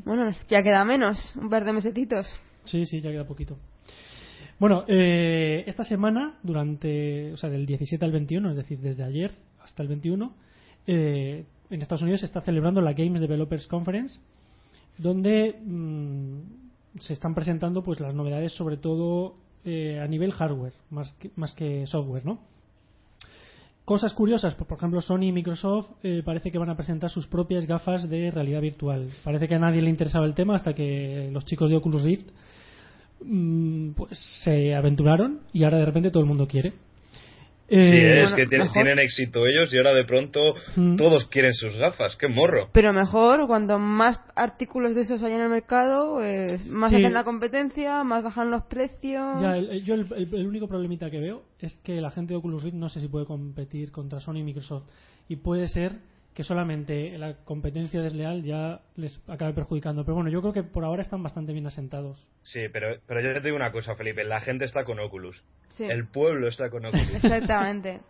Bueno, 0.04 0.30
ya 0.50 0.62
queda 0.62 0.84
menos, 0.84 1.34
un 1.38 1.50
par 1.50 1.64
de 1.64 1.72
mesetitos. 1.72 2.28
Sí, 2.66 2.86
sí, 2.86 3.00
ya 3.00 3.10
queda 3.10 3.26
poquito. 3.26 3.58
Bueno, 4.60 4.84
eh, 4.90 5.64
esta 5.66 5.86
semana, 5.86 6.36
durante, 6.44 7.32
o 7.32 7.38
sea, 7.38 7.50
del 7.50 7.66
17 7.66 8.04
al 8.04 8.12
21, 8.12 8.50
es 8.50 8.58
decir, 8.58 8.80
desde 8.80 9.06
ayer 9.06 9.32
hasta 9.72 9.84
el 9.84 9.90
21, 9.90 10.34
eh, 10.86 11.46
en 11.70 11.82
Estados 11.82 12.02
Unidos 12.02 12.20
se 12.20 12.26
está 12.26 12.42
celebrando 12.42 12.82
la 12.82 12.94
Games 12.94 13.22
Developers 13.22 13.68
Conference, 13.68 14.20
donde 14.98 15.56
mm, 15.66 17.00
se 17.00 17.14
están 17.14 17.34
presentando 17.34 17.82
pues 17.82 18.02
las 18.02 18.14
novedades, 18.14 18.52
sobre 18.52 18.76
todo 18.76 19.36
eh, 19.64 20.00
a 20.02 20.08
nivel 20.08 20.34
hardware, 20.34 20.74
más 20.90 21.14
que, 21.14 21.32
más 21.36 21.54
que 21.56 21.88
software, 21.88 22.26
¿no? 22.26 22.40
Cosas 23.86 24.14
curiosas, 24.14 24.56
pues, 24.56 24.68
por 24.68 24.78
ejemplo, 24.78 25.02
Sony 25.02 25.24
y 25.24 25.32
Microsoft 25.32 25.90
eh, 26.04 26.22
parece 26.24 26.52
que 26.52 26.58
van 26.58 26.70
a 26.70 26.76
presentar 26.76 27.10
sus 27.10 27.28
propias 27.28 27.66
gafas 27.66 28.08
de 28.10 28.30
realidad 28.30 28.62
virtual. 28.62 29.10
Parece 29.24 29.48
que 29.48 29.56
a 29.56 29.60
nadie 29.60 29.82
le 29.82 29.90
interesaba 29.90 30.26
el 30.26 30.36
tema 30.36 30.56
hasta 30.56 30.74
que 30.74 31.30
los 31.32 31.46
chicos 31.46 31.70
de 31.70 31.78
Oculus 31.78 32.04
Rift 32.04 32.30
mm, 33.24 33.92
pues 33.92 34.20
se 34.44 34.76
aventuraron 34.76 35.40
y 35.54 35.64
ahora 35.64 35.80
de 35.80 35.86
repente 35.86 36.12
todo 36.12 36.24
el 36.24 36.30
mundo 36.30 36.48
quiere. 36.48 36.74
Sí, 37.72 37.78
Eh, 37.78 38.18
es 38.24 38.30
bueno, 38.32 38.36
que 38.36 38.46
tienen, 38.48 38.68
mejor. 38.68 38.84
tienen 38.84 39.00
éxito 39.00 39.48
ellos 39.48 39.74
y 39.74 39.78
ahora 39.78 39.94
de 39.94 40.04
pronto 40.04 40.56
Mm. 40.76 40.98
todos 40.98 41.26
quieren 41.28 41.54
sus 41.54 41.78
gafas. 41.78 42.18
¡Qué 42.18 42.28
morro! 42.28 42.68
Pero 42.74 42.92
mejor, 42.92 43.48
cuanto 43.48 43.80
más 43.80 44.20
artículos 44.36 44.94
de 44.94 45.02
esos 45.04 45.24
hay 45.24 45.34
en 45.34 45.40
el 45.42 45.50
mercado, 45.50 46.16
pues, 46.16 46.66
más 46.68 46.90
Sí. 46.90 46.98
hacen 46.98 47.14
la 47.14 47.24
competencia, 47.24 48.04
más 48.04 48.24
bajan 48.24 48.52
los 48.52 48.64
precios. 48.66 49.42
Ya, 49.42 49.58
el- 49.58 49.70
el- 49.70 49.84
yo 49.86 49.94
el, 49.94 50.06
el- 50.18 50.36
el 50.36 50.48
único 50.48 50.68
problemita 50.68 51.10
que 51.10 51.20
veo 51.22 51.44
es 51.60 51.78
que 51.78 52.02
la 52.02 52.12
gente 52.12 52.34
de 52.34 52.40
Oculus 52.40 52.62
Rift 52.62 52.76
no 52.76 52.90
sé 52.90 53.00
si 53.00 53.08
puede 53.08 53.26
competir 53.26 53.92
contra 53.92 54.20
Sony 54.20 54.40
y 54.40 54.44
Microsoft. 54.44 54.90
Y 55.30 55.38
puede 55.38 55.70
ser 55.70 55.94
que 56.34 56.44
solamente 56.44 57.18
la 57.18 57.36
competencia 57.44 58.02
desleal 58.02 58.44
ya 58.44 58.82
les 58.96 59.20
acabe 59.28 59.54
perjudicando. 59.54 60.04
Pero 60.06 60.16
bueno, 60.16 60.30
yo 60.30 60.42
creo 60.42 60.54
que 60.54 60.64
por 60.64 60.86
ahora 60.86 61.02
están 61.02 61.22
bastante 61.22 61.52
bien 61.52 61.68
asentados. 61.68 62.26
Sí, 62.44 62.62
pero, 62.72 62.96
pero 63.06 63.22
yo 63.22 63.34
te 63.34 63.42
digo 63.42 63.58
una 63.58 63.72
cosa, 63.72 63.96
Felipe. 63.96 64.24
La 64.24 64.40
gente 64.40 64.66
está 64.66 64.86
con 64.86 65.00
Oculus. 65.00 65.44
Sí, 65.70 65.84
El 65.84 66.08
pueblo 66.08 66.48
está 66.48 66.70
con 66.70 66.86
Oculus. 66.86 67.08
exactamente. 67.24 68.02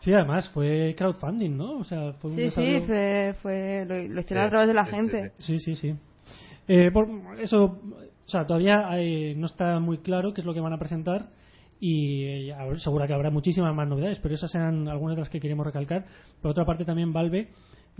Sí, 0.00 0.12
además 0.14 0.48
fue 0.50 0.94
crowdfunding, 0.96 1.56
¿no? 1.56 1.78
O 1.78 1.84
sea, 1.84 2.12
fue 2.14 2.30
un 2.30 2.36
Sí, 2.36 2.50
sí, 2.50 2.80
fue, 2.86 3.34
fue, 3.42 3.84
lo, 3.86 3.94
lo 3.96 4.20
hicieron 4.20 4.44
Sí, 4.44 4.46
a 4.46 4.50
través 4.50 4.68
de 4.68 4.74
la 4.74 4.84
sí, 4.86 4.90
gente. 4.92 5.32
Sí, 5.38 5.58
sí, 5.58 5.74
sí. 5.74 5.94
Eh, 6.68 6.90
por 6.90 7.08
eso, 7.40 7.64
o 7.64 8.28
sea, 8.30 8.46
todavía 8.46 8.88
hay- 8.88 9.34
no 9.34 9.46
está 9.46 9.78
muy 9.80 9.98
claro 9.98 10.32
qué 10.32 10.40
es 10.40 10.46
lo 10.46 10.54
que 10.54 10.60
van 10.60 10.72
a 10.72 10.78
presentar 10.78 11.28
y 11.80 12.24
eh, 12.24 12.54
seguro 12.78 13.06
que 13.06 13.14
habrá 13.14 13.30
muchísimas 13.30 13.74
más 13.74 13.86
novedades, 13.88 14.18
pero 14.20 14.34
esas 14.34 14.54
eran 14.54 14.88
algunas 14.88 15.16
de 15.16 15.22
las 15.22 15.30
que 15.30 15.40
queremos 15.40 15.64
recalcar. 15.66 16.06
Por 16.42 16.50
otra 16.50 16.64
parte, 16.64 16.84
también 16.84 17.12
Valve 17.12 17.48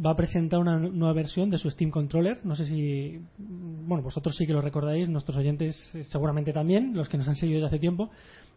va 0.04 0.12
a 0.12 0.16
presentar 0.16 0.60
una 0.60 0.78
nu- 0.78 0.92
nueva 0.92 1.12
versión 1.12 1.50
de 1.50 1.58
su 1.58 1.70
Steam 1.70 1.90
Controller. 1.90 2.40
No 2.44 2.54
sé 2.56 2.64
si, 2.66 3.20
bueno, 3.38 4.02
vosotros 4.02 4.36
sí 4.36 4.46
que 4.46 4.52
lo 4.52 4.60
recordáis, 4.60 5.08
nuestros 5.08 5.36
oyentes 5.36 5.94
eh, 5.94 6.04
seguramente 6.04 6.52
también, 6.52 6.94
los 6.94 7.08
que 7.08 7.18
nos 7.18 7.28
han 7.28 7.36
seguido 7.36 7.60
desde 7.60 7.68
hace 7.68 7.78
tiempo, 7.78 8.10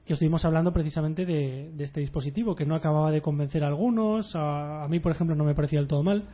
que 0.06 0.14
estuvimos 0.14 0.44
hablando 0.46 0.74
precisamente 0.74 1.26
de, 1.26 1.72
de 1.76 1.84
este 1.84 2.00
dispositivo, 2.00 2.56
que 2.56 2.66
no 2.66 2.76
acababa 2.76 3.12
de 3.12 3.22
convencer 3.22 3.64
a 3.64 3.68
algunos, 3.68 4.36
a, 4.36 4.84
a 4.84 4.88
mí, 4.88 5.00
por 5.00 5.12
ejemplo, 5.12 5.36
no 5.36 5.44
me 5.44 5.54
parecía 5.56 5.80
del 5.80 5.88
todo 5.88 6.02
mal. 6.04 6.26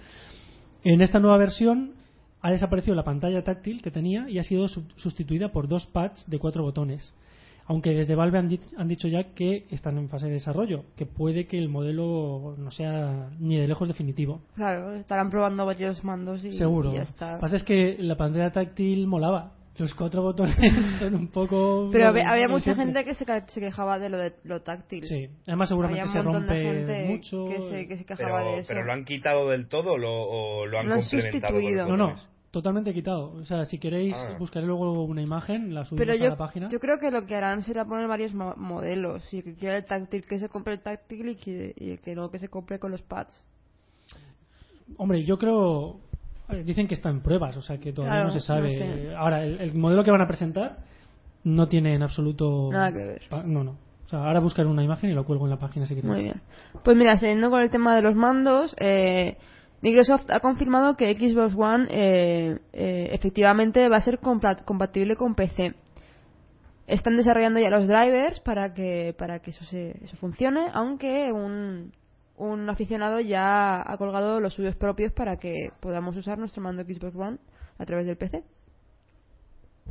En 0.84 1.02
esta 1.02 1.20
nueva 1.20 1.38
versión 1.38 1.94
ha 2.42 2.52
desaparecido 2.52 2.96
la 2.96 3.04
pantalla 3.04 3.44
táctil 3.44 3.82
que 3.82 3.92
tenía 3.92 4.30
y 4.30 4.40
ha 4.40 4.44
sido 4.44 4.68
sustituida 4.68 5.52
por 5.52 5.68
dos 5.68 5.86
pads 5.88 6.30
de 6.30 6.40
cuatro 6.40 6.64
botones. 6.64 7.14
Aunque 7.70 7.90
desde 7.92 8.16
Valve 8.16 8.38
han, 8.40 8.48
di- 8.48 8.60
han 8.78 8.88
dicho 8.88 9.08
ya 9.10 9.34
que 9.36 9.66
están 9.72 9.98
en 9.98 10.08
fase 10.10 10.28
de 10.28 10.34
desarrollo, 10.34 10.86
que 10.96 11.06
puede 11.06 11.48
que 11.48 11.58
el 11.58 11.68
modelo 11.70 12.56
no 12.58 12.72
sea 12.72 13.30
ni 13.40 13.58
de 13.58 13.68
lejos 13.68 13.88
definitivo. 13.90 14.42
Claro, 14.56 14.94
estarán 14.94 15.30
probando 15.30 15.66
varios 15.66 16.04
mandos 16.04 16.44
y, 16.46 16.54
Seguro. 16.54 16.92
y 16.92 16.96
ya 16.96 17.02
está. 17.04 17.32
Lo 17.32 17.38
que 17.38 17.42
pasa 17.42 17.56
es 17.58 17.64
que 17.64 17.98
la 18.00 18.16
pantalla 18.16 18.52
táctil 18.52 19.06
molaba. 19.08 19.52
Los 19.78 19.94
cuatro 19.94 20.24
botones 20.24 20.58
son 21.00 21.14
un 21.14 21.28
poco. 21.28 21.90
Pero 21.92 22.08
había, 22.08 22.28
había 22.32 22.48
mucha 22.48 22.74
gente 22.74 23.04
que 23.04 23.14
se, 23.14 23.26
se 23.26 23.60
quejaba 23.60 24.00
de 24.00 24.10
lo 24.10 24.18
de 24.18 24.34
lo 24.44 24.62
táctil. 24.64 25.06
Sí, 25.06 25.28
además 25.46 25.70
seguramente 25.70 26.02
Había 26.02 26.14
se 26.14 26.20
un 26.20 26.26
montón 26.26 26.42
rompe 26.48 26.56
de 26.56 26.64
gente 26.66 27.08
mucho. 27.10 27.46
que 27.48 27.62
se, 27.70 27.88
que 27.88 27.98
se 27.98 28.06
quejaba 28.06 28.40
Pero, 28.40 28.52
de 28.54 28.58
eso. 28.60 28.68
pero 28.70 28.84
lo 28.86 28.94
han 28.94 29.04
quitado 29.04 29.50
del 29.50 29.68
todo 29.68 29.92
o 29.92 29.98
lo, 30.00 30.10
o 30.12 30.66
lo 30.66 30.80
han 30.80 30.88
Lo 30.88 30.94
han 30.96 31.02
complementado 31.02 31.54
con 31.54 31.62
los 31.62 31.70
sustituido. 31.72 31.88
No, 31.96 31.98
no? 31.98 32.16
Totalmente 32.52 32.94
quitado. 32.94 33.32
O 33.34 33.46
sea, 33.46 33.66
si 33.66 33.78
queréis, 33.80 34.16
Ah. 34.16 34.36
buscaré 34.40 34.66
luego 34.66 35.04
una 35.04 35.22
imagen, 35.22 35.74
la 35.74 35.86
subimos 35.86 36.00
Pero 36.06 36.14
a 36.14 36.16
yo, 36.16 36.30
la 36.30 36.38
página. 36.38 36.70
yo 36.70 36.80
creo 36.80 36.98
que 37.00 37.12
lo 37.12 37.26
que 37.26 37.36
harán 37.36 37.62
será 37.62 37.86
poner 37.86 38.08
varios 38.08 38.34
mo- 38.34 38.56
modelos. 38.58 39.32
Y 39.34 39.38
el 39.40 39.44
que 39.44 39.56
quiera 39.56 39.78
el 39.78 39.86
táctil, 39.86 40.26
que 40.26 40.40
se 40.40 40.50
compre 40.50 40.74
el 40.74 40.82
táctil 40.82 41.30
y, 41.30 41.36
que, 41.36 41.74
y 41.78 41.92
el 41.92 42.00
que 42.00 42.16
no, 42.16 42.30
que 42.32 42.40
se 42.40 42.50
compre 42.50 42.80
con 42.80 42.92
los 42.92 43.02
pads. 43.02 43.34
Hombre, 44.98 45.24
yo 45.24 45.38
creo. 45.38 46.00
Dicen 46.64 46.88
que 46.88 46.94
está 46.96 47.10
en 47.10 47.22
pruebas, 47.22 47.58
o 47.58 47.62
sea 47.62 47.78
que 47.78 47.92
todavía 47.92 48.14
Claro, 48.22 48.28
no 48.30 48.34
se 48.34 48.40
sabe. 48.40 48.72
no 48.72 48.78
sé. 49.10 49.16
Ahora, 49.16 49.44
el, 49.44 49.60
el 49.60 49.74
modelo 49.76 50.04
que 50.06 50.12
van 50.12 50.22
a 50.22 50.28
presentar 50.28 50.78
no 51.44 51.68
tiene 51.68 51.94
en 51.96 52.04
absoluto. 52.04 52.70
Nada 52.72 52.92
que 52.94 53.06
ver. 53.06 53.22
No, 53.46 53.64
no. 53.66 53.72
O 54.06 54.10
sea, 54.10 54.20
ahora 54.26 54.40
buscaré 54.40 54.70
una 54.70 54.82
imagen 54.84 55.10
y 55.10 55.14
lo 55.14 55.26
cuelgo 55.26 55.46
en 55.46 55.50
la 55.50 55.60
página 55.60 55.86
si 55.86 55.96
queréis. 55.96 56.14
Muy 56.14 56.24
bien. 56.24 56.42
Pues 56.86 56.96
mira, 56.96 57.18
siguiendo 57.18 57.50
con 57.50 57.62
el 57.62 57.70
tema 57.70 57.94
de 57.98 58.02
los 58.02 58.16
mandos, 58.16 58.74
eh, 58.80 59.36
Microsoft 59.82 60.30
ha 60.32 60.40
confirmado 60.40 60.96
que 60.96 61.14
Xbox 61.16 61.54
One 61.56 61.88
eh, 61.90 62.60
eh, 62.74 63.10
efectivamente 63.12 63.88
va 63.90 63.98
a 63.98 64.02
ser 64.02 64.20
compa- 64.20 64.64
compatible 64.66 65.16
con 65.16 65.36
PC. 65.36 65.74
Están 66.88 67.18
desarrollando 67.18 67.60
ya 67.60 67.70
los 67.70 67.88
drivers 67.88 68.40
para 68.40 68.74
que 68.74 69.14
para 69.18 69.40
que 69.40 69.52
eso 69.52 69.64
se, 69.66 70.04
eso 70.04 70.16
funcione, 70.18 70.68
aunque 70.74 71.32
un, 71.34 71.92
un 72.38 72.70
aficionado 72.70 73.20
ya 73.20 73.82
ha 73.86 73.98
colgado 73.98 74.40
los 74.40 74.54
suyos 74.54 74.76
propios 74.76 75.12
para 75.12 75.38
que 75.38 75.70
podamos 75.82 76.16
usar 76.16 76.38
nuestro 76.38 76.62
mando 76.64 76.84
Xbox 76.84 77.16
One 77.16 77.38
a 77.78 77.86
través 77.86 78.08
del 78.08 78.18
PC. 78.18 78.44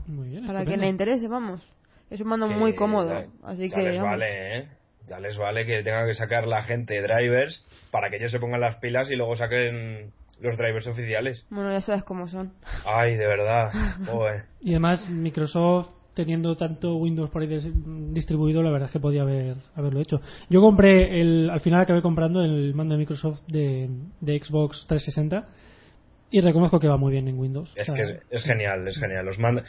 Muy 0.06 0.28
bien. 0.28 0.46
Para 0.46 0.60
estupendo. 0.60 0.70
quien 0.70 0.80
le 0.80 0.88
interese, 0.88 1.28
vamos. 1.28 1.68
Es 2.10 2.20
un 2.20 2.28
mando 2.28 2.48
Que 2.48 2.54
muy 2.54 2.74
cómodo, 2.74 3.10
ya- 3.10 3.26
así 3.44 3.68
ya 3.68 3.76
que 3.76 3.82
les 3.82 4.00
vale, 4.00 4.58
¿eh? 4.58 4.68
Ya 5.08 5.20
les 5.20 5.36
vale 5.38 5.64
que 5.66 5.82
tengan 5.82 6.06
que 6.06 6.14
sacar 6.14 6.46
la 6.46 6.62
gente 6.62 7.00
drivers 7.00 7.64
para 7.90 8.10
que 8.10 8.16
ellos 8.16 8.32
se 8.32 8.40
pongan 8.40 8.60
las 8.60 8.76
pilas 8.76 9.10
y 9.10 9.16
luego 9.16 9.36
saquen 9.36 10.10
los 10.40 10.56
drivers 10.56 10.86
oficiales. 10.86 11.46
Bueno, 11.50 11.72
ya 11.72 11.80
sabes 11.80 12.04
cómo 12.04 12.26
son. 12.26 12.52
Ay, 12.84 13.14
de 13.16 13.26
verdad. 13.26 13.70
Joder. 14.06 14.44
Y 14.60 14.70
además, 14.72 15.08
Microsoft, 15.08 15.90
teniendo 16.14 16.56
tanto 16.56 16.96
Windows 16.96 17.30
por 17.30 17.42
ahí 17.42 17.48
distribuido, 18.12 18.62
la 18.62 18.70
verdad 18.70 18.86
es 18.88 18.92
que 18.92 19.00
podía 19.00 19.22
haber, 19.22 19.56
haberlo 19.74 20.00
hecho. 20.00 20.20
Yo 20.50 20.60
compré, 20.60 21.20
el, 21.20 21.50
al 21.50 21.60
final 21.60 21.80
acabé 21.80 22.02
comprando 22.02 22.42
el 22.42 22.74
mando 22.74 22.94
de 22.94 22.98
Microsoft 22.98 23.40
de, 23.48 23.88
de 24.20 24.38
Xbox 24.42 24.86
360 24.88 25.46
y 26.30 26.40
reconozco 26.40 26.80
que 26.80 26.88
va 26.88 26.96
muy 26.96 27.12
bien 27.12 27.28
en 27.28 27.38
Windows. 27.38 27.72
Es 27.76 27.88
O 27.88 27.94
sea, 27.94 28.04
que 28.04 28.12
es, 28.12 28.18
es 28.30 28.44
genial, 28.44 28.86
es 28.88 28.98
genial. 28.98 29.24
Los, 29.24 29.38
mand- 29.38 29.62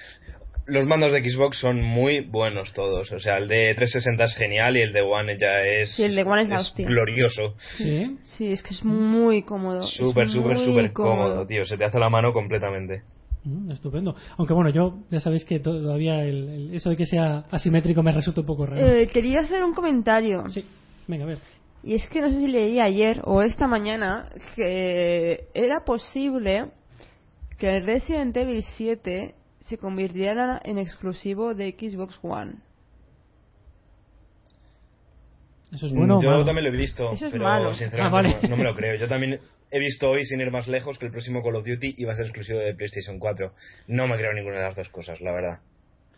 los 0.67 0.85
mandos 0.85 1.11
de 1.13 1.27
Xbox 1.29 1.57
son 1.59 1.81
muy 1.81 2.19
buenos 2.21 2.73
todos. 2.73 3.11
O 3.11 3.19
sea, 3.19 3.37
el 3.37 3.47
de 3.47 3.73
360 3.75 4.23
es 4.25 4.35
genial 4.35 4.77
y 4.77 4.81
el 4.81 4.93
de 4.93 5.01
One 5.01 5.37
ya 5.39 5.61
es, 5.61 5.91
Sí, 5.95 6.03
el 6.03 6.15
de 6.15 6.23
One 6.23 6.41
es 6.43 6.49
la 6.49 6.59
hostia. 6.59 6.87
glorioso. 6.87 7.55
Sí. 7.77 8.17
Sí, 8.23 8.51
es 8.51 8.61
que 8.63 8.73
es 8.73 8.83
muy 8.83 9.43
cómodo. 9.43 9.81
es 9.81 9.89
Súper, 9.95 10.29
súper, 10.29 10.59
súper 10.59 10.93
cómodo, 10.93 11.45
tío. 11.47 11.65
Se 11.65 11.77
te 11.77 11.85
hace 11.85 11.99
la 11.99 12.09
mano 12.09 12.33
completamente. 12.33 13.03
Mm, 13.43 13.71
estupendo. 13.71 14.15
Aunque 14.37 14.53
bueno, 14.53 14.69
yo 14.71 14.99
ya 15.09 15.19
sabéis 15.19 15.45
que 15.45 15.59
to- 15.59 15.81
todavía 15.81 16.21
el, 16.23 16.49
el- 16.49 16.73
eso 16.75 16.89
de 16.89 16.97
que 16.97 17.05
sea 17.05 17.45
asimétrico 17.49 18.03
me 18.03 18.11
resulta 18.11 18.41
un 18.41 18.47
poco 18.47 18.65
raro. 18.65 18.85
Eh, 18.85 19.07
quería 19.07 19.39
hacer 19.41 19.63
un 19.63 19.73
comentario. 19.73 20.43
Sí, 20.49 20.65
venga, 21.07 21.23
a 21.23 21.27
ver. 21.27 21.37
Y 21.83 21.93
es 21.93 22.07
que 22.09 22.19
no 22.19 22.29
sé 22.29 22.39
si 22.39 22.47
leí 22.47 22.79
ayer 22.81 23.21
o 23.23 23.41
esta 23.41 23.67
mañana 23.67 24.27
que 24.55 25.45
era 25.53 25.85
posible 25.85 26.65
que 27.57 27.77
el 27.77 27.85
Resident 27.85 28.35
Evil 28.35 28.63
7 28.75 29.33
se 29.67 29.77
convirtiera 29.77 30.59
en 30.63 30.77
exclusivo 30.77 31.53
de 31.53 31.71
Xbox 31.77 32.17
One. 32.21 32.55
Eso 35.71 35.87
es 35.87 35.93
bueno. 35.93 36.19
Mm, 36.19 36.23
Yo 36.23 36.29
malo? 36.31 36.45
también 36.45 36.65
lo 36.65 36.73
he 36.73 36.77
visto, 36.77 37.11
Eso 37.11 37.25
es 37.25 37.31
pero 37.31 37.43
malo. 37.43 37.73
sinceramente 37.73 38.07
Ah, 38.07 38.09
vale. 38.09 38.41
no, 38.43 38.49
no 38.49 38.57
me 38.57 38.63
lo 38.63 38.75
creo. 38.75 38.95
Yo 38.95 39.07
también 39.07 39.39
he 39.69 39.79
visto 39.79 40.09
hoy, 40.09 40.25
sin 40.25 40.39
ir 40.39 40.49
más 40.51 40.67
lejos, 40.67 40.97
que 40.97 41.05
el 41.05 41.11
próximo 41.11 41.43
Call 41.43 41.55
of 41.57 41.65
Duty 41.65 41.95
iba 41.97 42.13
a 42.13 42.15
ser 42.15 42.25
exclusivo 42.27 42.59
de 42.59 42.73
PlayStation 42.73 43.19
4. 43.19 43.51
No 43.87 44.07
me 44.07 44.15
creo 44.17 44.33
ninguna 44.33 44.57
de 44.57 44.63
las 44.63 44.75
dos 44.75 44.89
cosas, 44.89 45.19
la 45.19 45.31
verdad. 45.33 45.59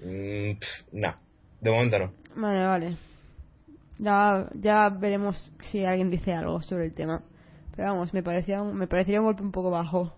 Mm, 0.03 0.59
pff, 0.59 0.93
no, 0.93 1.15
de 1.61 1.71
momento 1.71 1.99
no. 1.99 2.13
Vale, 2.35 2.65
vale. 2.65 2.97
Ya, 3.97 4.47
ya 4.53 4.89
veremos 4.89 5.51
si 5.61 5.83
alguien 5.83 6.11
dice 6.11 6.31
algo 6.33 6.61
sobre 6.61 6.85
el 6.85 6.93
tema. 6.93 7.23
Pero 7.75 7.89
vamos, 7.93 8.13
me 8.13 8.21
parecía 8.23 8.61
un, 8.61 8.75
me 8.77 8.87
parecería 8.87 9.19
un 9.19 9.25
golpe 9.25 9.41
un 9.41 9.51
poco 9.51 9.71
bajo 9.71 10.13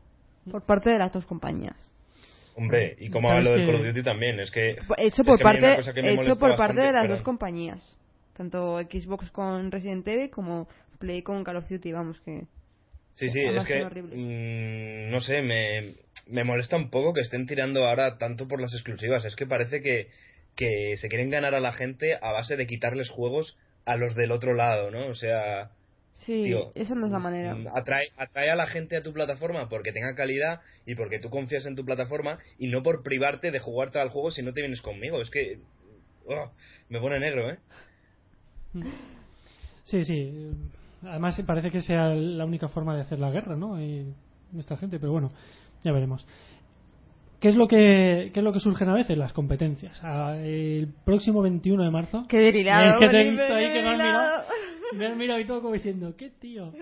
por 0.52 0.64
parte 0.66 0.90
de 0.90 1.00
las 1.00 1.12
dos 1.14 1.26
compañías. 1.26 1.76
Hombre, 2.56 2.96
y 3.00 3.10
como 3.10 3.30
¿Sabes 3.30 3.48
hablo 3.48 3.58
del 3.58 3.68
Call 3.68 3.82
of 3.82 3.88
Duty 3.88 4.04
también, 4.04 4.40
es 4.40 4.52
que... 4.52 4.78
Hecho 4.98 5.24
por 5.24 5.40
parte, 5.40 5.80
hecho 5.80 6.36
por 6.36 6.56
parte 6.56 6.82
de 6.82 6.92
las 6.92 7.08
dos 7.08 7.22
compañías. 7.22 7.98
Tanto 8.36 8.80
Xbox 8.80 9.32
con 9.32 9.72
Resident 9.72 10.08
Evil 10.08 10.30
como 10.30 10.68
Play 11.00 11.22
con 11.22 11.44
Call 11.44 11.58
of 11.58 11.70
Duty, 11.70 11.92
vamos 11.92 12.20
que... 12.22 12.44
Sí, 13.14 13.30
sí, 13.30 13.42
es 13.42 13.66
que, 13.66 13.80
son 13.80 13.88
horribles. 13.88 14.18
mm, 14.18 15.12
no 15.12 15.20
sé, 15.20 15.42
me, 15.42 15.96
me 16.28 16.46
molesta 16.46 16.78
un 16.78 16.90
poco 16.90 17.14
que 17.14 17.22
estén 17.22 17.46
tirando 17.46 17.86
ahora 17.86 18.18
tanto 18.18 18.48
por 18.48 18.62
las 18.62 18.74
exclusivas. 18.74 19.26
Es 19.26 19.36
que 19.36 19.46
parece 19.46 19.82
que, 19.82 20.08
que 20.56 20.96
se 20.98 21.10
quieren 21.10 21.30
ganar 21.30 21.54
a 21.54 21.60
la 21.60 21.74
gente 21.74 22.16
a 22.22 22.32
base 22.32 22.56
de 22.56 22.68
quitarles 22.68 23.10
juegos 23.10 23.58
a 23.86 23.98
los 23.98 24.16
del 24.16 24.32
otro 24.32 24.54
lado, 24.54 24.92
¿no? 24.92 25.08
O 25.08 25.16
sea, 25.16 25.72
Sí, 26.26 26.44
Tío, 26.44 26.72
esa 26.76 26.94
no 26.96 27.08
es 27.08 27.12
la 27.12 27.20
manera. 27.20 27.56
mm, 27.56 27.68
Atrae, 27.74 28.08
atrae 28.18 28.50
a 28.52 28.56
la 28.56 28.68
gente 28.68 28.96
a 28.96 29.04
tu 29.04 29.12
plataforma 29.12 29.68
porque 29.70 29.92
tenga 29.92 30.14
calidad 30.16 30.62
y 30.86 30.96
porque 30.96 31.20
tú 31.20 31.30
confías 31.30 31.66
en 31.66 31.76
tu 31.76 31.84
plataforma 31.84 32.38
y 32.60 32.68
no 32.68 32.84
por 32.84 33.02
privarte 33.04 33.50
de 33.52 33.60
jugarte 33.60 34.00
al 34.00 34.10
juego 34.10 34.30
si 34.32 34.44
no 34.44 34.54
te 34.54 34.62
vienes 34.62 34.82
conmigo. 34.82 35.20
Es 35.22 35.30
que 35.32 35.60
oh, 36.28 36.52
me 36.90 37.00
pone 37.00 37.20
negro, 37.20 37.50
¿eh? 37.50 37.58
Sí, 39.84 40.06
sí. 40.06 40.52
Además 41.04 41.42
parece 41.46 41.72
que 41.72 41.82
sea 41.82 42.10
la 42.14 42.46
única 42.46 42.70
forma 42.70 42.96
de 42.96 43.02
hacer 43.02 43.20
la 43.20 43.32
guerra, 43.32 43.56
¿no? 43.58 43.82
Y 43.82 44.14
esta 44.58 44.78
gente, 44.78 45.00
pero 45.00 45.12
bueno, 45.12 45.32
ya 45.84 45.92
veremos. 45.92 46.26
¿Qué 47.40 47.50
es 47.50 47.56
lo 47.56 47.68
que 47.68 48.30
qué 48.34 48.40
es 48.40 48.44
lo 48.44 48.54
que 48.54 48.60
surgen 48.60 48.88
a 48.90 48.94
veces? 48.94 49.18
Las 49.18 49.34
competencias. 49.34 50.00
Ah, 50.04 50.38
El 50.38 50.94
próximo 51.04 51.42
21 51.42 51.84
de 51.84 51.90
marzo. 51.92 52.26
Qué 52.30 52.38
delirado. 52.38 52.94
Es 52.94 53.00
que 53.00 53.08
te 53.10 53.16
he 53.16 53.24
Felipe, 53.24 53.42
visto 53.42 53.54
ahí 53.56 53.68
qué 53.68 53.74
que 53.74 53.82
me 53.82 53.90
has 53.90 53.98
delirado. 53.98 54.44
Me 54.94 55.08
has 55.08 55.18
mirado 55.18 55.40
y 55.40 55.46
todo 55.46 55.62
como 55.62 55.74
diciendo, 55.74 56.16
¿qué 56.16 56.30
tío? 56.30 56.74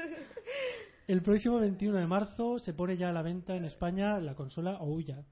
El 1.07 1.21
próximo 1.21 1.59
21 1.59 1.97
de 1.97 2.07
marzo 2.07 2.59
se 2.59 2.73
pone 2.73 2.95
ya 2.97 3.09
a 3.09 3.13
la 3.13 3.21
venta 3.21 3.55
en 3.55 3.65
España 3.65 4.19
la 4.19 4.35
consola 4.35 4.77
Ouya. 4.79 5.23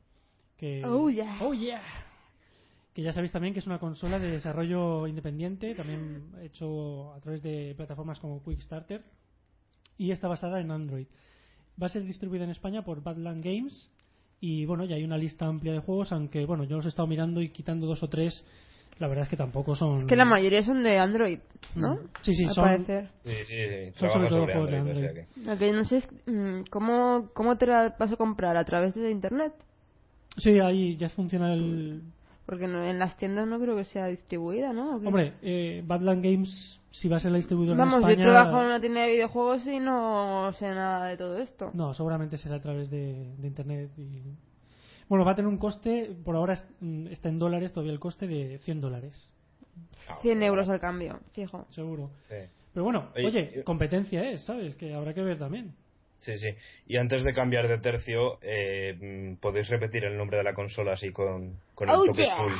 Que. 0.58 0.84
Oh, 0.84 1.10
yeah. 1.10 1.38
Que 2.94 3.04
ya 3.04 3.14
sabéis 3.14 3.32
también 3.32 3.54
que 3.54 3.60
es 3.60 3.68
una 3.68 3.78
consola 3.78 4.18
de 4.18 4.32
desarrollo 4.32 5.06
independiente, 5.06 5.76
también 5.76 6.32
hecho 6.42 7.14
a 7.14 7.20
través 7.20 7.44
de 7.44 7.76
plataformas 7.78 8.20
como 8.20 8.44
Quickstarter. 8.44 9.04
Y 10.00 10.10
está 10.10 10.28
basada 10.28 10.60
en 10.60 10.72
Android. 10.72 11.06
Va 11.80 11.86
a 11.86 11.90
ser 11.90 12.04
distribuida 12.04 12.44
en 12.44 12.50
España 12.50 12.84
por 12.84 13.04
Badland 13.04 13.44
Games. 13.44 13.92
Y 14.40 14.66
bueno, 14.66 14.86
ya 14.86 14.96
hay 14.96 15.04
una 15.04 15.18
lista 15.18 15.46
amplia 15.46 15.74
de 15.74 15.80
juegos, 15.80 16.12
aunque 16.12 16.46
bueno, 16.46 16.64
yo 16.64 16.78
los 16.78 16.86
he 16.86 16.90
estado 16.90 17.08
mirando 17.08 17.42
y 17.42 17.50
quitando 17.50 17.86
dos 17.86 18.02
o 18.02 18.10
tres. 18.10 18.46
La 19.00 19.08
verdad 19.08 19.24
es 19.24 19.30
que 19.30 19.38
tampoco 19.38 19.76
son. 19.76 19.98
Es 19.98 20.06
que 20.06 20.16
la 20.16 20.26
mayoría 20.26 20.64
son 20.64 20.84
de 20.84 20.98
Android, 20.98 21.40
¿no? 21.76 22.00
Sí, 22.24 22.34
sí, 22.34 22.46
Al 22.46 22.54
son- 22.54 22.64
parecer. 22.64 23.10
Sí, 23.24 23.32
sí, 23.32 23.54
sí. 23.54 23.92
Son 24.00 24.10
sobre 24.10 24.28
todo 24.30 24.40
sobre 24.40 24.54
juegos 24.54 24.72
de 24.72 24.78
Android, 24.78 24.96
o 24.98 25.00
sea 25.00 25.10
Android. 25.10 25.28
que- 25.36 25.42
Lo 25.50 25.58
que 25.58 25.72
no 25.72 25.84
sé 25.86 25.98
es 25.98 26.10
mm, 26.26 26.62
¿cómo, 26.72 27.30
cómo 27.34 27.58
te 27.58 27.68
la 27.68 27.96
vas 28.00 28.12
a 28.12 28.16
comprar 28.16 28.58
a 28.58 28.66
través 28.66 28.96
de 28.96 29.12
internet. 29.12 29.54
Sí, 30.38 30.60
ahí 30.60 30.98
ya 30.98 31.10
funciona 31.10 31.54
el. 31.54 32.02
Porque 32.46 32.66
no- 32.68 32.86
en 32.86 32.98
las 32.98 33.18
tiendas 33.18 33.48
no 33.48 33.60
creo 33.60 33.76
que 33.76 33.84
sea 33.84 34.08
distribuida, 34.08 34.72
¿no? 34.74 34.96
Hombre, 34.96 35.34
eh, 35.42 35.84
Badland 35.86 36.24
Games, 36.24 36.80
si 36.92 37.10
va 37.10 37.18
a 37.18 37.20
ser 37.20 37.32
la 37.32 37.38
distribuidora 37.38 37.78
Vamos, 37.78 38.04
en 38.04 38.10
España. 38.10 38.26
yo 38.26 38.32
trabajo 38.32 38.60
en 38.62 38.66
una 38.68 38.80
tienda 38.80 39.02
de 39.02 39.12
videojuegos 39.12 39.68
y 39.68 39.80
no 39.80 40.52
sé 40.54 40.66
nada 40.70 41.06
de 41.08 41.18
todo 41.18 41.38
esto. 41.40 41.72
No, 41.74 41.94
seguramente 41.94 42.38
será 42.38 42.56
a 42.56 42.62
través 42.62 42.90
de, 42.90 43.36
de 43.38 43.48
internet. 43.48 43.92
Y... 43.98 44.22
Bueno, 45.10 45.24
va 45.26 45.32
a 45.32 45.36
tener 45.36 45.48
un 45.50 45.58
coste, 45.58 46.12
por 46.26 46.36
ahora 46.36 46.56
mm, 46.82 47.08
está 47.08 47.30
en 47.30 47.40
dólares 47.40 47.72
todavía 47.72 47.94
el 47.94 48.00
coste 48.00 48.28
de 48.28 48.58
100 48.60 48.82
dólares, 48.82 49.34
100 50.22 50.44
euros 50.44 50.68
al 50.70 50.80
cambio, 50.80 51.20
fijo. 51.34 51.66
seguro. 51.70 52.10
Sí. 52.30 52.36
Pero 52.74 52.84
bueno, 52.84 53.10
Oye, 53.16 53.26
oye, 53.28 53.52
yo- 53.56 53.64
competencia 53.64 54.30
es, 54.30 54.42
¿sabes? 54.46 54.76
Que 54.76 54.94
habrá 54.94 55.14
que 55.14 55.22
ver 55.24 55.40
también. 55.40 55.74
Sí, 56.20 56.38
sí. 56.38 56.50
Y 56.88 56.98
antes 56.98 57.24
de 57.24 57.34
cambiar 57.34 57.68
de 57.68 57.78
tercio, 57.80 58.40
eh, 58.42 58.98
mm, 59.00 59.40
podéis 59.40 59.70
repetir 59.70 60.04
el 60.06 60.18
nombre 60.18 60.38
de 60.38 60.44
la 60.44 60.54
consola 60.54 60.94
así 60.94 61.12
con, 61.12 61.58
con 61.76 61.90
el 61.90 61.96
Oh, 61.96 62.04
toque 62.06 62.24
yeah. 62.24 62.38
cool. 62.38 62.54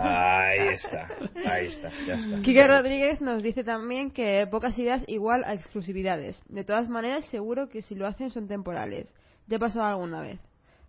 Ahí 0.00 0.68
está, 0.68 1.08
ahí 1.46 1.66
está, 1.66 1.90
ya 2.06 2.14
está. 2.14 2.40
Kike 2.40 2.66
Rodríguez 2.66 3.20
nos 3.20 3.42
dice 3.42 3.64
también 3.64 4.10
que 4.10 4.46
pocas 4.50 4.78
ideas 4.78 5.04
igual 5.08 5.44
a 5.44 5.52
exclusividades. 5.52 6.42
De 6.48 6.64
todas 6.64 6.88
maneras, 6.88 7.26
seguro 7.26 7.68
que 7.68 7.82
si 7.82 7.94
lo 7.94 8.06
hacen 8.06 8.30
son 8.30 8.48
temporales. 8.48 9.14
Ya 9.48 9.58
ha 9.58 9.60
pasado 9.60 9.84
alguna 9.84 10.22
vez. 10.22 10.40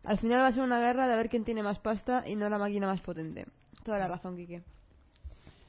Al 0.03 0.17
final 0.17 0.41
va 0.41 0.47
a 0.47 0.51
ser 0.51 0.63
una 0.63 0.79
guerra 0.79 1.07
de 1.07 1.13
a 1.13 1.17
ver 1.17 1.29
quién 1.29 1.45
tiene 1.45 1.63
más 1.63 1.79
pasta 1.79 2.23
y 2.27 2.35
no 2.35 2.49
la 2.49 2.57
máquina 2.57 2.87
más 2.87 3.01
potente. 3.01 3.45
Toda 3.83 3.99
la 3.99 4.07
razón, 4.07 4.35
Kike. 4.35 4.63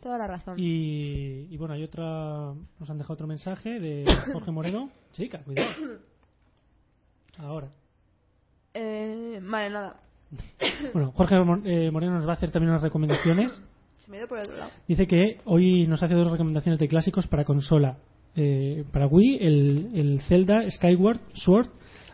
Toda 0.02 0.18
la 0.18 0.26
razón. 0.26 0.58
Y, 0.58 1.46
y 1.50 1.56
bueno, 1.56 1.74
hay 1.74 1.82
otra. 1.82 2.52
Nos 2.78 2.90
han 2.90 2.98
dejado 2.98 3.14
otro 3.14 3.26
mensaje 3.26 3.80
de 3.80 4.04
Jorge 4.32 4.50
Moreno. 4.50 4.90
Chica, 5.12 5.42
cuidado. 5.42 5.70
Ahora. 7.38 7.68
Eh, 8.74 9.40
vale, 9.42 9.70
nada. 9.70 9.96
Bueno, 10.92 11.12
Jorge 11.12 11.36
eh, 11.36 11.90
Moreno 11.90 12.16
nos 12.16 12.26
va 12.26 12.32
a 12.32 12.36
hacer 12.36 12.50
también 12.50 12.70
unas 12.70 12.82
recomendaciones. 12.82 13.62
Se 13.98 14.10
me 14.10 14.16
ha 14.16 14.20
ido 14.20 14.28
por 14.28 14.38
el 14.38 14.44
otro 14.44 14.58
lado. 14.58 14.70
Dice 14.86 15.06
que 15.06 15.40
hoy 15.44 15.86
nos 15.86 16.02
hace 16.02 16.14
dos 16.14 16.30
recomendaciones 16.30 16.78
de 16.78 16.88
clásicos 16.88 17.26
para 17.26 17.44
consola. 17.44 17.96
Eh, 18.36 18.84
para 18.92 19.06
Wii, 19.06 19.38
el, 19.40 19.90
el 19.94 20.20
Zelda 20.22 20.68
Skyward 20.68 21.20
Sword, 21.34 21.68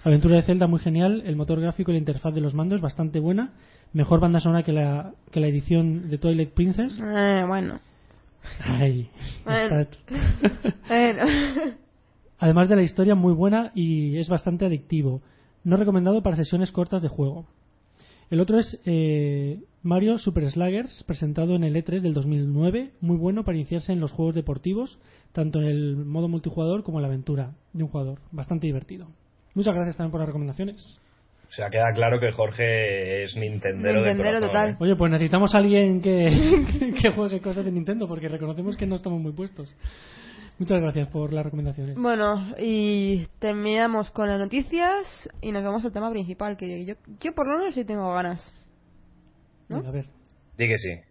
aventura 0.05 0.37
de 0.37 0.43
Zelda 0.43 0.67
muy 0.67 0.81
genial, 0.81 1.23
el 1.27 1.37
motor 1.37 1.61
gráfico 1.61 1.91
y 1.91 1.95
la 1.95 1.99
interfaz 1.99 2.35
de 2.35 2.41
los 2.41 2.55
mandos 2.55 2.81
bastante 2.81 3.21
buena, 3.21 3.53
mejor 3.93 4.21
banda 4.21 4.41
sonora 4.41 4.63
que 4.63 4.73
la, 4.73 5.13
que 5.31 5.41
la 5.41 5.47
edición 5.49 6.09
de 6.09 6.19
Twilight 6.19 6.51
Princess. 6.53 6.99
Eh, 7.03 7.45
bueno. 7.47 7.79
Ay, 8.65 9.09
Bueno. 9.45 9.81
está- 9.81 9.99
Bueno. 10.89 11.23
Además 12.39 12.69
de 12.71 12.77
la 12.77 12.83
historia 12.83 13.15
muy 13.15 13.35
buena 13.35 13.71
y 13.75 14.17
es 14.17 14.29
bastante 14.31 14.65
adictivo. 14.65 15.21
No 15.63 15.77
recomendado 15.77 16.23
para 16.23 16.37
sesiones 16.37 16.73
cortas 16.73 17.03
de 17.03 17.09
juego. 17.09 17.45
El 18.31 18.41
otro 18.41 18.59
es 18.59 18.81
eh, 18.87 19.61
Mario 19.83 20.17
Super 20.17 20.51
Sluggers, 20.51 21.05
presentado 21.07 21.55
en 21.57 21.65
el 21.65 21.75
E3 21.77 22.01
del 22.01 22.15
2009. 22.15 22.93
Muy 23.03 23.17
bueno 23.19 23.45
para 23.45 23.59
iniciarse 23.59 23.93
en 23.93 24.01
los 24.01 24.13
juegos 24.13 24.35
deportivos, 24.35 24.99
tanto 25.33 25.61
en 25.61 25.67
el 25.67 25.97
modo 25.97 26.29
multijugador 26.29 26.83
como 26.83 26.99
en 26.99 27.03
la 27.03 27.09
aventura 27.09 27.53
de 27.75 27.83
un 27.83 27.91
jugador. 27.91 28.21
Bastante 28.33 28.67
divertido. 28.69 29.09
Muchas 29.55 29.75
gracias 29.75 29.97
también 29.97 30.13
por 30.13 30.21
las 30.21 30.29
recomendaciones. 30.29 31.01
O 31.49 31.53
sea, 31.53 31.69
queda 31.69 31.93
claro 31.93 32.21
que 32.21 32.31
Jorge 32.31 33.25
es 33.25 33.37
Nintendero, 33.37 34.03
de 34.03 34.17
corazón, 34.17 34.41
total. 34.41 34.71
¿eh? 34.71 34.77
Oye, 34.79 34.95
pues 34.95 35.11
necesitamos 35.11 35.53
a 35.53 35.59
alguien 35.59 36.01
que, 36.01 36.95
que 37.03 37.11
juegue 37.11 37.41
cosas 37.41 37.65
de 37.65 37.73
Nintendo, 37.73 38.07
porque 38.07 38.29
reconocemos 38.29 38.77
que 38.77 38.87
no 38.87 38.95
estamos 38.95 39.21
muy 39.21 39.33
puestos. 39.33 39.75
Muchas 40.61 40.81
gracias 40.81 41.09
por 41.09 41.33
las 41.33 41.45
recomendaciones. 41.45 41.97
Bueno, 41.97 42.55
y 42.59 43.27
terminamos 43.41 44.11
con 44.11 44.29
las 44.29 44.39
noticias 44.39 45.29
y 45.41 45.51
nos 45.51 45.65
vamos 45.65 45.85
al 45.85 45.93
tema 45.93 46.11
principal, 46.11 46.57
que 46.57 46.85
yo, 46.85 46.95
yo 47.19 47.35
por 47.35 47.49
lo 47.49 47.59
menos 47.59 47.75
sí 47.75 47.85
tengo 47.85 48.13
ganas. 48.13 48.55
¿no? 49.69 49.79
Venga, 49.79 49.89
a 49.89 49.93
ver. 49.93 50.05
Di 50.57 50.69
que 50.69 50.79
sí. 50.79 51.10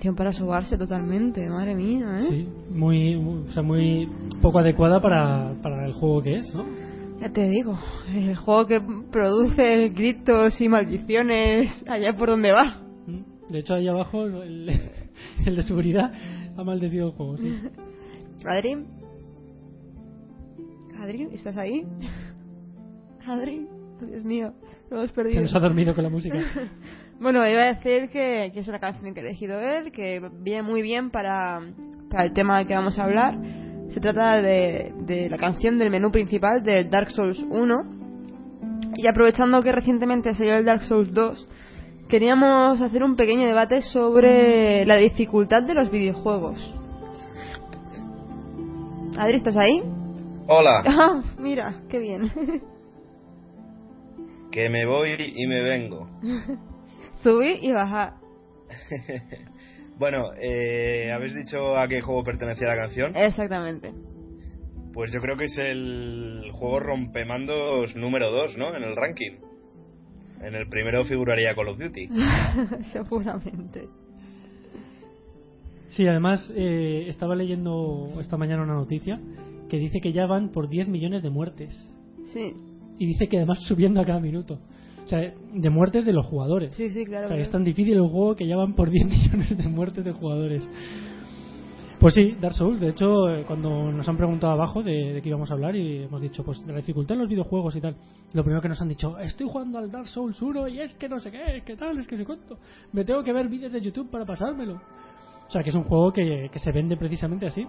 Canción 0.00 0.16
para 0.16 0.32
sobarse 0.32 0.78
totalmente, 0.78 1.46
madre 1.50 1.74
mía, 1.74 2.16
¿eh? 2.16 2.26
Sí, 2.30 2.48
muy, 2.70 3.16
muy- 3.18 3.48
o 3.50 3.52
sea, 3.52 3.62
muy 3.62 4.08
poco 4.40 4.58
adecuada 4.58 4.98
para, 5.02 5.52
para 5.62 5.84
el 5.84 5.92
juego 5.92 6.22
que 6.22 6.38
es, 6.38 6.54
¿no? 6.54 6.64
Ya 7.20 7.30
te 7.30 7.46
digo, 7.50 7.78
el 8.08 8.34
juego 8.34 8.66
que 8.66 8.80
produce 9.12 9.90
gritos 9.90 10.58
y 10.58 10.70
maldiciones 10.70 11.84
allá 11.86 12.16
por 12.16 12.30
donde 12.30 12.50
va. 12.50 12.80
Mm. 13.06 13.52
De 13.52 13.58
hecho, 13.58 13.74
ahí 13.74 13.88
abajo 13.88 14.24
el, 14.24 14.70
el 15.46 15.56
de 15.56 15.62
seguridad 15.64 16.14
ha 16.56 16.64
maldecido 16.64 17.08
el 17.08 17.12
juego, 17.12 17.36
sí. 17.36 17.54
Adri. 18.46 18.78
Adri, 20.98 21.28
¿estás 21.34 21.58
ahí? 21.58 21.84
Adri, 23.26 23.66
Dios 24.00 24.24
mío, 24.24 24.54
lo 24.90 24.96
hemos 24.96 25.10
Se 25.10 25.14
perdido. 25.14 25.42
nos 25.42 25.54
ha 25.54 25.60
dormido 25.60 25.94
con 25.94 26.04
la 26.04 26.10
música. 26.10 26.38
Bueno, 27.20 27.46
iba 27.46 27.62
a 27.62 27.74
decir 27.74 28.08
que, 28.08 28.50
que 28.54 28.60
es 28.60 28.68
una 28.68 28.78
canción 28.78 29.12
que 29.12 29.20
ha 29.20 29.22
elegido 29.22 29.60
él, 29.60 29.92
que 29.92 30.22
viene 30.40 30.62
muy 30.62 30.80
bien 30.80 31.10
para, 31.10 31.60
para 32.10 32.24
el 32.24 32.32
tema 32.32 32.56
del 32.58 32.66
que 32.66 32.74
vamos 32.74 32.98
a 32.98 33.04
hablar. 33.04 33.36
Se 33.90 34.00
trata 34.00 34.40
de, 34.40 34.92
de 35.00 35.28
la 35.28 35.36
canción 35.36 35.78
del 35.78 35.90
menú 35.90 36.10
principal 36.10 36.62
del 36.62 36.88
Dark 36.88 37.10
Souls 37.10 37.44
1. 37.50 37.76
Y 38.96 39.06
aprovechando 39.06 39.62
que 39.62 39.70
recientemente 39.70 40.34
salió 40.34 40.54
el 40.56 40.64
Dark 40.64 40.82
Souls 40.84 41.12
2, 41.12 41.48
queríamos 42.08 42.80
hacer 42.80 43.02
un 43.04 43.16
pequeño 43.16 43.46
debate 43.46 43.82
sobre 43.82 44.86
la 44.86 44.96
dificultad 44.96 45.62
de 45.62 45.74
los 45.74 45.90
videojuegos. 45.90 46.74
Adri, 49.18 49.36
¿estás 49.36 49.58
ahí? 49.58 49.82
Hola, 50.46 50.82
Ah, 50.86 51.22
mira, 51.38 51.82
qué 51.90 51.98
bien. 51.98 52.32
que 54.50 54.70
me 54.70 54.86
voy 54.86 55.16
y 55.36 55.46
me 55.46 55.62
vengo. 55.62 56.08
Subir 57.22 57.62
y 57.62 57.72
bajar. 57.72 58.14
Bueno, 60.00 60.30
eh, 60.40 61.12
¿habéis 61.12 61.34
dicho 61.34 61.76
a 61.76 61.86
qué 61.86 62.00
juego 62.00 62.24
pertenecía 62.24 62.68
la 62.68 62.76
canción? 62.76 63.14
Exactamente. 63.14 63.92
Pues 64.94 65.12
yo 65.12 65.20
creo 65.20 65.36
que 65.36 65.44
es 65.44 65.58
el 65.58 66.50
juego 66.52 66.80
rompemandos 66.80 67.94
número 67.96 68.30
2, 68.30 68.56
¿no? 68.56 68.74
En 68.74 68.82
el 68.82 68.96
ranking. 68.96 69.32
En 70.40 70.54
el 70.54 70.68
primero 70.70 71.04
figuraría 71.04 71.54
Call 71.54 71.68
of 71.68 71.78
Duty. 71.78 72.08
Seguramente. 72.94 73.88
Sí, 75.90 76.08
además 76.08 76.50
eh, 76.56 77.04
estaba 77.08 77.36
leyendo 77.36 78.08
esta 78.22 78.38
mañana 78.38 78.62
una 78.62 78.76
noticia 78.76 79.20
que 79.68 79.76
dice 79.76 80.00
que 80.00 80.14
ya 80.14 80.24
van 80.24 80.48
por 80.48 80.70
10 80.70 80.88
millones 80.88 81.22
de 81.22 81.28
muertes. 81.28 81.88
Sí. 82.32 82.54
Y 82.98 83.04
dice 83.06 83.28
que 83.28 83.36
además 83.36 83.58
subiendo 83.68 84.00
a 84.00 84.06
cada 84.06 84.20
minuto. 84.20 84.60
Sea, 85.10 85.34
de 85.52 85.70
muertes 85.70 86.04
de 86.04 86.12
los 86.12 86.24
jugadores. 86.26 86.74
Sí, 86.76 86.88
sí, 86.90 87.04
claro. 87.04 87.26
O 87.26 87.28
sea, 87.28 87.36
que 87.36 87.40
claro. 87.40 87.42
es 87.42 87.50
tan 87.50 87.64
difícil 87.64 87.94
el 87.94 88.08
juego 88.08 88.36
que 88.36 88.46
ya 88.46 88.56
van 88.56 88.74
por 88.74 88.90
10 88.92 89.06
millones 89.06 89.56
de 89.58 89.68
muertes 89.68 90.04
de 90.04 90.12
jugadores. 90.12 90.68
Pues 91.98 92.14
sí, 92.14 92.34
Dark 92.40 92.54
Souls. 92.54 92.80
De 92.80 92.88
hecho, 92.90 93.28
eh, 93.28 93.44
cuando 93.46 93.92
nos 93.92 94.08
han 94.08 94.16
preguntado 94.16 94.54
abajo 94.54 94.82
de, 94.82 95.12
de 95.14 95.20
qué 95.20 95.28
íbamos 95.28 95.50
a 95.50 95.54
hablar 95.54 95.76
y 95.76 96.04
hemos 96.04 96.20
dicho, 96.22 96.42
pues 96.42 96.64
de 96.64 96.72
la 96.72 96.78
dificultad 96.78 97.14
en 97.16 97.20
los 97.22 97.28
videojuegos 97.28 97.76
y 97.76 97.80
tal, 97.80 97.94
lo 98.32 98.42
primero 98.42 98.62
que 98.62 98.68
nos 98.70 98.80
han 98.80 98.88
dicho, 98.88 99.18
estoy 99.18 99.46
jugando 99.50 99.78
al 99.78 99.90
Dark 99.90 100.06
Souls 100.06 100.40
1 100.40 100.68
y 100.68 100.80
es 100.80 100.94
que 100.94 101.08
no 101.10 101.20
sé 101.20 101.30
qué, 101.30 101.58
es 101.58 101.64
que 101.64 101.76
tal, 101.76 101.98
es 101.98 102.06
que 102.06 102.16
sé 102.16 102.24
cuánto. 102.24 102.56
Me 102.92 103.04
tengo 103.04 103.22
que 103.22 103.32
ver 103.34 103.48
vídeos 103.48 103.72
de 103.72 103.80
YouTube 103.82 104.10
para 104.10 104.24
pasármelo. 104.24 104.80
O 105.46 105.50
sea, 105.50 105.62
que 105.62 105.68
es 105.70 105.74
un 105.76 105.84
juego 105.84 106.10
que, 106.12 106.48
que 106.50 106.58
se 106.58 106.72
vende 106.72 106.96
precisamente 106.96 107.46
así, 107.48 107.66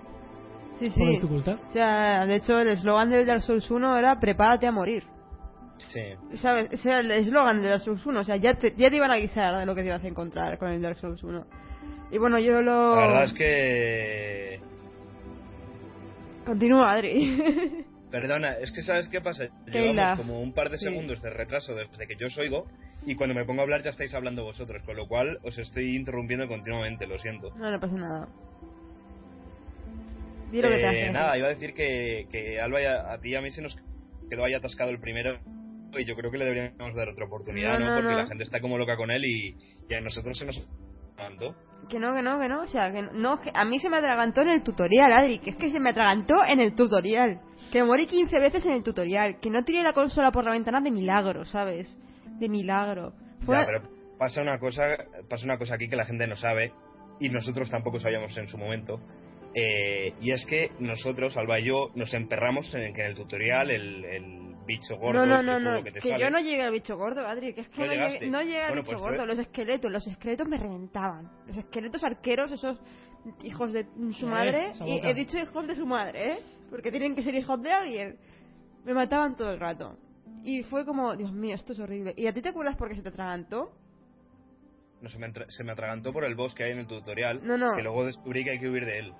Sí, 0.79 0.85
por 0.85 0.93
sí. 0.93 1.05
dificultad. 1.07 1.55
O 1.69 1.73
sea, 1.73 2.25
de 2.25 2.35
hecho, 2.35 2.57
el 2.59 2.67
eslogan 2.69 3.09
del 3.09 3.25
Dark 3.25 3.41
Souls 3.41 3.69
1 3.69 3.97
era 3.97 4.17
prepárate 4.19 4.65
a 4.67 4.71
morir. 4.71 5.03
Sí. 5.89 6.01
¿Sabes? 6.37 6.69
Ese 6.71 6.89
era 6.89 6.99
el 6.99 7.11
eslogan 7.11 7.59
del 7.61 7.69
Dark 7.71 7.81
Souls 7.81 8.05
1. 8.05 8.19
O 8.19 8.23
sea, 8.23 8.35
ya 8.37 8.53
te, 8.55 8.73
ya 8.77 8.89
te 8.89 8.95
iban 8.95 9.11
a 9.11 9.15
avisar 9.15 9.57
de 9.57 9.65
lo 9.65 9.75
que 9.75 9.81
te 9.81 9.87
ibas 9.87 10.03
a 10.03 10.07
encontrar 10.07 10.57
con 10.57 10.69
el 10.69 10.81
Dark 10.81 10.97
Souls 10.97 11.21
1. 11.23 11.45
Y 12.11 12.17
bueno, 12.17 12.39
yo 12.39 12.61
lo... 12.61 12.95
La 12.95 13.01
verdad 13.07 13.23
es 13.25 13.33
que... 13.33 14.59
Continúa, 16.45 16.91
Adri. 16.93 17.85
Perdona, 18.11 18.53
es 18.53 18.71
que 18.73 18.81
¿sabes 18.81 19.07
qué 19.07 19.21
pasa? 19.21 19.45
Llevamos 19.67 20.17
como 20.17 20.41
un 20.41 20.53
par 20.53 20.69
de 20.69 20.77
Sí. 20.77 20.85
segundos 20.85 21.21
de 21.21 21.29
retraso 21.29 21.73
desde 21.75 22.07
que 22.07 22.15
yo 22.17 22.27
os 22.27 22.37
oigo 22.37 22.67
y 23.05 23.15
cuando 23.15 23.33
me 23.33 23.45
pongo 23.45 23.61
a 23.61 23.63
hablar 23.63 23.83
ya 23.83 23.91
estáis 23.91 24.13
hablando 24.13 24.43
vosotros, 24.43 24.83
con 24.83 24.97
lo 24.97 25.07
cual 25.07 25.39
os 25.43 25.57
estoy 25.57 25.95
interrumpiendo 25.95 26.45
continuamente, 26.49 27.07
lo 27.07 27.17
siento. 27.19 27.51
no, 27.55 27.71
no 27.71 27.79
pasa 27.79 27.95
nada. 27.95 28.27
Di 30.51 30.61
lo 30.61 30.67
que 30.67 30.75
te 30.75 30.81
Eh, 30.83 30.87
hace. 30.87 31.11
nada, 31.13 31.37
iba 31.37 31.47
a 31.47 31.51
decir 31.51 31.73
que, 31.73 32.27
que 32.29 32.59
Alba, 32.59 32.79
a, 32.79 33.13
a 33.13 33.21
ti 33.21 33.29
y 33.29 33.35
a 33.35 33.41
mí 33.41 33.49
se 33.51 33.61
nos 33.61 33.77
quedó 34.29 34.43
ahí 34.43 34.53
atascado 34.55 34.89
el 34.89 34.99
primero 34.99 35.39
y 35.97 36.05
yo 36.05 36.15
creo 36.15 36.31
que 36.31 36.37
le 36.37 36.45
deberíamos 36.45 36.95
dar 36.95 37.09
otra 37.09 37.25
oportunidad, 37.25 37.79
No, 37.79 37.85
¿no? 37.87 37.95
Porque 37.95 38.11
no. 38.11 38.17
la 38.17 38.27
gente 38.27 38.43
está 38.43 38.59
como 38.61 38.77
loca 38.77 38.95
con 38.97 39.11
él 39.11 39.25
y, 39.25 39.55
y 39.89 39.93
a 39.93 40.01
nosotros 40.01 40.37
se 40.37 40.45
nos... 40.45 40.67
¿Tanto? 41.17 41.55
Que 41.89 41.99
no, 41.99 42.13
que 42.13 42.21
no, 42.21 42.39
que 42.39 42.47
no. 42.47 42.61
O 42.61 42.67
sea, 42.67 42.91
que 42.91 43.01
no, 43.13 43.39
que 43.41 43.51
a 43.53 43.65
mí 43.65 43.79
se 43.79 43.89
me 43.89 43.97
atragantó 43.97 44.41
en 44.41 44.49
el 44.49 44.63
tutorial, 44.63 45.11
Adri. 45.11 45.39
Que 45.39 45.51
es 45.51 45.55
que 45.55 45.69
se 45.69 45.79
me 45.79 45.91
atragantó 45.91 46.43
en 46.45 46.59
el 46.59 46.73
tutorial. 46.73 47.39
Que 47.71 47.83
morí 47.83 48.07
15 48.07 48.39
veces 48.39 48.65
en 48.65 48.73
el 48.73 48.83
tutorial. 48.83 49.39
Que 49.39 49.49
no 49.49 49.63
tiré 49.63 49.83
la 49.83 49.93
consola 49.93 50.31
por 50.31 50.45
la 50.45 50.51
ventana 50.51 50.81
de 50.81 50.89
milagro, 50.89 51.45
¿sabes? 51.45 51.95
De 52.39 52.49
milagro. 52.49 53.13
Fue 53.45 53.55
Ya, 53.57 53.65
pero 53.65 53.81
pasa 54.17 54.41
una 54.41 54.59
cosa 54.59 54.83
pasa 55.29 55.45
una 55.45 55.57
cosa 55.57 55.75
aquí 55.75 55.89
que 55.89 55.95
la 55.95 56.05
gente 56.05 56.27
no 56.27 56.35
sabe 56.35 56.71
y 57.19 57.29
nosotros 57.29 57.71
tampoco 57.71 57.99
sabíamos 57.99 58.37
en 58.37 58.47
su 58.47 58.55
momento 58.55 58.99
eh, 59.55 60.13
y 60.21 60.31
es 60.31 60.45
que 60.45 60.69
nosotros 60.79 61.35
Alba 61.37 61.59
y 61.59 61.65
yo 61.65 61.89
nos 61.95 62.13
emperramos 62.13 62.73
en 62.75 62.93
que 62.93 63.01
en 63.01 63.07
el 63.07 63.15
tutorial 63.15 63.71
el, 63.71 64.05
el 64.05 64.50
bicho 64.65 64.95
gordo 64.97 65.25
no, 65.25 65.41
no, 65.43 65.57
que 65.57 65.63
no, 65.63 65.83
que 65.83 65.91
te 65.91 65.99
Que 65.99 66.09
sale 66.09 66.23
yo 66.23 66.29
no 66.29 66.39
llegué 66.39 66.61
al 66.63 66.71
bicho 66.71 66.97
gordo, 66.97 67.25
Adri. 67.27 67.53
Que 67.53 67.61
es 67.61 67.69
que 67.69 67.81
¿No 67.81 67.87
no, 67.87 67.93
llegué, 67.93 68.29
no 68.29 68.41
llegué 68.41 68.61
al 68.61 68.67
Bueno, 68.69 68.81
bicho 68.83 68.91
pues, 68.97 69.01
gordo. 69.01 69.23
eh. 69.23 69.27
Los 69.27 69.39
esqueletos, 69.39 69.91
los 69.91 70.07
esqueletos 70.07 70.47
me 70.47 70.57
reventaban. 70.57 71.29
Los 71.47 71.57
esqueletos 71.57 72.03
arqueros, 72.03 72.51
esos 72.51 72.79
hijos 73.43 73.73
de 73.73 73.85
su 74.19 74.25
madre. 74.27 74.71
Y 74.85 74.99
he 75.05 75.13
dicho 75.13 75.37
hijos 75.37 75.67
de 75.67 75.75
su 75.75 75.85
madre, 75.85 76.31
¿eh? 76.33 76.39
Porque 76.69 76.89
tienen 76.91 77.15
que 77.15 77.23
ser 77.23 77.35
hijos 77.35 77.61
de 77.61 77.71
alguien. 77.71 78.17
Me 78.85 78.93
mataban 78.93 79.35
todo 79.35 79.51
el 79.51 79.59
rato. 79.59 79.97
Y 80.43 80.63
fue 80.63 80.85
como, 80.85 81.15
Dios 81.15 81.31
mío, 81.31 81.55
esto 81.55 81.73
es 81.73 81.79
horrible. 81.79 82.13
¿Y 82.17 82.25
a 82.27 82.33
ti 82.33 82.41
te 82.41 82.49
acuerdas 82.49 82.75
por 82.77 82.89
qué 82.89 82.95
se 82.95 83.01
te 83.03 83.09
atragantó? 83.09 83.71
no, 85.01 85.09
se, 85.09 85.17
me 85.17 85.31
se 85.49 85.63
me 85.63 85.71
atragantó 85.71 86.13
por 86.13 86.23
el 86.25 86.35
boss 86.35 86.53
que 86.53 86.63
hay 86.63 86.71
en 86.73 86.79
el 86.79 86.87
tutorial 86.87 87.41
No, 87.43 87.57
no. 87.57 87.75
que 87.75 87.81
luego 87.81 88.05
descubrí 88.05 88.43
que 88.43 88.51
hay 88.51 88.59
que 88.59 88.69
huir 88.69 88.85
de 88.85 88.99
él 88.99 89.13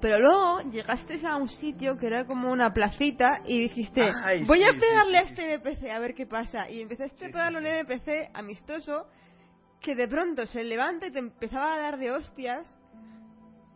Pero 0.00 0.20
luego 0.20 0.60
llegaste 0.70 1.18
a 1.26 1.36
un 1.36 1.48
sitio 1.48 1.96
que 1.96 2.06
era 2.06 2.24
como 2.24 2.52
una 2.52 2.72
placita 2.72 3.42
y 3.46 3.62
dijiste, 3.62 4.10
Ay, 4.24 4.44
voy 4.44 4.62
a 4.62 4.72
sí, 4.72 4.78
pegarle 4.78 5.18
sí, 5.18 5.24
a 5.24 5.28
este 5.28 5.54
NPC 5.54 5.90
a 5.90 5.98
ver 5.98 6.14
qué 6.14 6.26
pasa. 6.26 6.70
Y 6.70 6.80
empezaste 6.82 7.26
a 7.26 7.28
pegarle 7.28 7.58
un 7.58 7.66
NPC 7.66 8.30
amistoso 8.34 9.06
que 9.80 9.94
de 9.94 10.06
pronto 10.08 10.46
se 10.46 10.62
levanta 10.62 11.06
y 11.06 11.12
te 11.12 11.18
empezaba 11.18 11.74
a 11.74 11.78
dar 11.78 11.98
de 11.98 12.12
hostias 12.12 12.66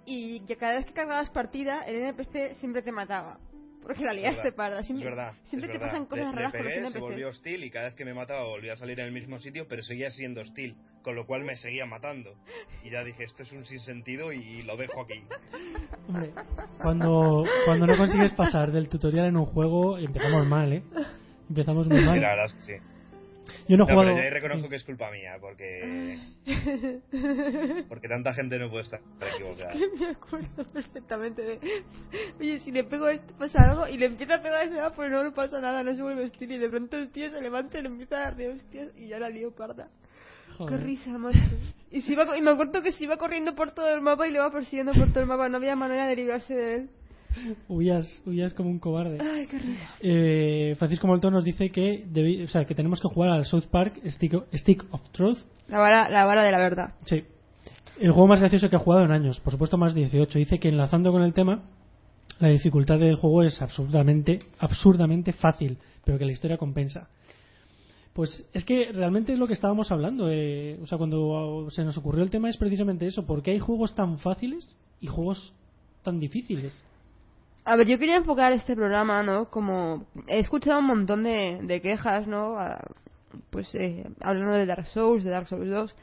y 0.04 0.44
que 0.46 0.56
cada 0.56 0.74
vez 0.74 0.86
que 0.86 0.92
cargabas 0.92 1.30
partida 1.30 1.82
el 1.82 1.96
NPC 1.96 2.54
siempre 2.54 2.82
te 2.82 2.92
mataba. 2.92 3.38
Porque 3.82 4.04
la 4.04 4.12
Es 4.12 4.16
liaste 4.20 4.52
parda. 4.52 4.80
es 4.80 4.86
Siempre, 4.86 5.08
verdad, 5.08 5.32
siempre 5.44 5.66
es 5.66 5.72
te 5.72 5.78
verdad. 5.78 5.92
pasan 5.92 6.06
cosas 6.06 6.26
Le- 6.26 6.32
raras 6.32 6.52
le 6.52 6.58
pegué, 6.60 6.90
se 6.90 6.98
volvió 7.00 7.28
hostil 7.28 7.64
y 7.64 7.70
cada 7.70 7.86
vez 7.86 7.94
que 7.94 8.04
me 8.04 8.14
mataba 8.14 8.44
volvía 8.44 8.74
a 8.74 8.76
salir 8.76 9.00
en 9.00 9.06
el 9.06 9.12
mismo 9.12 9.38
sitio 9.40 9.66
pero 9.68 9.82
seguía 9.82 10.10
siendo 10.10 10.40
hostil 10.40 10.76
con 11.02 11.16
lo 11.16 11.26
cual 11.26 11.42
me 11.42 11.56
seguía 11.56 11.84
matando 11.84 12.34
y 12.84 12.90
ya 12.90 13.02
dije 13.02 13.24
esto 13.24 13.42
es 13.42 13.50
un 13.52 13.64
sinsentido 13.64 14.32
y 14.32 14.62
lo 14.62 14.76
dejo 14.76 15.02
aquí 15.02 15.24
Hombre, 16.08 16.30
cuando, 16.80 17.44
cuando 17.64 17.86
no 17.88 17.96
consigues 17.96 18.32
pasar 18.34 18.70
del 18.72 18.88
tutorial 18.88 19.26
en 19.26 19.36
un 19.36 19.46
juego, 19.46 19.98
empezamos 19.98 20.46
mal, 20.46 20.72
¿eh? 20.72 20.82
Empezamos 21.48 21.86
muy 21.88 22.00
mal. 22.04 22.20
la 22.20 22.28
verdad 22.30 22.46
es 22.46 22.52
que 22.54 22.60
sí 22.60 22.72
Yo 23.68 23.76
no 23.76 23.84
No, 23.84 23.90
he 23.90 23.92
jugado. 23.92 24.08
pero 24.08 24.16
yo 24.16 24.22
ahí 24.24 24.30
reconozco 24.30 24.68
que 24.68 24.76
es 24.76 24.84
culpa 24.84 25.10
mía, 25.10 25.36
porque. 25.40 26.18
Porque 27.88 28.08
tanta 28.08 28.32
gente 28.34 28.58
no 28.58 28.70
puede 28.70 28.84
estar 28.84 29.00
equivocada. 29.34 29.74
me 29.98 30.06
acuerdo 30.10 30.64
perfectamente 30.72 31.42
de 31.42 31.58
oye 32.40 32.58
si 32.60 32.72
le 32.72 32.84
pego 32.84 33.06
a 33.06 33.12
este 33.12 33.32
pasa 33.34 33.58
algo 33.62 33.86
y 33.88 33.96
le 33.98 34.06
empieza 34.06 34.34
a 34.36 34.42
pegar 34.42 34.66
ese 34.66 34.76
va 34.76 34.90
pues 34.92 35.10
no 35.10 35.22
le 35.22 35.30
pasa 35.32 35.60
nada 35.60 35.82
no 35.82 35.94
se 35.94 36.02
vuelve 36.02 36.24
hostil 36.24 36.52
y 36.52 36.58
de 36.58 36.68
pronto 36.68 36.96
el 36.96 37.10
tío 37.10 37.30
se 37.30 37.40
levanta 37.40 37.78
y 37.78 37.82
le 37.82 37.88
empieza 37.88 38.16
a 38.16 38.20
dar 38.20 38.36
de 38.36 38.48
hostias 38.50 38.88
y 38.96 39.08
ya 39.08 39.18
la 39.18 39.28
lío 39.28 39.52
parda 39.54 39.88
Joder. 40.56 40.78
qué 40.78 40.84
risa 40.84 41.10
macho 41.18 41.38
y, 41.90 42.00
se 42.02 42.12
iba, 42.12 42.36
y 42.36 42.40
me 42.42 42.50
acuerdo 42.50 42.82
que 42.82 42.92
se 42.92 43.04
iba 43.04 43.16
corriendo 43.16 43.54
por 43.54 43.72
todo 43.72 43.88
el 43.94 44.00
mapa 44.00 44.26
y 44.26 44.30
le 44.32 44.38
iba 44.38 44.50
persiguiendo 44.50 44.92
por 44.92 45.08
todo 45.10 45.20
el 45.20 45.26
mapa 45.26 45.48
no 45.48 45.56
había 45.58 45.76
manera 45.76 46.06
de 46.06 46.16
librarse 46.16 46.54
de 46.54 46.74
él 46.76 46.90
Huías, 47.68 48.22
huías 48.26 48.52
como 48.54 48.70
un 48.70 48.78
cobarde. 48.78 49.18
ay 49.20 49.46
qué 49.46 49.58
risa 49.58 49.90
Eh, 50.00 50.74
Francisco 50.78 51.06
Moltón 51.06 51.32
nos 51.34 51.44
dice 51.44 51.70
que, 51.70 52.04
debi- 52.06 52.44
o 52.44 52.48
sea, 52.48 52.64
que 52.64 52.74
tenemos 52.74 53.00
que 53.00 53.08
jugar 53.08 53.30
al 53.30 53.44
South 53.46 53.66
Park 53.70 54.00
Stick, 54.06 54.34
Stick 54.54 54.84
of 54.90 55.02
Truth. 55.12 55.38
la 55.68 55.78
vara, 55.78 56.08
la 56.10 56.24
vara 56.24 56.42
de 56.44 56.52
la 56.52 56.58
verdad 56.58 56.94
Sí. 57.06 57.24
El 58.00 58.10
juego 58.12 58.26
más 58.26 58.40
gracioso 58.40 58.68
que 58.68 58.76
ha 58.76 58.80
jugado 58.80 59.04
en 59.04 59.12
años. 59.12 59.38
Por 59.40 59.52
supuesto, 59.52 59.76
más 59.78 59.94
18. 59.94 60.38
Dice 60.38 60.58
que 60.58 60.68
enlazando 60.70 61.12
con 61.12 61.22
el 61.22 61.32
tema, 61.34 61.62
la 62.40 62.48
dificultad 62.48 62.98
del 62.98 63.14
juego 63.16 63.42
es 63.44 63.60
absurdamente, 63.62 64.40
absurdamente 64.58 65.32
fácil, 65.32 65.76
pero 66.04 66.18
que 66.18 66.24
la 66.24 66.32
historia 66.32 66.56
compensa. 66.56 67.08
Pues 68.12 68.44
es 68.52 68.64
que 68.64 68.90
realmente 68.92 69.32
es 69.34 69.38
lo 69.38 69.46
que 69.46 69.52
estábamos 69.54 69.92
hablando. 69.92 70.28
eh, 70.30 70.78
o 70.82 70.86
sea, 70.86 70.98
cuando 70.98 71.68
se 71.70 71.84
nos 71.84 71.96
ocurrió 71.96 72.22
el 72.24 72.30
tema 72.30 72.48
es 72.48 72.56
precisamente 72.56 73.06
eso. 73.06 73.24
¿Por 73.24 73.42
qué 73.42 73.52
hay 73.52 73.58
juegos 73.58 73.94
tan 73.94 74.18
fáciles 74.18 74.74
y 75.00 75.06
juegos 75.06 75.52
tan 76.02 76.18
difíciles? 76.18 76.72
A 77.64 77.76
ver, 77.76 77.86
yo 77.86 77.98
quería 77.98 78.16
enfocar 78.16 78.52
este 78.52 78.74
programa, 78.74 79.22
¿no? 79.22 79.48
Como 79.50 80.06
he 80.26 80.40
escuchado 80.40 80.80
un 80.80 80.86
montón 80.86 81.22
de, 81.22 81.60
de 81.62 81.80
quejas, 81.80 82.26
¿no? 82.26 82.58
A- 82.58 82.80
pues 83.50 83.74
eh, 83.74 84.04
hablando 84.20 84.54
de 84.54 84.66
Dark 84.66 84.84
Souls, 84.86 85.24
de 85.24 85.30
Dark 85.30 85.46
Souls 85.46 85.70
2, 85.70 85.96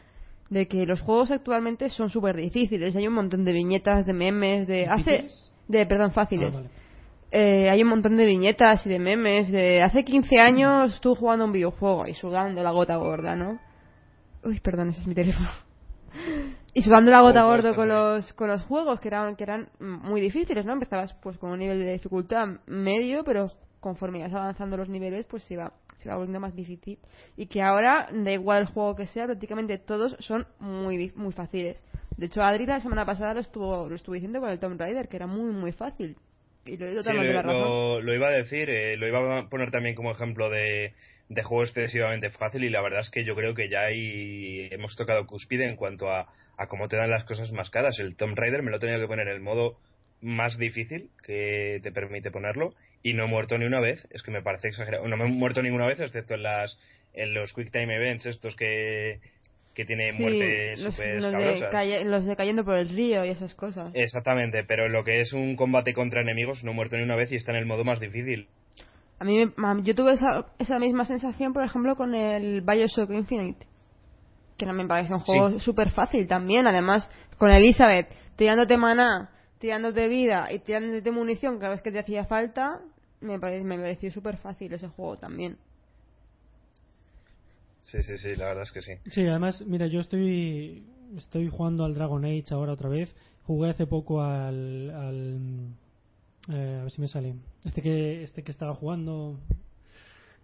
de 0.50 0.68
que 0.68 0.86
los 0.86 1.02
juegos 1.02 1.32
actualmente 1.32 1.90
son 1.90 2.10
súper 2.10 2.36
difíciles. 2.38 2.96
Hay 2.96 3.08
un 3.08 3.14
montón 3.14 3.46
de 3.46 3.52
viñetas, 3.54 4.06
de 4.06 4.14
memes, 4.14 4.68
de... 4.68 4.88
Hace, 4.88 5.28
de, 5.68 5.86
perdón, 5.86 6.12
fáciles. 6.12 6.54
Ah, 6.56 6.58
vale. 6.58 6.70
Eh, 7.32 7.70
hay 7.70 7.84
un 7.84 7.90
montón 7.90 8.18
de 8.18 8.26
viñetas 8.26 8.84
y 8.88 8.90
de 8.90 8.98
memes 8.98 9.52
de 9.52 9.84
hace 9.84 10.04
15 10.04 10.40
años 10.40 10.96
estuve 10.96 11.16
jugando 11.18 11.46
un 11.46 11.52
videojuego 11.52 12.08
y 12.08 12.16
sudando 12.16 12.64
la 12.64 12.72
gota 12.72 12.96
gorda, 12.96 13.36
¿no? 13.36 13.60
Uy, 14.44 14.60
perdón, 14.62 14.90
ese 14.90 15.02
es 15.02 15.08
mi 15.08 15.14
teléfono. 15.14 15.50
Y 16.74 16.82
sudando 16.82 17.12
la 17.12 17.22
gota 17.22 17.46
puede 17.46 17.76
con 17.76 17.90
los, 17.90 18.34
con 18.34 18.48
los 18.48 18.62
juegos 18.64 19.00
que 19.00 19.08
eran, 19.08 19.36
que 19.36 19.44
eran 19.44 19.70
muy 19.80 20.22
difíciles, 20.22 20.66
¿no? 20.66 20.74
Empezabas 20.74 21.14
pues 21.22 21.38
con 21.38 21.52
un 21.52 21.60
nivel 21.60 21.80
de 21.80 21.94
dificultad 21.94 22.46
medio, 22.68 23.24
pero 23.24 23.48
conforme 23.80 24.20
ibas 24.20 24.34
avanzando 24.34 24.78
los 24.78 24.90
niveles, 24.90 25.26
pues 25.26 25.44
se 25.44 25.56
iba, 25.56 25.74
se 25.98 26.08
iba 26.08 26.16
volviendo 26.16 26.40
más 26.40 26.56
difícil. 26.56 27.00
Y 27.36 27.48
que 27.48 27.62
ahora, 27.62 28.10
da 28.12 28.32
igual 28.32 28.62
el 28.62 28.68
juego 28.68 28.96
que 28.96 29.08
sea, 29.08 29.26
prácticamente 29.26 29.78
todos 29.78 30.16
son 30.20 30.46
muy, 30.60 31.12
muy 31.16 31.32
fáciles. 31.34 31.84
De 32.18 32.28
hecho, 32.28 32.42
Adri 32.42 32.66
la 32.66 32.82
semana 32.82 33.06
pasada 33.06 33.34
lo 33.34 33.40
estuvo, 33.40 33.88
lo 33.88 33.96
estuvo 33.96 34.14
diciendo 34.14 34.40
con 34.40 34.50
el 34.50 34.60
Tomb 34.60 34.80
Raider, 34.80 35.08
que 35.08 35.16
era 35.16 35.28
muy, 35.28 35.54
muy 35.54 35.72
fácil. 35.72 36.18
Y 36.66 36.78
lo 36.78 37.02
Sí, 37.02 37.10
lo 37.14 38.14
iba 38.14 38.28
a 38.28 38.32
decir, 38.32 38.70
eh, 38.70 38.98
lo 38.98 39.08
iba 39.08 39.40
a 39.40 39.50
poner 39.50 39.72
también 39.72 39.96
como 39.96 40.12
ejemplo 40.12 40.50
de, 40.50 40.94
de 41.30 41.44
juego 41.44 41.64
excesivamente 41.64 42.32
fácil 42.32 42.64
y 42.64 42.70
la 42.70 42.82
verdad 42.82 43.02
es 43.02 43.10
que 43.12 43.24
yo 43.24 43.36
creo 43.36 43.54
que 43.54 43.70
ya 43.70 43.84
hemos 43.92 44.96
tocado 44.96 45.26
cúspide 45.28 45.66
en 45.70 45.76
cuanto 45.76 46.12
a, 46.12 46.28
a 46.58 46.68
cómo 46.68 46.88
te 46.88 46.98
dan 46.98 47.12
las 47.12 47.24
cosas 47.24 47.52
más 47.52 47.70
caras. 47.70 48.00
El 48.00 48.16
Tomb 48.16 48.36
Raider 48.38 48.64
me 48.64 48.72
lo 48.72 48.78
he 48.78 48.80
tenido 48.80 49.00
que 49.00 49.08
poner 49.08 49.28
en 49.28 49.36
el 49.36 49.40
modo 49.40 49.78
más 50.22 50.58
difícil 50.58 51.12
que 51.24 51.80
te 51.84 51.92
permite 51.92 52.32
ponerlo 52.32 52.74
y 53.04 53.14
no 53.14 53.26
he 53.26 53.28
muerto 53.28 53.58
ni 53.58 53.66
una 53.66 53.80
vez, 53.80 54.06
es 54.12 54.24
que 54.24 54.32
me 54.32 54.42
parece 54.42 54.70
exagerado. 54.70 55.08
No 55.08 55.16
me 55.18 55.26
he 55.26 55.28
muerto 55.28 55.62
ninguna 55.62 55.86
vez 55.86 56.00
excepto 56.00 56.34
en 56.34 56.44
las 56.44 56.78
en 57.14 57.34
los 57.34 57.54
Quick 57.54 57.72
Time 57.72 57.96
Events 57.96 58.26
estos 58.26 58.56
que 58.56 59.20
que 59.76 59.86
tiene 59.86 60.12
Sí, 60.12 60.22
muertes 60.22 60.80
los, 60.80 60.96
súper 60.96 61.14
los 61.22 61.32
de 61.32 61.32
sabrosas. 61.32 61.72
calle- 61.72 62.04
los 62.06 62.26
de 62.26 62.36
cayendo 62.36 62.66
por 62.66 62.76
el 62.76 62.90
río 62.90 63.24
y 63.24 63.30
esas 63.30 63.54
cosas. 63.54 63.92
Exactamente, 63.96 64.64
pero 64.64 64.90
lo 64.90 65.04
que 65.04 65.22
es 65.22 65.32
un 65.32 65.56
combate 65.56 65.94
contra 65.94 66.22
enemigos 66.22 66.64
no 66.64 66.72
he 66.72 66.74
muerto 66.74 66.98
ni 66.98 67.04
una 67.04 67.16
vez 67.16 67.32
y 67.32 67.36
está 67.36 67.52
en 67.52 67.60
el 67.60 67.66
modo 67.68 67.86
más 67.86 68.00
difícil. 68.00 68.48
A 69.20 69.26
mí, 69.26 69.46
me- 69.46 69.84
yo 69.84 69.96
tuve 69.96 70.14
esa, 70.14 70.46
esa 70.58 70.80
misma 70.80 71.06
sensación, 71.06 71.54
por 71.54 71.64
ejemplo, 71.64 71.96
con 71.96 72.16
el 72.16 72.62
Bioshock 72.62 73.12
Infinite. 73.12 73.66
Que 74.58 74.66
no 74.66 74.74
me 74.74 74.88
parece 74.88 75.14
un 75.14 75.20
juego 75.20 75.60
súper 75.60 75.92
fácil 75.92 76.28
también. 76.28 76.68
Además, 76.68 77.10
con 77.38 77.50
Elizabeth, 77.50 78.08
tirándote 78.36 78.78
maná, 78.78 79.30
tirándote 79.60 80.08
vida 80.08 80.52
y 80.52 80.60
tirándote 80.60 81.12
munición 81.12 81.60
cada 81.60 81.72
vez 81.74 81.82
que 81.82 81.92
te 81.92 82.00
hacía 82.00 82.26
falta, 82.26 82.80
me, 83.22 83.40
pare- 83.40 83.64
me 83.64 83.78
pareció 83.78 84.12
súper 84.12 84.38
fácil 84.38 84.74
ese 84.74 84.88
juego 84.88 85.18
también. 85.18 85.58
Sí, 87.82 88.02
sí, 88.04 88.18
sí, 88.18 88.36
la 88.36 88.46
verdad 88.46 88.64
es 88.64 88.72
que 88.72 88.82
sí. 88.82 88.94
Sí, 89.10 89.22
además, 89.26 89.62
mira, 89.66 89.88
yo 89.88 90.00
estoy 90.00 90.86
estoy 91.18 91.50
jugando 91.50 91.86
al 91.86 91.96
Dragon 91.96 92.24
Age 92.24 92.46
ahora 92.52 92.74
otra 92.74 92.90
vez. 92.90 93.14
Jugué 93.44 93.72
hace 93.72 93.88
poco 93.88 94.22
al, 94.22 94.92
al 94.92 95.40
eh, 96.50 96.78
a 96.80 96.84
ver 96.84 96.92
si 96.92 97.02
me 97.02 97.08
sale. 97.08 97.36
Este 97.64 97.82
que 97.82 98.24
este 98.24 98.44
que 98.44 98.52
estaba 98.52 98.76
jugando. 98.76 99.40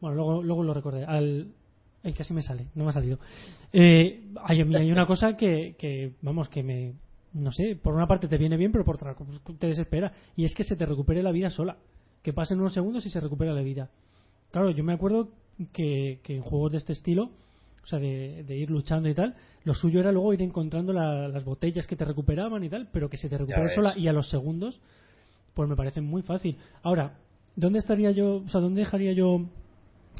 Bueno, 0.01 0.16
luego 0.16 0.43
luego 0.43 0.64
lo 0.64 0.74
recordé. 0.74 1.06
Al 1.06 1.47
ay, 2.03 2.14
casi 2.14 2.34
me 2.34 2.41
sale, 2.41 2.68
no 2.76 2.84
me 2.84 2.89
ha 2.91 2.93
salido. 2.93 3.18
Eh, 3.74 4.22
hay, 4.43 4.62
hay 4.62 4.91
una 4.91 5.06
cosa 5.08 5.36
que, 5.36 5.76
que 5.78 6.14
vamos 6.22 6.49
que 6.49 6.64
me 6.64 6.93
no 7.34 7.51
sé, 7.51 7.76
por 7.76 7.93
una 7.93 8.08
parte 8.08 8.30
te 8.30 8.38
viene 8.38 8.56
bien, 8.56 8.72
pero 8.72 8.86
por 8.86 8.95
otra 8.95 9.14
te 9.60 9.68
desespera 9.68 10.14
y 10.38 10.45
es 10.45 10.53
que 10.56 10.64
se 10.64 10.78
te 10.78 10.86
recupere 10.86 11.22
la 11.22 11.32
vida 11.32 11.49
sola. 11.49 11.78
Que 12.24 12.32
pasen 12.34 12.60
unos 12.60 12.74
segundos 12.74 13.06
y 13.06 13.10
se 13.10 13.20
recupera 13.20 13.53
la 13.53 13.62
vida. 13.62 13.89
Claro, 14.51 14.72
yo 14.72 14.84
me 14.84 14.93
acuerdo 14.93 15.30
que, 15.74 16.20
que 16.24 16.36
en 16.38 16.41
juegos 16.41 16.72
de 16.72 16.78
este 16.80 16.93
estilo, 16.93 17.30
o 17.84 17.88
sea, 17.88 17.99
de, 17.99 18.43
de 18.47 18.56
ir 18.58 18.72
luchando 18.72 19.10
y 19.10 19.14
tal, 19.14 19.36
lo 19.64 19.74
suyo 19.76 19.99
era 19.99 20.12
luego 20.12 20.34
ir 20.34 20.41
encontrando 20.41 20.91
la- 20.93 21.28
las 21.28 21.43
botellas 21.43 21.86
que 21.88 21.95
te 21.95 22.06
recuperaban 22.06 22.64
y 22.64 22.70
tal, 22.70 22.88
pero 22.91 23.10
que 23.10 23.18
se 23.18 23.28
te 23.30 23.38
recupere 23.38 23.66
ves. 23.66 23.76
sola 23.76 23.93
y 23.97 24.08
a 24.08 24.14
los 24.14 24.30
segundos, 24.30 24.80
pues 25.56 25.68
me 25.70 25.76
parece 25.76 26.01
muy 26.01 26.22
fácil. 26.22 26.58
Ahora, 26.84 27.18
¿dónde 27.56 27.80
estaría 27.80 28.12
yo, 28.12 28.43
o 28.45 28.49
sea, 28.49 28.62
dónde 28.62 28.82
dejaría 28.82 29.14
yo 29.14 29.45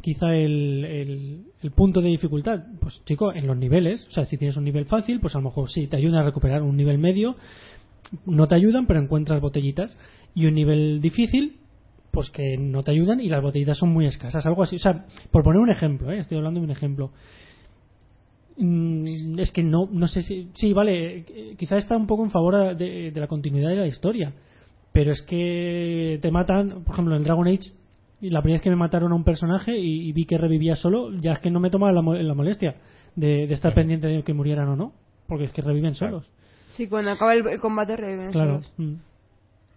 quizá 0.02 0.34
el, 0.34 1.46
punto 1.76 2.02
de 2.02 2.10
dificultad? 2.10 2.64
Pues 2.80 3.04
chico, 3.06 3.34
en 3.34 3.46
los 3.46 3.58
niveles, 3.58 4.08
o 4.08 4.12
sea, 4.12 4.26
si 4.26 4.38
tienes 4.38 4.58
un 4.58 4.64
nivel 4.64 4.86
fácil, 4.86 5.20
pues 5.20 5.36
a 5.36 5.40
lo 5.40 5.50
mejor 5.50 5.70
sí, 5.70 5.88
te 5.88 5.98
ayudan 5.98 6.22
a 6.22 6.26
recuperar 6.26 6.64
un 6.64 6.78
nivel 6.78 6.98
medio, 6.98 7.36
no 8.26 8.48
te 8.48 8.56
ayudan, 8.56 8.88
pero 8.88 9.02
encuentras 9.02 9.42
botellitas, 9.42 9.98
y 10.34 10.46
un 10.46 10.56
nivel 10.56 11.02
difícil, 11.02 11.58
pues 12.12 12.30
que 12.30 12.58
no 12.58 12.82
te 12.82 12.92
ayudan 12.92 13.20
y 13.20 13.28
las 13.28 13.42
botellitas 13.42 13.78
son 13.78 13.90
muy 13.90 14.06
escasas, 14.06 14.46
algo 14.46 14.64
así. 14.64 14.78
O 14.78 14.80
sea, 14.80 15.06
por 15.32 15.44
poner 15.44 15.60
un 15.60 15.70
ejemplo, 15.70 16.12
¿eh? 16.12 16.20
estoy 16.20 16.38
hablando 16.38 16.62
de 16.62 16.66
un 16.66 16.72
ejemplo. 16.72 17.12
Mm, 18.58 19.38
Es 19.38 19.52
que 19.52 19.64
no, 19.64 19.90
no 19.92 20.08
sé 20.08 20.22
si. 20.22 20.50
Sí, 20.56 20.72
vale, 20.72 21.26
eh, 21.28 21.56
quizá 21.58 21.76
está 21.76 21.98
un 21.98 22.08
poco 22.08 22.24
en 22.24 22.32
favor 22.32 22.78
de, 22.78 23.12
de 23.12 23.20
la 23.20 23.28
continuidad 23.28 23.70
de 23.70 23.76
la 23.76 23.88
historia. 23.88 24.34
Pero 24.96 25.12
es 25.12 25.22
que 25.24 26.18
te 26.22 26.32
matan, 26.32 26.84
por 26.86 26.94
ejemplo, 26.94 27.16
en 27.18 27.24
Dragon 27.24 27.46
Age, 27.48 27.74
y 28.22 28.30
la 28.30 28.42
primera 28.42 28.60
vez 28.60 28.64
que 28.64 28.70
me 28.70 28.78
mataron 28.78 29.12
a 29.12 29.16
un 29.16 29.26
personaje 29.26 29.78
y, 29.78 30.08
y 30.08 30.14
vi 30.14 30.26
que 30.26 30.38
revivía 30.38 30.76
solo, 30.78 31.12
ya 31.20 31.34
es 31.34 31.40
que 31.40 31.52
no 31.52 31.60
me 31.60 31.70
tomaba 31.70 31.92
la, 31.92 32.02
mo- 32.02 32.16
la 32.16 32.34
molestia 32.34 32.76
de, 33.16 33.46
de 33.46 33.54
estar 33.54 33.74
pendiente 33.74 34.08
de 34.08 34.24
que 34.24 34.34
murieran 34.34 34.70
o 34.70 34.76
no. 34.78 34.94
Porque 35.28 35.44
es 35.46 35.52
que 35.52 35.62
reviven 35.62 35.94
Claro. 35.96 36.22
solos. 36.22 36.32
Sí, 36.78 36.88
cuando 36.88 37.12
acaba 37.12 37.34
el, 37.34 37.46
el 37.46 37.60
combate 37.60 37.98
reviven 37.98 38.32
Claro. 38.32 38.62
solos. 38.62 38.74
Mm. 38.78 38.94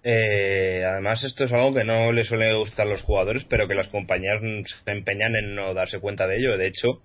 Eh, 0.04 0.84
además, 0.86 1.24
esto 1.24 1.44
es 1.44 1.52
algo 1.52 1.74
que 1.74 1.82
no 1.84 2.12
le 2.12 2.22
suele 2.24 2.54
gustar 2.54 2.86
a 2.86 2.90
los 2.90 3.02
jugadores, 3.02 3.44
pero 3.44 3.66
que 3.66 3.74
las 3.74 3.88
compañías 3.88 4.40
se 4.84 4.92
empeñan 4.92 5.34
en 5.34 5.54
no 5.56 5.74
darse 5.74 5.98
cuenta 5.98 6.28
de 6.28 6.36
ello. 6.36 6.56
De 6.56 6.68
hecho, 6.68 7.02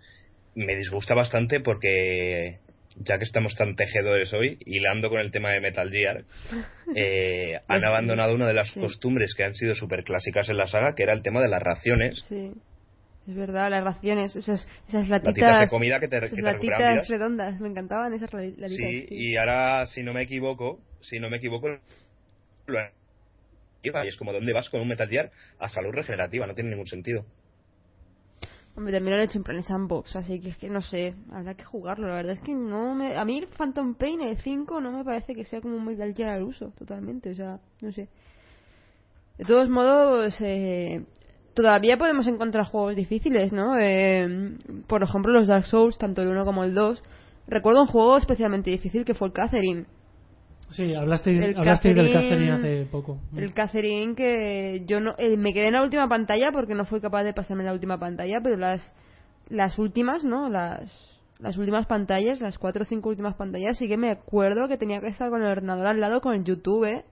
me 0.55 0.75
disgusta 0.75 1.15
bastante 1.15 1.59
porque, 1.59 2.59
ya 2.97 3.17
que 3.17 3.25
estamos 3.25 3.55
tan 3.55 3.75
tejedores 3.75 4.33
hoy, 4.33 4.57
hilando 4.65 5.09
con 5.09 5.19
el 5.19 5.31
tema 5.31 5.51
de 5.51 5.61
Metal 5.61 5.89
Gear, 5.89 6.23
eh, 6.95 7.59
han 7.67 7.83
abandonado 7.83 8.35
una 8.35 8.47
de 8.47 8.53
las 8.53 8.71
sí. 8.71 8.79
costumbres 8.79 9.33
que 9.35 9.43
han 9.43 9.55
sido 9.55 9.75
súper 9.75 10.03
clásicas 10.03 10.49
en 10.49 10.57
la 10.57 10.67
saga, 10.67 10.95
que 10.95 11.03
era 11.03 11.13
el 11.13 11.21
tema 11.21 11.41
de 11.41 11.49
las 11.49 11.61
raciones. 11.61 12.23
Sí. 12.27 12.53
Es 13.27 13.35
verdad, 13.35 13.71
las 13.71 13.85
raciones, 13.85 14.35
esas, 14.35 14.67
esas 14.89 15.07
Latitas 15.07 15.25
de 15.25 15.33
latitas, 15.37 15.69
comida 15.69 15.99
que 16.01 16.09
te, 16.09 16.17
esas 16.17 16.29
que 16.29 16.35
te 16.35 16.41
latitas 16.41 17.07
redondas, 17.07 17.59
me 17.61 17.69
encantaban 17.69 18.13
esas 18.13 18.33
la- 18.33 18.41
latitas. 18.41 18.69
Sí, 18.69 19.05
sí. 19.07 19.15
y 19.15 19.37
ahora, 19.37 19.85
si 19.85 20.03
no 20.03 20.13
me 20.13 20.23
equivoco, 20.23 20.79
si 21.01 21.19
no 21.19 21.29
me 21.29 21.37
equivoco, 21.37 21.69
lo 22.67 22.79
y 23.83 24.07
es 24.07 24.15
como, 24.15 24.31
¿dónde 24.31 24.53
vas 24.53 24.69
con 24.69 24.81
un 24.81 24.87
Metal 24.87 25.09
Gear 25.09 25.31
a 25.59 25.69
salud 25.69 25.91
regenerativa? 25.91 26.47
No 26.47 26.53
tiene 26.55 26.69
ningún 26.69 26.87
sentido. 26.87 27.25
Hombre, 28.75 28.93
también 28.93 29.15
lo 29.15 29.21
han 29.21 29.29
hecho 29.29 29.37
en 29.37 29.43
plan 29.43 29.61
sandbox, 29.61 30.15
así 30.15 30.39
que 30.39 30.49
es 30.49 30.57
que 30.57 30.67
no 30.67 30.81
sé, 30.81 31.13
habrá 31.31 31.53
que 31.53 31.63
jugarlo. 31.63 32.07
La 32.07 32.15
verdad 32.15 32.33
es 32.33 32.39
que 32.39 32.55
no 32.55 32.95
me. 32.95 33.15
A 33.15 33.23
mí 33.23 33.37
el 33.37 33.47
Phantom 33.47 33.93
Pain, 33.93 34.21
el 34.21 34.37
5, 34.37 34.81
no 34.81 34.91
me 34.91 35.03
parece 35.03 35.35
que 35.35 35.45
sea 35.45 35.61
como 35.61 35.75
un 35.75 35.85
Metal 35.85 36.13
Gear 36.15 36.31
al 36.31 36.43
uso, 36.43 36.71
totalmente, 36.77 37.29
o 37.31 37.35
sea, 37.35 37.59
no 37.81 37.91
sé. 37.91 38.09
De 39.37 39.45
todos 39.45 39.69
modos, 39.69 40.35
eh, 40.41 41.05
todavía 41.53 41.97
podemos 41.97 42.25
encontrar 42.27 42.65
juegos 42.65 42.95
difíciles, 42.95 43.53
¿no? 43.53 43.77
Eh, 43.79 44.57
por 44.87 45.03
ejemplo, 45.03 45.31
los 45.31 45.47
Dark 45.47 45.65
Souls, 45.65 45.97
tanto 45.99 46.23
el 46.23 46.29
1 46.29 46.43
como 46.43 46.63
el 46.63 46.73
2. 46.73 47.03
Recuerdo 47.47 47.81
un 47.81 47.87
juego 47.87 48.17
especialmente 48.17 48.71
difícil 48.71 49.05
que 49.05 49.13
fue 49.13 49.27
el 49.27 49.33
Catherine. 49.33 49.85
Sí, 50.71 50.93
hablasteis, 50.95 51.39
El 51.39 51.57
hablasteis 51.57 51.95
del 51.95 52.11
Catherine- 52.13 52.29
Catherine 52.29 52.51
hace 52.51 52.85
poco. 52.91 53.19
El 53.35 53.53
Catherine 53.53 54.15
que 54.15 54.83
yo 54.87 54.99
no 54.99 55.15
eh, 55.17 55.37
me 55.37 55.53
quedé 55.53 55.67
en 55.67 55.73
la 55.73 55.83
última 55.83 56.07
pantalla 56.07 56.51
porque 56.51 56.73
no 56.75 56.85
fui 56.85 56.99
capaz 57.01 57.23
de 57.23 57.33
pasarme 57.33 57.63
la 57.63 57.73
última 57.73 57.99
pantalla, 57.99 58.39
pero 58.43 58.57
las 58.57 58.93
las 59.49 59.77
últimas, 59.77 60.23
¿no? 60.23 60.49
Las 60.49 61.09
las 61.39 61.57
últimas 61.57 61.85
pantallas, 61.87 62.39
las 62.39 62.57
cuatro 62.57 62.83
o 62.83 62.85
cinco 62.85 63.09
últimas 63.09 63.35
pantallas, 63.35 63.77
sí 63.77 63.87
que 63.87 63.97
me 63.97 64.11
acuerdo 64.11 64.67
que 64.67 64.77
tenía 64.77 65.01
que 65.01 65.07
estar 65.07 65.29
con 65.29 65.41
el 65.41 65.49
ordenador 65.49 65.87
al 65.87 65.99
lado 65.99 66.21
con 66.21 66.33
el 66.35 66.43
YouTube 66.43 66.85
¿eh? 66.85 67.03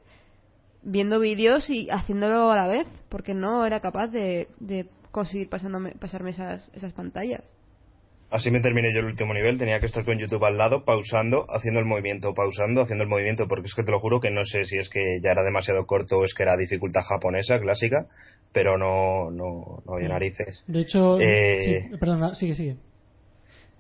viendo 0.83 1.19
vídeos 1.19 1.69
y 1.69 1.89
haciéndolo 1.89 2.49
a 2.51 2.55
la 2.55 2.67
vez, 2.67 2.87
porque 3.09 3.33
no 3.33 3.65
era 3.65 3.81
capaz 3.81 4.07
de, 4.07 4.47
de 4.59 4.87
conseguir 5.11 5.49
pasándome, 5.49 5.91
pasarme 5.99 6.29
esas, 6.31 6.69
esas 6.73 6.93
pantallas. 6.93 7.43
Así 8.32 8.49
me 8.49 8.61
terminé 8.61 8.93
yo 8.93 9.01
el 9.01 9.07
último 9.07 9.34
nivel, 9.34 9.57
tenía 9.59 9.82
que 9.82 9.88
estar 9.88 10.05
con 10.05 10.17
YouTube 10.17 10.45
al 10.45 10.57
lado, 10.57 10.86
pausando, 10.86 11.45
haciendo 11.49 11.82
el 11.82 11.86
movimiento, 11.86 12.34
pausando, 12.34 12.82
haciendo 12.82 13.03
el 13.03 13.09
movimiento, 13.09 13.45
porque 13.49 13.67
es 13.67 13.75
que 13.75 13.84
te 13.84 13.91
lo 13.91 13.99
juro 13.99 14.21
que 14.21 14.32
no 14.32 14.45
sé 14.45 14.63
si 14.63 14.77
es 14.77 14.88
que 14.88 15.19
ya 15.21 15.32
era 15.32 15.43
demasiado 15.43 15.86
corto 15.86 16.17
o 16.19 16.23
es 16.23 16.34
que 16.34 16.43
era 16.43 16.55
dificultad 16.55 17.01
japonesa, 17.03 17.59
clásica, 17.59 18.07
pero 18.53 18.77
no, 18.77 19.29
no, 19.32 19.84
no 19.86 19.93
había 19.95 20.07
narices. 20.07 20.63
De 20.65 20.79
hecho, 20.79 21.19
Eh, 21.19 21.82
sí, 21.89 21.97
perdona, 21.99 22.34
sigue, 22.36 22.55
sigue. 22.55 22.77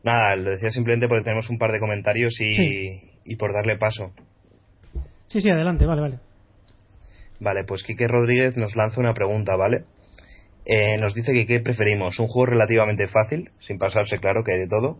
Nada, 0.03 0.35
lo 0.35 0.51
decía 0.51 0.69
simplemente 0.69 1.07
porque 1.07 1.23
tenemos 1.23 1.49
un 1.49 1.57
par 1.57 1.71
de 1.71 1.79
comentarios 1.79 2.33
y, 2.41 2.55
Sí. 2.55 3.01
y 3.23 3.35
por 3.37 3.53
darle 3.53 3.77
paso. 3.77 4.11
Sí, 5.27 5.39
sí, 5.39 5.49
adelante, 5.49 5.85
vale, 5.85 6.01
vale. 6.01 6.19
Vale, 7.39 7.63
pues 7.65 7.83
Quique 7.83 8.07
Rodríguez 8.07 8.57
nos 8.57 8.75
lanza 8.75 8.99
una 8.99 9.13
pregunta, 9.13 9.55
¿vale? 9.55 9.85
Eh, 10.73 10.97
nos 10.97 11.13
dice 11.13 11.33
que 11.33 11.45
qué 11.45 11.59
preferimos, 11.59 12.17
un 12.17 12.29
juego 12.29 12.45
relativamente 12.45 13.05
fácil, 13.07 13.49
sin 13.59 13.77
pasarse 13.77 14.19
claro 14.19 14.41
que 14.45 14.53
hay 14.53 14.59
de 14.59 14.67
todo, 14.67 14.99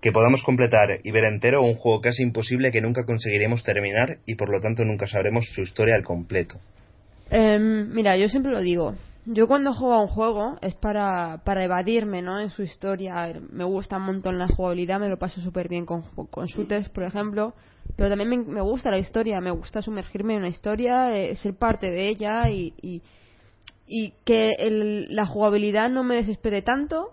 que 0.00 0.12
podamos 0.12 0.44
completar 0.44 1.00
y 1.02 1.10
ver 1.10 1.24
entero 1.24 1.60
un 1.60 1.74
juego 1.74 2.00
casi 2.00 2.22
imposible 2.22 2.70
que 2.70 2.80
nunca 2.80 3.04
conseguiremos 3.04 3.64
terminar 3.64 4.18
y 4.26 4.36
por 4.36 4.48
lo 4.48 4.60
tanto 4.60 4.84
nunca 4.84 5.08
sabremos 5.08 5.44
su 5.52 5.62
historia 5.62 5.96
al 5.96 6.04
completo. 6.04 6.60
Em, 7.30 7.92
mira, 7.92 8.16
yo 8.16 8.28
siempre 8.28 8.52
lo 8.52 8.60
digo. 8.60 8.94
Yo 9.26 9.48
cuando 9.48 9.72
juego 9.72 9.94
a 9.94 10.02
un 10.02 10.06
juego 10.06 10.56
es 10.62 10.76
para, 10.76 11.38
para 11.44 11.64
evadirme, 11.64 12.22
¿no? 12.22 12.38
En 12.38 12.50
su 12.50 12.62
historia. 12.62 13.32
Me 13.50 13.64
gusta 13.64 13.96
un 13.96 14.04
montón 14.04 14.38
la 14.38 14.46
jugabilidad, 14.46 15.00
me 15.00 15.08
lo 15.08 15.18
paso 15.18 15.40
súper 15.40 15.68
bien 15.68 15.84
con, 15.84 16.02
con 16.30 16.46
shooters, 16.46 16.90
por 16.90 17.02
ejemplo. 17.02 17.54
Pero 17.96 18.08
también 18.08 18.30
me, 18.30 18.36
me 18.36 18.62
gusta 18.62 18.88
la 18.92 18.98
historia, 18.98 19.40
me 19.40 19.50
gusta 19.50 19.82
sumergirme 19.82 20.34
en 20.34 20.38
una 20.40 20.48
historia, 20.48 21.10
eh, 21.10 21.34
ser 21.34 21.54
parte 21.54 21.90
de 21.90 22.08
ella 22.08 22.48
y, 22.48 22.72
y, 22.80 23.02
y 23.88 24.12
que 24.24 24.52
el- 24.58 25.14
la 25.14 25.26
jugabilidad 25.26 25.88
no 25.88 26.04
me 26.04 26.16
desespere 26.16 26.62
tanto 26.62 27.12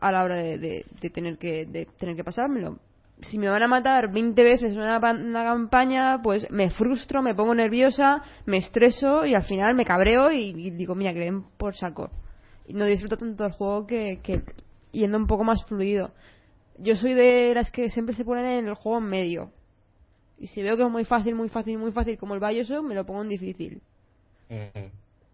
a 0.00 0.12
la 0.12 0.22
hora 0.22 0.36
de, 0.36 0.84
tener 1.12 1.38
que 1.38 1.66
tener 1.98 2.14
que 2.14 2.24
pasármelo. 2.24 2.78
Si 3.22 3.38
me 3.38 3.48
van 3.48 3.62
a 3.62 3.68
matar 3.68 4.12
20 4.12 4.42
veces 4.42 4.72
en 4.72 4.78
una, 4.80 5.00
pa- 5.00 5.12
una 5.12 5.44
campaña, 5.44 6.20
pues 6.22 6.46
me 6.50 6.68
frustro, 6.70 7.22
me 7.22 7.34
pongo 7.34 7.54
nerviosa, 7.54 8.22
me 8.44 8.58
estreso 8.58 9.24
y 9.24 9.34
al 9.34 9.44
final 9.44 9.74
me 9.74 9.84
cabreo 9.86 10.30
y, 10.30 10.70
digo, 10.72 10.94
mira, 10.94 11.14
que 11.14 11.32
por 11.56 11.74
saco. 11.74 12.10
Y 12.66 12.74
no 12.74 12.84
disfruto 12.84 13.16
tanto 13.16 13.44
del 13.44 13.52
juego 13.52 13.86
que, 13.86 14.20
yendo 14.92 15.16
un 15.16 15.26
poco 15.26 15.44
más 15.44 15.64
fluido. 15.64 16.10
Yo 16.78 16.96
soy 16.96 17.14
de 17.14 17.54
las 17.54 17.70
que 17.70 17.88
siempre 17.88 18.14
se 18.14 18.24
ponen 18.24 18.44
en 18.46 18.66
el 18.68 18.74
juego 18.74 18.98
en 18.98 19.04
medio. 19.04 19.52
Y 20.38 20.48
si 20.48 20.62
veo 20.62 20.76
que 20.76 20.82
es 20.82 20.90
muy 20.90 21.04
fácil, 21.04 21.34
muy 21.34 21.48
fácil, 21.48 21.78
muy 21.78 21.92
fácil 21.92 22.18
como 22.18 22.34
el 22.34 22.40
Bioshock, 22.40 22.84
me 22.84 22.94
lo 22.96 23.06
pongo 23.06 23.22
en 23.22 23.28
difícil. 23.28 23.80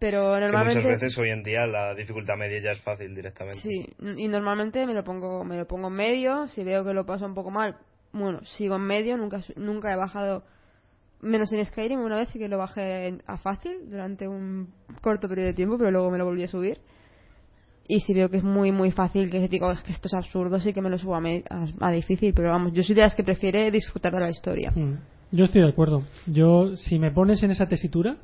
Pero 0.01 0.33
Que 0.33 0.39
normalmente... 0.41 0.81
muchas 0.83 0.99
veces 1.01 1.17
hoy 1.19 1.29
en 1.29 1.43
día 1.43 1.65
la 1.67 1.93
dificultad 1.93 2.35
media 2.35 2.59
ya 2.59 2.71
es 2.71 2.81
fácil 2.81 3.13
directamente. 3.15 3.59
Sí, 3.61 3.85
y 4.17 4.27
normalmente 4.27 4.85
me 4.87 4.93
lo 4.95 5.03
pongo 5.03 5.45
me 5.45 5.55
lo 5.57 5.67
pongo 5.67 5.87
en 5.89 5.93
medio, 5.93 6.47
si 6.47 6.63
veo 6.63 6.83
que 6.83 6.91
lo 6.93 7.05
paso 7.05 7.25
un 7.25 7.35
poco 7.35 7.51
mal, 7.51 7.77
bueno, 8.11 8.43
sigo 8.43 8.75
en 8.77 8.81
medio, 8.81 9.15
nunca 9.15 9.41
nunca 9.55 9.93
he 9.93 9.95
bajado 9.95 10.43
menos 11.21 11.53
en 11.53 11.63
Skyrim, 11.63 11.99
una 12.01 12.17
vez 12.17 12.29
sí 12.29 12.39
que 12.39 12.47
lo 12.49 12.57
bajé 12.57 13.07
en- 13.09 13.21
a 13.27 13.37
fácil 13.37 13.77
durante 13.91 14.27
un 14.27 14.73
corto 15.01 15.29
periodo 15.29 15.49
de 15.49 15.53
tiempo, 15.53 15.77
pero 15.77 15.91
luego 15.91 16.09
me 16.09 16.17
lo 16.17 16.25
volví 16.25 16.43
a 16.43 16.47
subir. 16.47 16.79
y 17.87 17.99
si 17.99 18.13
veo 18.13 18.29
que 18.29 18.37
es 18.37 18.43
muy 18.43 18.71
muy 18.71 18.89
fácil 18.91 19.29
que 19.29 19.47
digo 19.49 19.69
es 19.71 19.81
que 19.81 19.91
esto 19.91 20.07
es 20.07 20.13
absurdo 20.13 20.59
sí 20.59 20.71
que 20.73 20.81
me 20.81 20.89
lo 20.89 20.97
subo 20.97 21.15
a, 21.15 21.19
me- 21.19 21.43
a- 21.49 21.67
a 21.87 21.91
difícil 21.91 22.33
pero 22.33 22.49
vamos 22.49 22.71
yo 22.73 22.81
soy 22.83 22.95
de 22.95 23.01
las 23.01 23.15
que 23.15 23.23
prefiere 23.23 23.69
disfrutar 23.69 24.13
de 24.13 24.19
la 24.19 24.29
historia 24.31 24.71
Mm. 24.73 24.93
Yo 25.33 25.45
estoy 25.45 25.61
de 25.61 25.69
acuerdo. 25.69 25.99
Yo, 26.27 26.75
si 26.75 26.99
me 26.99 27.11
pones 27.11 27.41
en 27.43 27.51
esa 27.51 27.65
tesitura, 27.67 28.17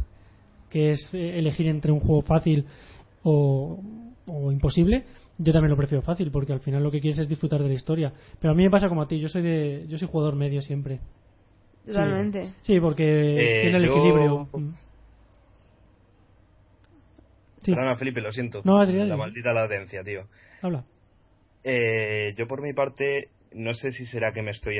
que 0.69 0.91
es 0.91 1.13
eh, 1.13 1.37
elegir 1.39 1.67
entre 1.67 1.91
un 1.91 1.99
juego 1.99 2.21
fácil 2.21 2.65
o, 3.23 3.81
o 4.25 4.51
imposible, 4.51 5.03
yo 5.37 5.53
también 5.53 5.69
lo 5.71 5.77
prefiero 5.77 6.01
fácil, 6.01 6.31
porque 6.31 6.53
al 6.53 6.59
final 6.61 6.81
lo 6.83 6.91
que 6.91 6.99
quieres 6.99 7.19
es 7.19 7.29
disfrutar 7.29 7.61
de 7.61 7.67
la 7.69 7.73
historia. 7.75 8.11
Pero 8.39 8.53
a 8.53 8.55
mí 8.55 8.63
me 8.63 8.69
pasa 8.69 8.89
como 8.89 9.01
a 9.01 9.07
ti, 9.07 9.19
yo 9.19 9.29
soy 9.29 9.41
de, 9.43 9.85
yo 9.87 9.97
soy 9.97 10.07
jugador 10.07 10.35
medio 10.35 10.61
siempre. 10.61 10.99
totalmente 11.85 12.53
Sí, 12.63 12.79
porque 12.79 13.03
Eh, 13.05 13.61
tiene 13.61 13.77
el 13.77 13.85
yo- 13.85 13.91
equilibrio. 13.95 14.47
Mm. 14.53 14.73
Sí, 17.63 17.71
Perdona, 17.73 17.95
Felipe, 17.97 18.21
lo 18.21 18.31
siento. 18.31 18.61
No, 18.63 18.79
Adrián, 18.79 19.09
La 19.09 19.17
maldita 19.17 19.53
latencia, 19.53 20.03
tío. 20.03 20.23
habla. 20.61 20.83
Eh, 21.63 22.33
yo 22.37 22.47
por 22.47 22.61
mi 22.61 22.71
parte, 22.73 23.29
no 23.53 23.73
sé 23.73 23.91
si 23.91 24.05
será 24.05 24.31
que 24.31 24.41
me 24.41 24.51
estoy 24.51 24.77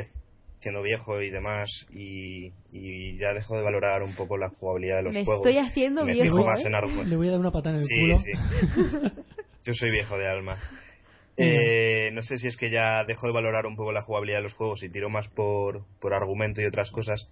haciendo 0.60 0.82
viejo 0.82 1.22
y 1.22 1.30
demás 1.30 1.70
y, 1.92 2.52
y 2.72 3.18
ya 3.18 3.34
dejo 3.34 3.56
de 3.58 3.64
valorar 3.64 4.04
un 4.04 4.16
poco 4.16 4.38
la 4.38 4.50
jugabilidad 4.50 4.98
de 4.98 5.04
los 5.04 5.14
me 5.14 5.24
juegos. 5.26 5.46
estoy 5.48 5.64
haciendo 5.64 6.04
me 6.06 6.14
viejo 6.14 6.44
más 6.44 6.64
¿eh? 6.64 6.68
en. 6.68 7.10
Le 7.10 7.16
voy 7.16 7.28
a 7.28 7.32
dar 7.32 7.40
una 7.40 7.52
patada 7.52 7.76
en 7.78 7.82
el 7.82 7.88
Sí, 7.88 8.00
culo. 8.00 8.18
sí. 8.18 9.12
Yo 9.66 9.74
soy 9.74 9.92
viejo 9.92 10.18
de 10.18 10.28
alma. 10.28 10.58
Eh, 11.40 12.10
no 12.14 12.24
sé 12.24 12.40
si 12.40 12.48
es 12.48 12.58
que 12.58 12.72
ya 12.72 13.04
dejo 13.04 13.28
de 13.28 13.34
valorar 13.34 13.68
un 13.68 13.76
poco 13.76 13.92
la 13.92 14.02
jugabilidad 14.02 14.40
de 14.40 14.44
los 14.44 14.54
juegos 14.54 14.82
y 14.82 14.90
tiro 14.90 15.10
más 15.10 15.28
por, 15.28 15.84
por 16.00 16.14
argumento 16.16 16.62
y 16.62 16.66
otras 16.66 16.90
cosas. 16.90 17.28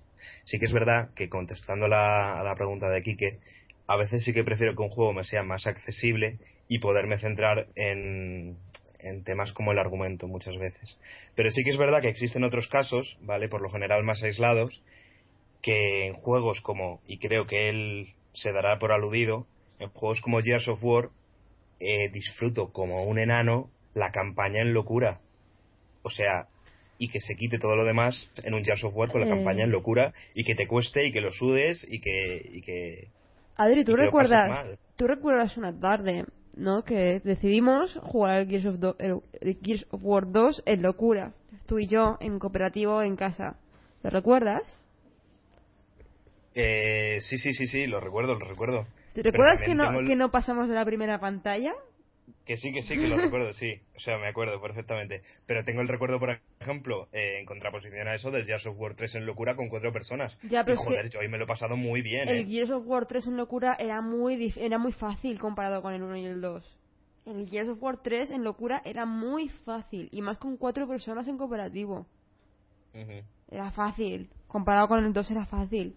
Sí 0.46 0.60
que 0.60 0.66
es 0.68 0.74
verdad 0.74 1.10
que 1.16 1.28
contestando 1.28 1.88
la, 1.88 2.40
a 2.40 2.44
la 2.44 2.56
pregunta 2.56 2.88
de 2.90 3.02
Quique, 3.02 3.40
a 3.88 3.98
veces 3.98 4.24
sí 4.24 4.32
que 4.34 4.44
prefiero 4.44 4.76
que 4.76 4.84
un 4.84 4.90
juego 4.90 5.14
me 5.14 5.24
sea 5.24 5.44
más 5.44 5.66
accesible 5.66 6.38
y 6.68 6.78
poderme 6.80 7.18
centrar 7.18 7.68
en, 7.76 8.58
en 9.06 9.24
temas 9.24 9.54
como 9.54 9.72
el 9.72 9.80
argumento 9.80 10.28
muchas 10.28 10.58
veces. 10.58 10.98
Pero 11.36 11.52
sí 11.52 11.64
que 11.64 11.72
es 11.72 11.78
verdad 11.78 12.02
que 12.02 12.10
existen 12.10 12.44
otros 12.44 12.68
casos, 12.68 13.18
¿vale? 13.22 13.48
Por 13.50 13.62
lo 13.62 13.70
general 13.70 14.04
más 14.04 14.24
aislados, 14.24 14.82
que 15.62 16.08
en 16.08 16.14
juegos 16.14 16.62
como, 16.62 17.02
y 17.08 17.18
creo 17.18 17.48
que 17.48 17.70
él 17.70 18.14
se 18.34 18.52
dará 18.52 18.78
por 18.80 18.92
aludido, 18.92 19.48
en 19.80 19.90
juegos 19.90 20.22
como 20.22 20.42
Gears 20.42 20.68
of 20.68 20.84
War, 20.84 21.10
eh, 21.80 22.10
disfruto 22.10 22.72
como 22.72 23.04
un 23.04 23.20
enano 23.20 23.70
la 23.94 24.12
campaña 24.12 24.62
en 24.62 24.74
locura. 24.74 25.22
O 26.04 26.10
sea, 26.10 26.48
y 26.98 27.10
que 27.10 27.20
se 27.20 27.36
quite 27.36 27.60
todo 27.60 27.76
lo 27.76 27.84
demás 27.84 28.30
en 28.44 28.54
un 28.54 28.64
Gears 28.64 28.84
of 28.84 28.96
War 28.96 29.12
con 29.12 29.22
la 29.22 29.28
campaña 29.28 29.64
en 29.64 29.72
locura 29.72 30.14
y 30.34 30.44
que 30.44 30.56
te 30.56 30.68
cueste 30.68 31.06
y 31.06 31.12
que 31.12 31.22
lo 31.22 31.32
sudes 31.32 31.86
y 31.90 32.00
que, 32.00 32.50
y 32.54 32.62
que 32.62 33.10
Adri, 33.58 33.86
¿tú 33.86 33.96
recuerdas, 33.96 34.78
tú 34.96 35.08
recuerdas 35.08 35.58
una 35.58 35.78
tarde, 35.78 36.26
¿no? 36.56 36.84
Que 36.84 37.20
decidimos 37.24 37.98
jugar 38.04 38.42
el 38.42 38.48
Gears, 38.50 38.66
of 38.66 38.80
Do- 38.80 38.96
el- 39.00 39.58
Gears 39.62 39.86
of 39.92 40.02
War 40.04 40.32
2 40.32 40.64
en 40.66 40.82
locura. 40.82 41.34
Tú 41.66 41.80
y 41.80 41.88
yo, 41.88 42.18
en 42.20 42.40
cooperativo, 42.40 43.02
en 43.02 43.16
casa. 43.16 43.58
¿Lo 44.04 44.10
recuerdas? 44.10 44.64
Eh, 46.54 47.18
sí, 47.22 47.38
sí, 47.38 47.54
sí, 47.54 47.68
sí, 47.68 47.88
lo 47.88 48.00
recuerdo, 48.00 48.36
lo 48.40 48.46
recuerdo. 48.46 48.88
¿Te 49.14 49.24
recuerdas 49.24 49.62
que 49.62 49.76
no, 49.76 49.88
tengo 49.90 50.08
que 50.08 50.16
no 50.16 50.32
pasamos 50.32 50.70
de 50.70 50.76
la 50.76 50.86
primera 50.86 51.20
pantalla? 51.20 51.74
Que 52.46 52.58
sí, 52.58 52.72
que 52.72 52.84
sí, 52.84 52.96
que 52.96 53.08
lo 53.08 53.18
recuerdo, 53.18 53.54
sí. 53.54 53.74
O 53.96 54.00
sea, 54.00 54.20
me 54.20 54.28
acuerdo 54.28 54.62
perfectamente. 54.62 55.24
Pero 55.48 55.64
tengo 55.64 55.82
el 55.82 55.88
recuerdo, 55.88 56.20
por 56.20 56.40
ejemplo, 56.60 57.08
eh, 57.12 57.40
en 57.40 57.46
contraposición 57.46 58.08
a 58.08 58.14
eso, 58.14 58.30
del 58.30 58.46
Gears 58.46 58.68
of 58.68 58.80
War 58.80 58.96
3 58.96 59.16
en 59.16 59.26
locura 59.26 59.56
con 59.56 59.68
cuatro 59.68 59.92
personas. 59.92 60.38
Ya, 60.44 60.64
pero 60.64 60.80
y, 60.80 60.86
joder, 60.86 61.10
yo 61.10 61.22
ahí 61.22 61.28
me 61.28 61.40
lo 61.40 61.46
he 61.46 61.48
pasado 61.48 61.76
muy 61.76 62.04
bien, 62.04 62.30
El 62.30 62.42
¿eh? 62.42 62.46
Gears 62.46 62.70
of 62.70 62.86
War 62.86 63.08
3 63.08 63.28
en 63.28 63.38
locura 63.38 63.76
era 63.80 64.00
muy, 64.02 64.54
era 64.58 64.78
muy 64.78 64.92
fácil 64.92 65.40
comparado 65.40 65.82
con 65.82 65.94
el 65.94 66.04
1 66.04 66.18
y 66.18 66.26
el 66.26 66.42
2. 66.42 66.78
El 67.26 67.50
Gears 67.50 67.70
of 67.70 67.82
War 67.82 67.98
3 68.04 68.30
en 68.30 68.44
locura 68.44 68.84
era 68.86 69.08
muy 69.08 69.50
fácil. 69.50 70.08
Y 70.12 70.22
más 70.22 70.38
con 70.38 70.58
cuatro 70.58 70.88
personas 70.88 71.28
en 71.28 71.38
cooperativo. 71.38 72.06
Era 73.50 73.72
fácil. 73.72 74.30
Comparado 74.48 74.88
con 74.88 75.04
el 75.04 75.14
2 75.14 75.32
era 75.32 75.46
fácil. 75.46 75.96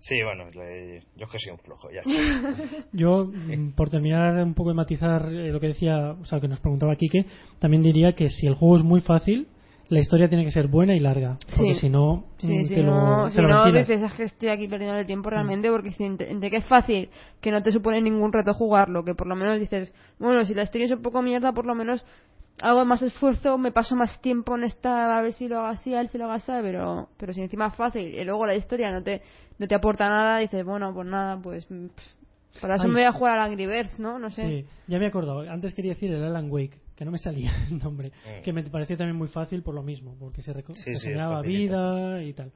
Sí, 0.00 0.22
bueno, 0.22 0.48
le- 0.50 1.00
yo 1.16 1.26
es 1.26 1.30
que 1.30 1.38
soy 1.38 1.52
un 1.52 1.58
flojo, 1.58 1.88
ya 1.90 2.00
está. 2.00 2.10
Yo, 2.92 3.24
mm, 3.26 3.72
por 3.72 3.90
terminar 3.90 4.36
un 4.42 4.54
poco 4.54 4.70
de 4.70 4.76
matizar 4.76 5.28
eh, 5.32 5.50
lo 5.50 5.58
que 5.60 5.68
decía, 5.68 6.12
o 6.12 6.24
sea, 6.24 6.36
lo 6.38 6.42
que 6.42 6.48
nos 6.48 6.60
preguntaba 6.60 6.94
Quique, 6.96 7.26
también 7.58 7.82
diría 7.82 8.12
que 8.12 8.28
si 8.28 8.46
el 8.46 8.54
juego 8.54 8.76
es 8.76 8.84
muy 8.84 9.00
fácil, 9.00 9.48
la 9.88 10.00
historia 10.00 10.28
tiene 10.28 10.44
que 10.44 10.50
ser 10.52 10.68
buena 10.68 10.94
y 10.94 11.00
larga. 11.00 11.38
Porque 11.56 11.74
Sí. 11.74 11.80
si 11.80 11.88
no, 11.88 12.26
Sí, 12.38 12.46
mm, 12.46 12.66
si 12.66 12.76
lo, 12.82 12.92
no, 12.92 13.24
te 13.26 13.32
si 13.34 13.40
lo 13.42 13.48
no 13.48 13.72
dices, 13.72 14.02
es 14.02 14.12
que 14.12 14.22
estoy 14.24 14.48
aquí 14.50 14.68
perdiendo 14.68 14.96
el 14.98 15.06
tiempo 15.06 15.30
realmente, 15.30 15.70
porque 15.70 15.90
si 15.92 16.04
entre, 16.04 16.30
entre 16.30 16.50
que 16.50 16.58
es 16.58 16.66
fácil, 16.66 17.08
que 17.40 17.50
no 17.50 17.60
te 17.62 17.72
supone 17.72 18.00
ningún 18.00 18.32
reto 18.32 18.54
jugarlo, 18.54 19.02
que 19.04 19.14
por 19.14 19.26
lo 19.26 19.34
menos 19.34 19.58
dices, 19.58 19.92
bueno, 20.18 20.44
si 20.44 20.54
la 20.54 20.62
historia 20.62 20.86
es 20.86 20.92
un 20.92 21.02
poco 21.02 21.22
mierda, 21.22 21.52
por 21.52 21.66
lo 21.66 21.74
menos 21.74 22.04
hago 22.60 22.84
más 22.84 23.02
esfuerzo, 23.02 23.58
me 23.58 23.72
paso 23.72 23.94
más 23.96 24.20
tiempo 24.20 24.56
en 24.56 24.64
esta, 24.64 25.16
a 25.16 25.22
ver 25.22 25.32
si 25.32 25.48
lo 25.48 25.58
hago 25.58 25.66
así, 25.68 25.94
a 25.94 25.98
ver 25.98 26.08
si 26.08 26.18
lo 26.18 26.24
hago 26.24 26.34
así, 26.34 26.52
pero, 26.62 27.08
pero 27.16 27.32
si 27.32 27.40
encima 27.42 27.68
es 27.68 27.74
fácil, 27.74 28.14
y 28.14 28.24
luego 28.24 28.46
la 28.46 28.54
historia 28.54 28.90
no 28.90 29.02
te, 29.02 29.22
no 29.58 29.66
te 29.66 29.74
aporta 29.74 30.08
nada, 30.08 30.38
dices, 30.38 30.64
bueno, 30.64 30.92
pues 30.94 31.08
nada, 31.08 31.40
pues, 31.40 31.70
mm, 31.70 31.86
pff, 31.88 32.60
para 32.60 32.74
eso 32.76 32.84
Ay. 32.84 32.88
me 32.90 32.94
voy 32.96 33.04
a 33.04 33.12
jugar 33.12 33.38
al 33.38 33.50
Angry 33.50 33.66
Birds, 33.66 33.98
¿no? 34.00 34.18
No 34.18 34.30
sé. 34.30 34.42
Sí, 34.42 34.66
ya 34.86 34.98
me 34.98 35.04
he 35.04 35.08
acordado. 35.08 35.40
Antes 35.42 35.74
quería 35.74 35.92
decir 35.94 36.10
el 36.12 36.24
Alan 36.24 36.50
Wake, 36.50 36.78
que 36.96 37.04
no 37.04 37.10
me 37.10 37.18
salía 37.18 37.52
el 37.70 37.78
nombre. 37.78 38.08
Mm. 38.08 38.42
Que 38.42 38.52
me 38.52 38.62
pareció 38.64 38.96
también 38.96 39.16
muy 39.16 39.28
fácil 39.28 39.62
por 39.62 39.74
lo 39.74 39.82
mismo, 39.82 40.16
porque 40.18 40.42
se 40.42 40.52
reco- 40.52 40.74
Sí, 40.74 40.94
sí, 40.96 41.12
vida 41.46 42.22
y 42.22 42.32
tal. 42.32 42.52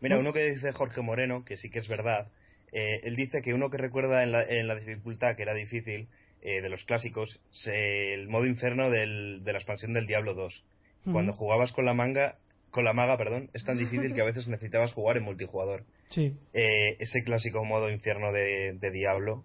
Mira, 0.00 0.18
uno 0.18 0.32
que 0.32 0.50
dice 0.50 0.72
Jorge 0.72 1.02
Moreno, 1.02 1.44
que 1.44 1.56
sí 1.56 1.70
que 1.70 1.80
es 1.80 1.88
verdad, 1.88 2.28
eh, 2.72 3.00
él 3.02 3.16
dice 3.16 3.42
que 3.42 3.52
uno 3.52 3.68
que 3.68 3.78
recuerda 3.78 4.22
en 4.22 4.32
la, 4.32 4.42
en 4.44 4.68
la 4.68 4.76
dificultad, 4.76 5.34
que 5.36 5.42
era 5.42 5.54
difícil, 5.54 6.08
eh, 6.42 6.60
de 6.60 6.68
los 6.70 6.84
clásicos, 6.84 7.40
se- 7.50 8.14
el 8.14 8.28
modo 8.28 8.46
inferno 8.46 8.90
del, 8.90 9.42
de 9.44 9.52
la 9.52 9.58
expansión 9.58 9.92
del 9.92 10.06
Diablo 10.06 10.34
2. 10.34 10.64
Cuando 11.12 11.32
jugabas 11.32 11.72
con 11.72 11.84
la 11.86 11.94
manga, 11.94 12.38
con 12.70 12.84
la 12.84 12.92
maga, 12.92 13.16
perdón, 13.16 13.50
es 13.54 13.64
tan 13.64 13.78
difícil 13.78 14.12
que 14.14 14.20
a 14.20 14.24
veces 14.32 14.46
necesitabas 14.46 14.92
jugar 14.92 15.16
en 15.16 15.22
multijugador. 15.24 15.84
Sí, 16.10 16.34
Eh, 16.52 16.96
ese 17.00 17.22
clásico 17.24 17.64
modo 17.64 17.90
infierno 17.90 18.32
de, 18.32 18.74
de 18.74 18.90
Diablo 18.90 19.44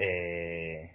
eh, 0.00 0.90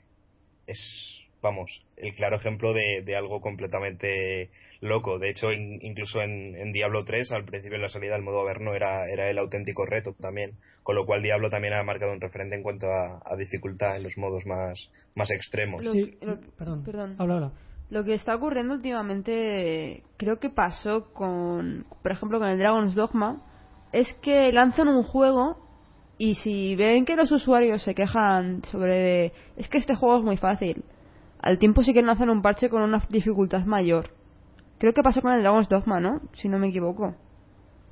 es, 0.68 1.22
vamos, 1.42 1.82
el 1.98 2.14
claro 2.16 2.36
ejemplo 2.38 2.74
de, 2.74 3.02
de 3.06 3.16
algo 3.16 3.40
completamente 3.42 4.50
loco. 4.82 5.20
De 5.20 5.30
hecho, 5.30 5.52
in- 5.52 5.80
incluso 5.82 6.22
en, 6.22 6.56
en 6.56 6.72
Diablo 6.72 7.06
3, 7.06 7.32
al 7.32 7.46
principio 7.46 7.78
de 7.78 7.84
la 7.84 7.90
salida, 7.90 8.16
el 8.16 8.24
modo 8.24 8.42
Averno 8.42 8.74
era, 8.74 9.08
era 9.10 9.30
el 9.30 9.38
auténtico 9.38 9.86
reto 9.86 10.14
también. 10.20 10.52
Con 10.84 10.96
lo 10.96 11.06
cual, 11.06 11.22
Diablo 11.22 11.50
también 11.50 11.74
ha 11.76 11.84
marcado 11.84 12.14
un 12.14 12.22
referente 12.22 12.56
en 12.56 12.64
cuanto 12.64 12.88
a, 12.88 13.22
a 13.26 13.36
dificultad 13.38 13.96
en 13.98 14.04
los 14.04 14.18
modos 14.18 14.46
más, 14.46 14.90
más 15.16 15.30
extremos. 15.32 15.84
Lo 15.84 15.92
sí. 15.94 16.18
que- 16.20 16.26
lo- 16.26 16.40
perdón. 16.58 16.84
perdón. 16.84 17.16
Habla, 17.20 17.36
habla. 17.36 17.52
Lo 17.90 18.04
que 18.04 18.14
está 18.14 18.36
ocurriendo 18.36 18.76
últimamente, 18.76 20.04
creo 20.18 20.40
que 20.40 20.50
pasó 20.50 21.12
con, 21.14 21.86
por 22.04 22.12
ejemplo, 22.12 22.40
con 22.40 22.48
el 22.50 22.60
Dragon's 22.60 22.96
Dogma, 22.96 23.42
es 23.92 24.14
que 24.22 24.52
lanzan 24.52 24.88
un 24.90 25.04
juego 25.04 25.58
y 26.20 26.36
si 26.36 26.76
ven 26.76 27.06
que 27.06 27.16
los 27.16 27.32
usuarios 27.32 27.82
se 27.82 27.96
quejan 27.96 28.64
sobre, 28.66 29.32
es 29.58 29.68
que 29.70 29.78
este 29.80 29.96
juego 29.96 30.18
es 30.20 30.24
muy 30.24 30.38
fácil, 30.38 30.84
al 31.42 31.58
tiempo 31.58 31.84
sí 31.84 31.94
que 31.94 32.02
lanzan 32.02 32.30
un 32.30 32.42
parche 32.42 32.70
con 32.70 32.82
una 32.82 33.02
dificultad 33.10 33.64
mayor. 33.66 34.10
Creo 34.78 34.94
que 34.94 35.04
pasó 35.04 35.22
con 35.22 35.34
el 35.34 35.42
Dragon's 35.42 35.70
Dogma, 35.70 36.00
¿no? 36.00 36.22
Si 36.34 36.48
no 36.48 36.58
me 36.60 36.70
equivoco. 36.70 37.16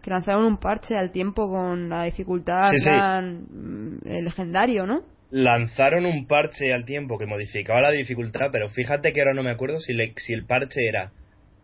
Que 0.02 0.10
lanzaron 0.12 0.46
un 0.46 0.58
parche 0.58 0.96
al 0.96 1.12
tiempo 1.12 1.50
con 1.50 1.90
la 1.90 2.04
dificultad 2.04 2.70
Sí, 2.72 2.78
sí. 2.80 2.90
plan, 2.90 3.46
mm, 3.50 3.98
eh, 4.08 4.22
legendario, 4.22 4.86
¿no? 4.86 5.02
Lanzaron 5.30 6.06
un 6.06 6.26
parche 6.28 6.74
al 6.74 6.86
tiempo 6.86 7.18
que 7.18 7.26
modificaba 7.26 7.82
la 7.82 7.92
dificultad, 7.92 8.48
pero 8.52 8.70
fíjate 8.70 9.12
que 9.12 9.20
ahora 9.20 9.34
no 9.34 9.44
me 9.44 9.50
acuerdo 9.52 9.80
si, 9.82 9.94
le- 9.94 10.14
si 10.18 10.32
el 10.34 10.46
parche 10.46 10.88
era 10.88 11.12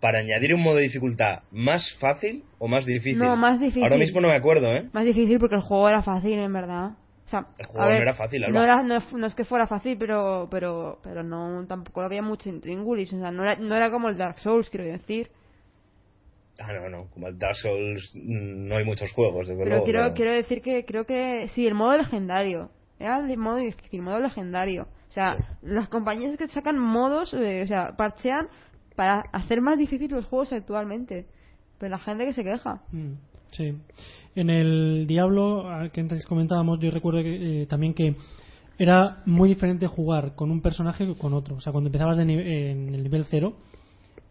para 0.02 0.20
añadir 0.20 0.54
un 0.54 0.62
modo 0.62 0.76
de 0.78 0.84
dificultad 0.84 1.44
más 1.52 1.96
fácil 2.00 2.44
o 2.60 2.68
más 2.68 2.86
difícil. 2.86 3.20
No, 3.20 3.38
más 3.38 3.62
difícil. 3.62 3.84
Ahora 3.84 3.96
mismo 3.96 4.20
no 4.20 4.28
me 4.28 4.36
acuerdo, 4.36 4.74
¿eh? 4.74 4.90
Más 4.92 5.06
difícil 5.06 5.40
porque 5.40 5.56
el 5.56 5.62
juego 5.62 5.88
era 5.88 6.02
fácil, 6.02 6.34
en 6.40 6.52
verdad. 6.52 6.92
O 7.26 7.30
sea, 7.30 7.48
El 7.58 7.66
juego 7.68 7.82
a 7.84 7.88
ver, 7.88 7.96
no 7.98 8.02
era 8.04 8.14
fácil, 8.14 8.44
Alba. 8.44 8.60
no, 8.60 8.64
era- 8.64 8.84
no, 8.84 9.00
no 9.18 9.28
es 9.28 9.36
que 9.36 9.46
fuera 9.46 9.66
fácil, 9.66 9.98
pero 9.98 10.48
pero 10.52 11.00
pero 11.04 11.24
no 11.24 11.66
tampoco 11.68 12.02
había 12.02 12.22
mucho 12.22 12.50
intríngulis. 12.50 13.12
O 13.14 13.20
sea, 13.20 13.32
no 13.32 13.44
era, 13.44 13.56
no 13.56 13.76
era 13.76 13.90
como 13.92 14.10
el 14.10 14.18
Dark 14.18 14.40
Souls, 14.40 14.70
quiero 14.70 14.86
decir. 14.86 15.30
Ah, 16.60 16.72
no, 16.74 16.88
no, 16.90 17.08
como 17.12 17.28
el 17.28 17.40
Dark 17.40 17.56
Souls 17.56 18.12
mm, 18.16 18.68
no 18.68 18.76
hay 18.76 18.86
muchos 18.86 19.12
juegos, 19.12 19.48
desde 19.48 19.58
Pero 19.64 19.70
luego. 19.72 19.86
quiero, 19.86 20.00
pero- 20.04 20.14
quiero 20.14 20.32
decir 20.34 20.62
que 20.62 20.86
creo 20.86 21.06
que 21.06 21.48
sí, 21.50 21.66
el 21.66 21.74
modo 21.74 21.98
legendario. 21.98 22.70
Era 23.00 23.20
el 23.20 23.38
modo 23.38 23.56
difícil, 23.58 24.02
modo 24.02 24.20
legendario. 24.20 24.84
O 25.10 25.12
sea, 25.12 25.36
Sí. 25.38 25.44
las 25.64 25.90
compañías 25.90 26.38
que 26.38 26.48
sacan 26.48 26.78
modos, 26.78 27.34
eh, 27.34 27.64
o 27.64 27.68
sea, 27.68 27.96
parchean 27.98 28.48
para 28.96 29.22
hacer 29.32 29.62
más 29.62 29.78
difíciles 29.78 30.12
los 30.12 30.26
juegos 30.26 30.54
actualmente. 30.54 31.26
Pero 31.80 31.90
la 31.90 31.98
gente 32.00 32.26
que 32.26 32.34
se 32.34 32.44
queja. 32.44 32.82
Mm, 32.92 33.14
Sí. 33.54 33.74
En 34.36 34.50
el 34.50 35.06
Diablo, 35.08 35.70
al 35.70 35.92
que 35.92 36.02
antes 36.02 36.26
comentábamos, 36.26 36.80
yo 36.80 36.92
recuerdo 36.92 37.22
que, 37.22 37.62
eh, 37.62 37.66
también 37.68 37.94
que 37.94 38.16
era 38.78 39.22
muy 39.26 39.50
diferente 39.50 39.86
jugar 39.88 40.36
con 40.36 40.50
un 40.50 40.62
personaje 40.62 41.06
que 41.06 41.16
con 41.16 41.34
otro. 41.34 41.56
O 41.56 41.60
sea, 41.60 41.72
cuando 41.72 41.90
empezabas 41.90 42.18
de 42.18 42.24
en 42.24 42.94
el 42.94 43.04
nivel 43.04 43.26
cero, 43.26 43.54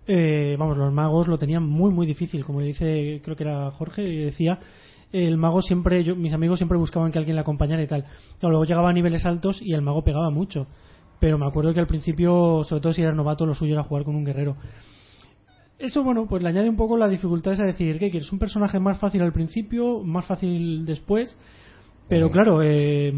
eh, 0.07 0.57
vamos, 0.59 0.77
los 0.77 0.93
magos 0.93 1.29
lo 1.29 1.39
tenían 1.39 1.63
muy, 1.63 1.93
muy 1.93 2.07
difícil. 2.07 2.45
Como 2.45 2.61
dice, 2.61 3.21
creo 3.25 3.37
que 3.37 3.45
era 3.45 3.71
Jorge, 3.71 4.03
decía, 4.03 4.59
el 5.13 5.37
mago 5.37 5.63
siempre, 5.63 6.03
yo, 6.03 6.17
mis 6.17 6.33
amigos 6.33 6.59
siempre 6.59 6.79
buscaban 6.79 7.13
que 7.13 7.19
alguien 7.19 7.37
le 7.37 7.43
acompañara 7.43 7.83
y 7.83 7.87
tal. 7.87 8.03
Claro, 8.41 8.51
luego 8.51 8.65
llegaba 8.65 8.91
a 8.91 8.93
niveles 8.93 9.25
altos 9.25 9.61
y 9.63 9.73
el 9.75 9.83
mago 9.83 10.03
pegaba 10.03 10.31
mucho. 10.31 10.67
pero 11.21 11.39
me 11.39 11.47
acuerdo 11.47 11.73
que 11.73 11.79
al 11.79 11.87
principio, 11.87 12.65
sobre 12.65 12.81
todo 12.83 12.93
si 12.93 13.01
eras 13.03 13.15
novato, 13.15 13.47
lo 13.47 13.55
suyo 13.55 13.75
era 13.75 13.85
jugar 13.85 14.03
con 14.03 14.17
un 14.17 14.25
guerrero. 14.25 14.57
Eso, 15.83 16.05
bueno, 16.05 16.27
pues 16.29 16.43
le 16.45 16.49
añade 16.49 16.69
un 16.69 16.77
poco 16.77 16.97
la 16.97 17.09
dificultad 17.09 17.61
a 17.61 17.65
decir, 17.65 17.99
¿qué 17.99 18.09
quieres? 18.11 18.31
¿Un 18.33 18.39
personaje 18.39 18.79
más 18.79 19.01
fácil 19.01 19.21
al 19.23 19.33
principio, 19.33 19.99
más 20.05 20.25
fácil 20.25 20.87
después? 20.87 21.37
Pero 22.09 22.31
claro, 22.31 22.63
eh, 22.63 23.13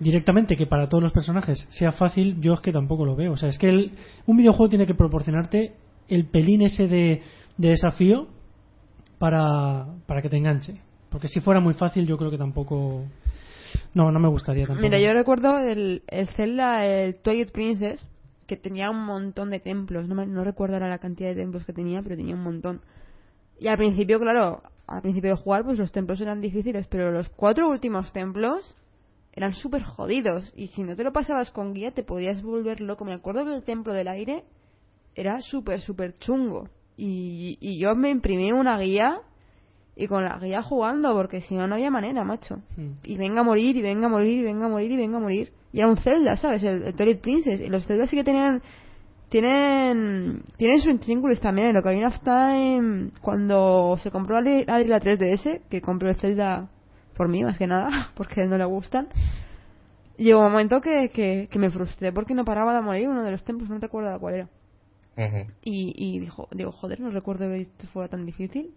directamente 0.00 0.56
que 0.56 0.66
para 0.66 0.88
todos 0.88 1.02
los 1.04 1.12
personajes 1.12 1.64
sea 1.70 1.92
fácil, 1.92 2.40
yo 2.40 2.54
es 2.54 2.60
que 2.60 2.72
tampoco 2.72 3.06
lo 3.06 3.14
veo. 3.14 3.32
O 3.32 3.36
sea, 3.36 3.48
es 3.50 3.56
que 3.58 3.68
el- 3.68 3.92
un 4.26 4.36
videojuego 4.36 4.68
tiene 4.68 4.86
que 4.86 4.94
proporcionarte 4.94 5.74
el 6.08 6.26
pelín 6.26 6.62
ese 6.62 6.88
de, 6.88 7.22
de 7.56 7.68
desafío 7.68 8.26
para, 9.18 9.86
para 10.06 10.22
que 10.22 10.28
te 10.28 10.36
enganche. 10.38 10.80
Porque 11.08 11.28
si 11.28 11.40
fuera 11.40 11.60
muy 11.60 11.74
fácil, 11.74 12.04
yo 12.06 12.16
creo 12.18 12.32
que 12.32 12.38
tampoco. 12.38 13.04
No, 13.94 14.10
no 14.10 14.18
me 14.18 14.28
gustaría 14.28 14.66
tampoco. 14.66 14.82
Mira, 14.88 14.98
yo 14.98 15.12
recuerdo 15.12 15.58
el, 15.58 16.02
el 16.08 16.26
Zelda, 16.28 16.84
el 16.84 17.18
Twilight 17.20 17.52
Princess, 17.52 18.08
que 18.56 18.62
tenía 18.62 18.90
un 18.90 19.04
montón 19.06 19.48
de 19.50 19.60
templos. 19.60 20.06
No, 20.08 20.14
me- 20.14 20.26
no 20.26 20.44
recuerdo 20.44 20.74
ahora 20.74 20.88
la 20.88 20.98
cantidad 20.98 21.30
de 21.30 21.36
templos 21.36 21.64
que 21.64 21.72
tenía, 21.72 22.02
pero 22.02 22.16
tenía 22.16 22.34
un 22.34 22.42
montón. 22.42 22.80
Y 23.58 23.68
al 23.68 23.78
principio, 23.78 24.18
claro, 24.18 24.62
al 24.86 25.00
principio 25.02 25.30
de 25.30 25.36
jugar, 25.36 25.64
pues 25.64 25.78
los 25.78 25.90
templos 25.92 26.20
eran 26.20 26.40
difíciles, 26.40 26.86
pero 26.88 27.10
los 27.10 27.28
cuatro 27.30 27.68
últimos 27.68 28.12
templos 28.12 28.76
eran 29.32 29.54
súper 29.54 29.82
jodidos. 29.84 30.52
Y 30.54 30.66
si 30.68 30.82
no 30.82 30.96
te 30.96 31.04
lo 31.04 31.12
pasabas 31.12 31.50
con 31.50 31.72
guía, 31.72 31.92
te 31.92 32.02
podías 32.02 32.42
volver 32.42 32.80
loco. 32.80 33.04
Me 33.04 33.14
acuerdo 33.14 33.44
que 33.46 33.54
el 33.54 33.62
templo 33.62 33.94
del 33.94 34.08
aire 34.08 34.44
era 35.14 35.40
súper, 35.40 35.80
súper 35.80 36.12
chungo. 36.14 36.68
Y, 36.96 37.56
y 37.60 37.80
yo 37.80 37.94
me 37.94 38.10
imprimí 38.10 38.52
una 38.52 38.78
guía 38.78 39.20
y 39.96 40.06
con 40.08 40.24
la 40.24 40.38
guía 40.38 40.62
jugando, 40.62 41.14
porque 41.14 41.40
si 41.40 41.54
no, 41.54 41.66
no 41.66 41.74
había 41.76 41.90
manera, 41.90 42.24
macho 42.24 42.56
Mm. 42.76 42.92
y 43.04 43.16
venga 43.16 43.40
a 43.40 43.44
morir, 43.44 43.76
y 43.76 43.82
venga 43.82 44.06
a 44.06 44.10
morir, 44.10 44.38
y 44.40 44.42
venga 44.42 44.66
a 44.66 44.68
morir, 44.68 44.90
y 44.92 44.96
venga 44.96 45.16
a 45.18 45.20
morir. 45.20 45.52
Y 45.72 45.80
era 45.80 45.88
un 45.88 45.96
Zelda, 45.96 46.36
¿sabes? 46.36 46.62
El, 46.62 46.82
el 46.82 46.94
Twilight 46.94 47.20
Princess. 47.20 47.60
Y 47.60 47.68
los 47.68 47.86
Zelda 47.86 48.06
sí 48.06 48.16
que 48.16 48.24
tenían. 48.24 48.62
Tienen. 49.30 50.42
Tienen 50.56 50.80
su 50.80 50.90
intríngulis 50.90 51.40
también. 51.40 51.68
En 51.68 51.76
Ocarina 51.76 52.08
of 52.08 52.20
Time. 52.20 53.10
Cuando 53.20 53.98
se 54.02 54.10
compró 54.10 54.38
Adri 54.38 54.64
Adri 54.68 54.88
la 54.88 55.00
3DS, 55.00 55.62
que 55.68 55.80
compró 55.80 56.10
el 56.10 56.16
Zelda 56.16 56.68
por 57.16 57.28
mí, 57.28 57.42
más 57.42 57.58
que 57.58 57.66
nada, 57.66 58.10
porque 58.14 58.40
a 58.40 58.44
él 58.44 58.50
no 58.50 58.58
le 58.58 58.64
gustan. 58.64 59.08
Llegó 60.16 60.40
un 60.40 60.52
momento 60.52 60.80
que, 60.80 61.10
que, 61.12 61.48
que 61.50 61.58
me 61.58 61.70
frustré 61.70 62.12
porque 62.12 62.34
no 62.34 62.44
paraba 62.44 62.74
de 62.74 62.82
morir 62.82 63.08
uno 63.08 63.22
de 63.22 63.30
los 63.30 63.42
templos, 63.44 63.70
no 63.70 63.78
recuerdo 63.78 64.18
cuál 64.20 64.34
era. 64.34 64.48
Y, 65.62 65.94
y 65.96 66.20
dijo, 66.20 66.48
digo, 66.52 66.72
joder, 66.72 67.00
no 67.00 67.10
recuerdo 67.10 67.48
que 67.48 67.60
esto 67.60 67.86
fuera 67.88 68.08
tan 68.08 68.24
difícil. 68.24 68.74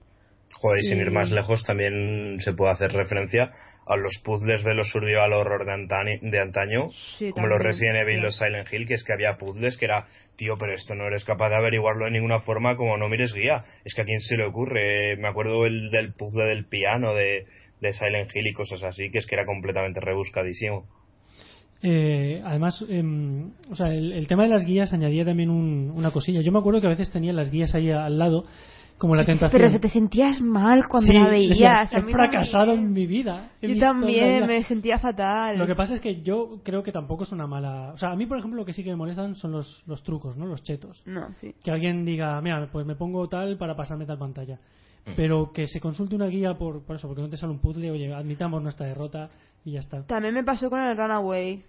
Joder, 0.53 0.79
y 0.79 0.87
sin 0.87 0.99
ir 0.99 1.11
más 1.11 1.31
lejos, 1.31 1.63
también 1.65 2.39
se 2.41 2.53
puede 2.53 2.71
hacer 2.71 2.91
referencia 2.91 3.51
a 3.88 3.95
los 3.97 4.19
puzzles 4.23 4.63
de 4.63 4.73
los 4.73 4.89
survival 4.89 5.33
horror 5.33 5.65
de, 5.65 5.71
antani- 5.73 6.19
de 6.21 6.39
antaño, 6.39 6.89
Sí, 7.19 7.31
como 7.31 7.47
los 7.47 7.57
también, 7.57 7.71
Resident 7.73 7.97
Evil 7.97 8.13
y 8.15 8.17
sí. 8.17 8.21
los 8.23 8.38
Silent 8.38 8.73
Hill, 8.73 8.88
que 8.88 8.95
es 8.95 9.03
que 9.03 9.13
había 9.13 9.38
puzzles 9.38 9.77
que 9.77 9.86
era, 9.86 10.07
tío, 10.38 10.57
pero 10.57 10.73
esto 10.73 10.95
no 10.95 11.05
eres 11.05 11.23
capaz 11.23 11.49
de 11.49 11.55
averiguarlo 11.57 12.05
de 12.05 12.11
ninguna 12.11 12.39
forma 12.41 12.75
como 12.77 12.97
no 12.97 13.09
mires 13.09 13.33
guía. 13.33 13.63
Es 13.83 13.93
que 13.93 14.01
a 14.01 14.05
quién 14.05 14.19
se 14.21 14.38
le 14.38 14.45
ocurre. 14.45 15.17
Me 15.17 15.27
acuerdo 15.27 15.65
el 15.67 15.91
del 15.91 16.13
puzzle 16.13 16.45
del 16.45 16.65
piano 16.65 17.13
de, 17.13 17.45
de 17.81 17.93
Silent 17.93 18.36
Hill 18.36 18.47
y 18.47 18.53
cosas 18.53 18.83
así, 18.83 19.11
que 19.11 19.19
es 19.19 19.25
que 19.27 19.36
era 19.36 19.45
completamente 19.45 19.99
rebuscadísimo. 20.01 20.86
Eh, 21.83 22.41
además, 22.43 22.83
em, 22.89 23.51
o 23.69 23.75
sea, 23.75 23.89
el, 23.93 24.13
el 24.13 24.27
tema 24.27 24.43
de 24.43 24.49
las 24.49 24.65
guías 24.65 24.91
añadía 24.93 25.23
también 25.25 25.49
un- 25.51 25.91
una 25.95 26.09
cosilla. 26.11 26.41
Yo 26.41 26.51
me 26.51 26.57
acuerdo 26.59 26.81
que 26.81 26.88
a 26.88 26.91
veces 26.91 27.11
tenía 27.11 27.33
las 27.33 27.51
guías 27.51 27.75
ahí 27.75 27.91
al 27.91 28.17
lado, 28.17 28.45
como 28.97 29.15
la 29.15 29.25
tentación. 29.25 29.51
Pero 29.51 29.69
se 29.69 29.79
te 29.79 29.89
sentías 29.89 30.39
mal 30.41 30.87
cuando 30.89 31.07
Sí, 31.07 31.13
la 31.13 31.29
veías. 31.29 31.93
He 31.93 32.01
fracasado 32.01 32.67
también. 32.73 32.87
en 32.87 32.93
mi 32.93 33.05
vida. 33.07 33.49
He 33.61 33.73
Yo 33.75 33.79
también 33.79 34.37
guía". 34.39 34.47
me 34.47 34.63
sentía 34.63 34.99
fatal. 34.99 35.57
Lo 35.57 35.67
que 35.67 35.75
pasa 35.75 35.95
es 35.95 36.01
que 36.01 36.21
yo 36.21 36.61
creo 36.63 36.81
que 36.81 36.91
tampoco 36.91 37.23
es 37.23 37.31
una 37.31 37.45
mala. 37.45 37.91
O 37.93 37.97
sea, 37.97 38.11
a 38.11 38.15
mí, 38.15 38.25
por 38.25 38.37
ejemplo, 38.37 38.57
lo 38.59 38.65
que 38.65 38.73
sí 38.73 38.83
que 38.83 38.89
me 38.91 38.95
molestan 38.95 39.35
son 39.35 39.51
los, 39.51 39.83
los 39.85 40.01
trucos, 40.03 40.37
¿no? 40.37 40.45
Los 40.45 40.63
chetos. 40.63 41.01
No, 41.05 41.33
sí. 41.41 41.53
Que 41.63 41.71
alguien 41.71 42.05
diga, 42.05 42.39
mira, 42.41 42.69
pues 42.71 42.85
me 42.85 42.95
pongo 42.95 43.27
tal 43.27 43.57
para 43.57 43.75
pasarme 43.75 44.05
tal 44.05 44.17
pantalla. 44.17 44.55
Mm. 45.05 45.11
Pero 45.15 45.51
que 45.51 45.67
se 45.67 45.79
consulte 45.79 46.15
una 46.15 46.27
guía 46.27 46.53
por, 46.55 46.83
por 46.83 46.95
eso, 46.95 47.07
porque 47.07 47.21
no 47.21 47.29
te 47.29 47.37
sale 47.37 47.51
un 47.51 47.59
puzzle, 47.59 47.91
oye, 47.91 48.13
admitamos 48.13 48.63
nuestra 48.63 48.87
derrota 48.87 49.29
y 49.65 49.73
ya 49.73 49.81
está. 49.81 50.03
También 50.03 50.33
me 50.33 50.43
pasó 50.43 50.69
con 50.69 50.79
el 50.79 50.95
Runaway. 50.97 51.63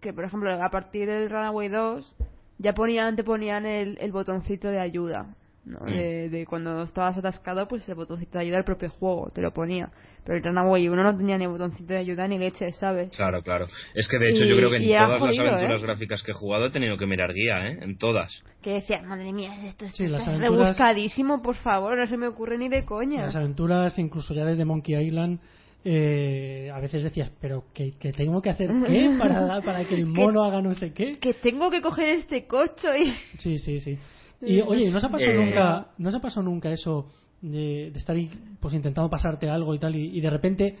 Que, 0.00 0.12
por 0.12 0.24
ejemplo, 0.24 0.50
a 0.52 0.70
partir 0.70 1.08
del 1.08 1.28
Runaway 1.28 1.68
2 1.68 2.14
ya 2.58 2.72
ponían, 2.74 3.16
te 3.16 3.24
ponían 3.24 3.66
el, 3.66 3.98
el 4.00 4.12
botoncito 4.12 4.68
de 4.68 4.78
ayuda. 4.80 5.34
¿No? 5.68 5.80
Mm. 5.80 5.96
De, 5.96 6.28
de 6.30 6.46
cuando 6.46 6.82
estabas 6.82 7.16
atascado, 7.18 7.68
pues 7.68 7.88
el 7.88 7.94
botoncito 7.94 8.38
de 8.38 8.44
ayuda 8.44 8.56
del 8.56 8.64
propio 8.64 8.90
juego 8.90 9.30
te 9.34 9.40
lo 9.42 9.52
ponía. 9.52 9.90
Pero 10.24 10.38
el 10.38 10.44
Runaway 10.44 10.88
1 10.88 11.02
no 11.02 11.16
tenía 11.16 11.38
ni 11.38 11.46
botoncito 11.46 11.92
de 11.94 11.98
ayuda 12.00 12.26
ni 12.28 12.38
leche, 12.38 12.70
¿sabes? 12.72 13.16
Claro, 13.16 13.42
claro. 13.42 13.66
Es 13.94 14.08
que 14.08 14.18
de 14.18 14.30
hecho 14.30 14.44
Y- 14.44 14.48
yo 14.48 14.56
creo 14.56 14.70
que 14.70 14.76
en 14.76 14.88
todas 14.98 15.18
jodido, 15.20 15.44
las 15.44 15.52
aventuras 15.54 15.80
¿eh? 15.80 15.86
gráficas 15.86 16.22
que 16.22 16.30
he 16.32 16.34
jugado 16.34 16.66
he 16.66 16.70
tenido 16.70 16.96
que 16.98 17.06
mirar 17.06 17.32
guía, 17.32 17.68
¿eh? 17.68 17.78
En 17.82 17.96
todas. 17.96 18.42
Que 18.62 18.72
decían, 18.74 19.06
madre 19.06 19.32
mía, 19.32 19.54
esto, 19.64 19.84
esto 19.86 19.96
Sí, 19.96 20.06
las 20.06 20.20
está 20.20 20.32
aventuras- 20.34 20.64
rebuscadísimo, 20.64 21.40
por 21.42 21.56
favor, 21.56 21.96
no 21.96 22.06
se 22.06 22.16
me 22.16 22.26
ocurre 22.26 22.58
ni 22.58 22.68
de 22.68 22.84
coña. 22.84 23.22
Las 23.22 23.36
aventuras, 23.36 23.98
incluso 23.98 24.34
ya 24.34 24.44
desde 24.44 24.64
Monkey 24.66 24.96
Island, 25.06 25.40
eh, 25.84 26.70
a 26.74 26.80
veces 26.80 27.02
decías, 27.04 27.30
pero 27.40 27.64
¿qué, 27.72 27.94
qué 27.98 28.12
tengo 28.12 28.42
que 28.42 28.50
hacer 28.50 28.68
qué 28.86 29.10
para, 29.18 29.62
para 29.62 29.84
que 29.86 29.94
el 29.94 30.06
mono 30.06 30.44
haga 30.44 30.60
no 30.60 30.74
sé 30.74 30.92
qué? 30.92 31.18
Que 31.18 31.34
tengo 31.34 31.70
que 31.70 31.80
coger 31.80 32.10
este 32.10 32.46
cocho 32.46 32.94
y... 32.94 33.12
Sí, 33.38 33.58
sí, 33.58 33.80
sí. 33.80 33.96
Y 34.40 34.60
oye, 34.60 34.90
¿no 34.90 35.00
se 35.00 35.06
ha 35.06 35.10
pasado 35.10 35.32
Eh. 35.32 35.44
nunca, 35.44 35.88
no 35.98 36.10
se 36.10 36.16
ha 36.16 36.20
pasado 36.20 36.42
nunca 36.42 36.70
eso 36.70 37.06
de, 37.42 37.90
de 37.92 37.98
estar 37.98 38.16
pues 38.60 38.74
intentando 38.74 39.08
pasarte 39.10 39.48
algo 39.48 39.74
y 39.74 39.78
tal 39.78 39.96
y, 39.96 40.16
y 40.16 40.20
de 40.20 40.30
repente 40.30 40.76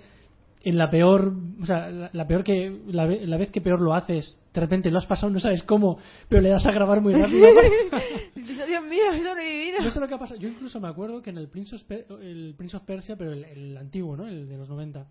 en 0.62 0.76
la 0.76 0.90
peor, 0.90 1.32
o 1.62 1.66
sea, 1.66 1.88
la, 1.88 2.10
la 2.12 2.26
peor 2.26 2.42
que 2.42 2.80
la, 2.88 3.06
la 3.06 3.36
vez 3.36 3.50
que 3.52 3.60
peor 3.60 3.80
lo 3.80 3.94
haces, 3.94 4.36
de 4.52 4.60
repente 4.60 4.90
lo 4.90 4.98
has 4.98 5.06
pasado, 5.06 5.30
no 5.32 5.38
sabes 5.38 5.62
cómo, 5.62 5.98
pero 6.28 6.42
le 6.42 6.48
das 6.50 6.66
a 6.66 6.72
grabar 6.72 7.00
muy 7.00 7.14
rápido. 7.14 7.46
Dios 8.34 8.84
mío, 8.84 9.02
he 9.12 9.22
sobrevivido. 9.22 9.78
no 9.82 9.90
sé 9.90 10.00
lo 10.00 10.08
que 10.08 10.14
ha 10.14 10.18
pasado. 10.18 10.40
Yo 10.40 10.48
incluso 10.48 10.80
me 10.80 10.88
acuerdo 10.88 11.22
que 11.22 11.30
en 11.30 11.38
el 11.38 11.48
Prince 11.48 11.76
of, 11.76 11.82
Per- 11.84 12.06
el 12.22 12.54
Prince 12.56 12.76
of 12.76 12.82
Persia, 12.84 13.14
pero 13.16 13.32
el, 13.32 13.44
el 13.44 13.76
antiguo, 13.76 14.16
¿no? 14.16 14.26
El 14.26 14.48
de 14.48 14.56
los 14.56 14.68
90, 14.68 15.06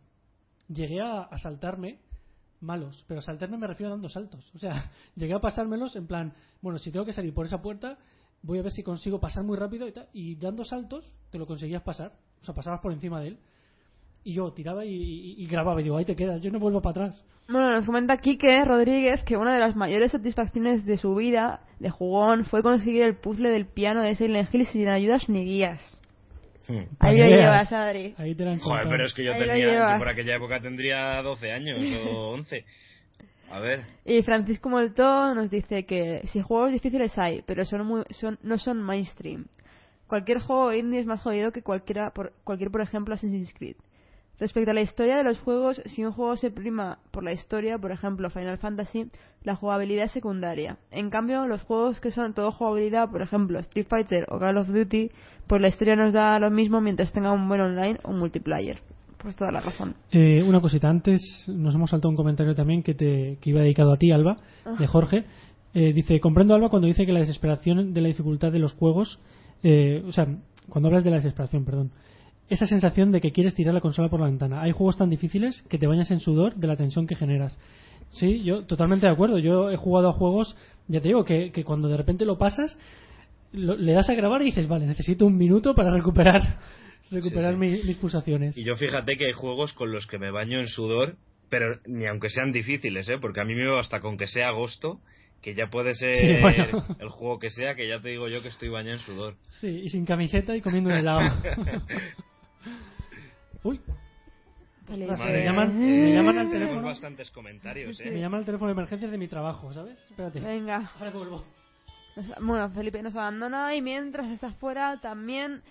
llegué 0.68 1.00
a, 1.02 1.22
a 1.24 1.38
saltarme 1.38 2.00
malos, 2.60 3.06
pero 3.08 3.22
saltarme 3.22 3.58
me 3.58 3.68
refiero 3.68 3.89
a 3.89 3.95
dando 3.95 4.10
saltos. 4.10 4.52
O 4.54 4.60
sea, 4.60 4.91
llegué 5.16 5.34
a 5.34 5.39
pasármelos 5.39 5.95
en 5.95 6.08
plan, 6.08 6.34
bueno, 6.62 6.78
si 6.78 6.91
tengo 6.91 7.06
que 7.06 7.14
salir 7.14 7.34
por 7.34 7.45
esa 7.45 7.62
puerta, 7.62 7.98
voy 8.42 8.60
a 8.60 8.64
ver 8.64 8.72
si 8.72 8.84
consigo 8.84 9.20
pasar 9.20 9.44
muy 9.44 9.58
rápido 9.58 9.88
y, 9.88 9.92
tal, 9.92 10.08
y 10.14 10.36
dando 10.36 10.64
saltos 10.64 11.06
te 11.32 11.38
lo 11.38 11.46
conseguías 11.46 11.84
pasar. 11.84 12.14
O 12.42 12.46
sea, 12.46 12.54
pasabas 12.56 12.80
por 12.82 12.92
encima 12.94 13.20
de 13.22 13.30
él. 13.30 13.38
Y 14.24 14.34
yo 14.34 14.52
tiraba 14.52 14.86
y, 14.86 14.90
y- 14.94 15.36
y 15.44 15.48
grababa 15.48 15.80
y 15.80 15.84
digo, 15.84 15.98
ahí 15.98 16.06
te 16.06 16.16
quedas, 16.16 16.42
yo 16.42 16.52
no 16.52 16.60
vuelvo 16.60 16.82
para 16.82 17.06
atrás. 17.06 17.26
Bueno, 17.50 17.72
nos 17.72 17.86
comenta 17.86 18.18
Quique 18.18 18.66
Rodríguez 18.66 19.24
que 19.24 19.38
una 19.38 19.54
de 19.54 19.60
las 19.60 19.76
mayores 19.76 20.12
satisfacciones 20.12 20.86
de 20.86 20.98
su 20.98 21.16
vida 21.16 21.62
de 21.80 21.90
jugón 21.90 22.44
fue 22.46 22.62
conseguir 22.62 23.04
el 23.04 23.16
puzzle 23.16 23.50
del 23.50 23.68
piano 23.68 24.02
de 24.02 24.16
Silent 24.16 24.54
Hill 24.54 24.66
sin 24.66 24.90
ayudas 24.90 25.30
ni 25.30 25.46
guías. 25.46 26.02
Hmm. 26.68 26.84
Ahí 27.00 27.18
lo 27.18 27.26
llevas, 27.28 27.72
Adri. 27.72 28.14
Ahí 28.18 28.36
te 28.36 28.44
la 28.44 28.52
han 28.52 28.60
Joder, 28.60 28.88
pero 28.90 29.06
es 29.06 29.14
que 29.14 29.24
yo 29.24 29.32
Ahí 29.32 29.40
tenía, 29.40 29.96
por 29.98 30.10
aquella 30.10 30.36
época 30.36 30.60
tendría 30.60 31.22
12 31.22 31.52
años 31.54 31.80
o 32.10 32.32
11. 32.34 32.66
Y 34.06 34.22
Francisco 34.24 34.70
Molto 34.70 35.34
nos 35.34 35.50
dice 35.50 35.86
que 35.86 36.22
si 36.32 36.41
juegos 36.41 36.72
difíciles 36.72 37.18
hay, 37.18 37.43
pero 37.45 37.66
son 37.66 37.86
muy, 37.86 38.04
son, 38.10 38.38
no 38.43 38.58
son 38.58 38.82
mainstream. 38.82 39.45
Cualquier 40.08 40.39
juego 40.39 40.74
indie 40.74 41.00
es 41.00 41.06
más 41.06 41.22
jodido 41.22 41.52
que 41.52 41.62
cualquiera, 41.62 42.12
por, 42.12 42.34
cualquier, 42.43 42.72
por 42.72 42.82
ejemplo, 42.82 43.14
Assassin's 43.14 43.54
Creed. 43.54 43.76
Respecto 44.39 44.70
a 44.70 44.74
la 44.76 44.82
historia 44.82 45.18
de 45.18 45.24
los 45.24 45.39
juegos, 45.39 45.82
si 45.88 46.06
un 46.06 46.12
juego 46.12 46.38
se 46.38 46.52
prima 46.52 47.00
por 47.10 47.24
la 47.24 47.34
historia, 47.34 47.80
por 47.80 47.91
ejemplo 47.91 48.30
Final 48.30 48.60
Fantasy, 48.60 49.10
la 49.41 49.56
jugabilidad 49.56 50.06
es 50.06 50.12
secundaria. 50.12 50.78
En 50.91 51.10
cambio, 51.10 51.48
los 51.48 51.64
juegos 51.64 52.00
que 52.00 52.12
son 52.12 52.36
todo 52.36 52.52
jugabilidad, 52.52 53.10
por 53.10 53.24
ejemplo 53.24 53.58
Street 53.60 53.88
Fighter 53.89 54.28
o 54.30 54.38
Call 54.38 54.60
of 54.60 54.68
Duty, 54.68 55.10
pues 55.48 55.60
la 55.60 55.70
historia 55.70 55.95
nos 55.95 56.14
da 56.14 56.38
lo 56.38 56.52
mismo 56.52 56.82
mientras 56.82 57.12
tenga 57.12 57.32
un 57.32 57.50
buen 57.50 57.62
online 57.62 57.98
o 58.04 58.12
multiplayer. 58.12 58.80
Pues 59.22 59.36
toda 59.36 59.51
la 59.51 59.59
razón. 59.61 59.95
Eh, 60.11 60.43
una 60.43 60.61
cosita, 60.61 60.89
antes 60.89 61.22
nos 61.47 61.74
hemos 61.76 61.89
saltado 61.89 62.09
un 62.09 62.15
comentario 62.15 62.53
también 62.55 62.84
que, 62.84 62.93
te, 62.93 63.38
que 63.41 63.49
iba 63.49 63.61
dedicado 63.61 63.91
a 63.93 63.97
ti, 63.97 64.11
Alba, 64.11 64.38
de 64.78 64.88
Jorge. 64.88 65.26
Eh, 65.74 65.91
dice, 65.93 66.20
comprendo 66.20 66.53
Alba 66.55 66.70
cuando 66.70 66.88
dice 66.88 67.05
que 67.05 67.11
la 67.13 67.20
desesperación 67.20 67.93
de 67.93 68.01
la 68.01 68.07
dificultad 68.07 68.51
de 68.51 68.59
los 68.59 68.74
juegos, 68.74 69.20
eh, 69.63 70.03
o 70.07 70.11
sea, 70.11 70.28
cuando 70.70 70.88
hablas 70.88 71.03
de 71.03 71.09
la 71.09 71.15
desesperación, 71.18 71.65
perdón, 71.65 71.91
esa 72.49 72.65
sensación 72.68 73.11
de 73.11 73.20
que 73.20 73.32
quieres 73.32 73.55
tirar 73.55 73.74
la 73.74 73.82
consola 73.82 74.07
por 74.07 74.20
la 74.22 74.28
ventana. 74.28 74.61
Hay 74.61 74.72
juegos 74.72 74.97
tan 74.97 75.09
difíciles 75.09 75.63
que 75.68 75.78
te 75.78 75.88
bañas 75.88 76.11
en 76.11 76.20
sudor 76.20 76.55
de 76.55 76.68
la 76.68 76.78
tensión 76.78 77.05
que 77.07 77.15
generas. 77.15 77.57
Sí, 78.11 78.41
yo 78.43 78.63
totalmente 78.65 79.05
de 79.05 79.11
acuerdo. 79.11 79.38
Yo 79.39 79.70
he 79.70 79.76
jugado 79.76 80.09
a 80.09 80.13
juegos, 80.13 80.55
ya 80.88 81.01
te 81.01 81.09
digo, 81.09 81.26
que, 81.26 81.51
que 81.51 81.63
cuando 81.65 81.89
de 81.89 81.97
repente 81.97 82.24
lo 82.24 82.38
pasas, 82.38 82.78
lo- 83.51 83.76
le 83.76 83.91
das 83.91 84.09
a 84.09 84.13
grabar 84.15 84.41
y 84.43 84.45
dices, 84.45 84.68
vale, 84.68 84.86
necesito 84.86 85.26
un 85.26 85.36
minuto 85.38 85.76
para 85.76 85.91
recuperar 85.91 86.59
recuperar 87.12 87.53
Sí, 87.53 87.60
sí. 87.60 87.78
mi- 87.82 87.84
mis 87.84 87.97
pulsaciones. 87.97 88.58
Y 88.58 88.64
yo 88.64 88.76
fíjate 88.76 89.18
que 89.18 89.26
hay 89.28 89.34
juegos 89.34 89.74
con 89.74 89.91
los 89.91 90.08
que 90.08 90.18
me 90.20 90.32
baño 90.32 90.60
en 90.60 90.68
sudor, 90.68 91.16
pero 91.49 91.80
ni 91.86 92.05
aunque 92.08 92.30
sean 92.30 92.51
difíciles, 92.51 93.08
¿eh? 93.10 93.18
Porque 93.20 93.41
a 93.41 93.45
mí 93.45 93.55
me 93.55 93.68
basta 93.72 93.99
con 94.01 94.18
que 94.18 94.28
sea 94.28 94.49
agosto, 94.49 94.99
que 95.41 95.53
ya 95.55 95.68
puede 95.70 95.95
ser 95.95 96.18
Sí, 96.18 96.28
bueno. 96.41 96.86
el 96.99 97.10
juego 97.10 97.39
que 97.39 97.49
sea, 97.49 97.76
que 97.76 97.88
ya 97.88 98.01
te 98.01 98.10
digo 98.10 98.28
yo 98.28 98.41
que 98.41 98.49
estoy 98.49 98.70
bañado 98.70 98.95
en 98.95 98.99
sudor. 99.01 99.36
Sí, 99.51 99.68
y 99.68 99.89
sin 99.89 100.05
camiseta 100.05 100.55
y 100.55 100.62
comiendo 100.62 100.89
un 100.89 100.97
helado. 100.97 101.22
Uy, 103.64 103.80
Madre 104.89 105.39
me, 105.39 105.43
llaman, 105.43 105.78
me 105.80 106.14
llaman 106.14 106.38
al 106.38 106.45
Tenemos 106.49 106.51
teléfono. 106.51 106.82
bastantes 106.88 107.30
comentarios, 107.32 107.99
Me 107.99 108.18
¿eh? 108.18 108.22
llaman 108.22 108.39
al 108.41 108.45
teléfono 108.45 108.68
de 108.70 108.74
emergencias 108.74 109.12
de 109.12 109.18
mi 109.18 109.28
trabajo, 109.28 109.74
¿sabes? 109.74 109.97
Espérate. 110.10 110.39
Venga. 110.39 110.91
Ahora 110.97 111.12
que 111.12 111.18
vuelvo. 111.18 111.43
Bueno, 112.41 112.70
Felipe 112.72 113.03
nos 113.03 113.16
abandona 113.16 113.76
y 113.76 113.82
mientras 113.82 114.30
está 114.32 114.51
fuera 114.53 114.97
también 115.01 115.62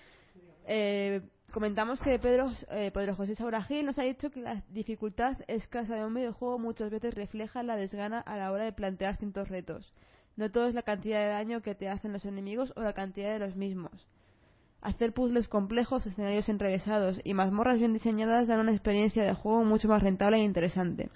eh, 0.67 1.21
comentamos 1.51 2.01
que 2.01 2.19
Pedro, 2.19 2.51
eh, 2.71 2.91
Pedro 2.93 3.15
José 3.15 3.35
Sauragil 3.35 3.85
nos 3.85 3.97
ha 3.97 4.03
dicho 4.03 4.29
que 4.29 4.41
la 4.41 4.63
dificultad 4.69 5.37
escasa 5.47 5.95
de 5.95 6.05
un 6.05 6.13
videojuego 6.13 6.59
muchas 6.59 6.91
veces 6.91 7.15
refleja 7.15 7.63
la 7.63 7.77
desgana 7.77 8.19
a 8.19 8.37
la 8.37 8.51
hora 8.51 8.65
de 8.65 8.73
plantear 8.73 9.15
ciertos 9.17 9.47
retos. 9.47 9.93
No 10.35 10.51
todo 10.51 10.67
es 10.67 10.75
la 10.75 10.83
cantidad 10.83 11.19
de 11.19 11.29
daño 11.29 11.61
que 11.61 11.73
te 11.73 11.89
hacen 11.89 12.13
los 12.13 12.25
enemigos 12.25 12.73
o 12.75 12.81
la 12.81 12.93
cantidad 12.93 13.31
de 13.31 13.39
los 13.39 13.55
mismos. 13.55 14.07
Hacer 14.81 15.13
puzzles 15.13 15.47
complejos, 15.47 16.05
escenarios 16.05 16.49
enrevesados 16.49 17.19
y 17.23 17.33
mazmorras 17.33 17.79
bien 17.79 17.93
diseñadas 17.93 18.47
dan 18.47 18.59
una 18.59 18.73
experiencia 18.73 19.23
de 19.23 19.33
juego 19.33 19.63
mucho 19.63 19.87
más 19.87 20.03
rentable 20.03 20.37
e 20.37 20.43
interesante. 20.43 21.09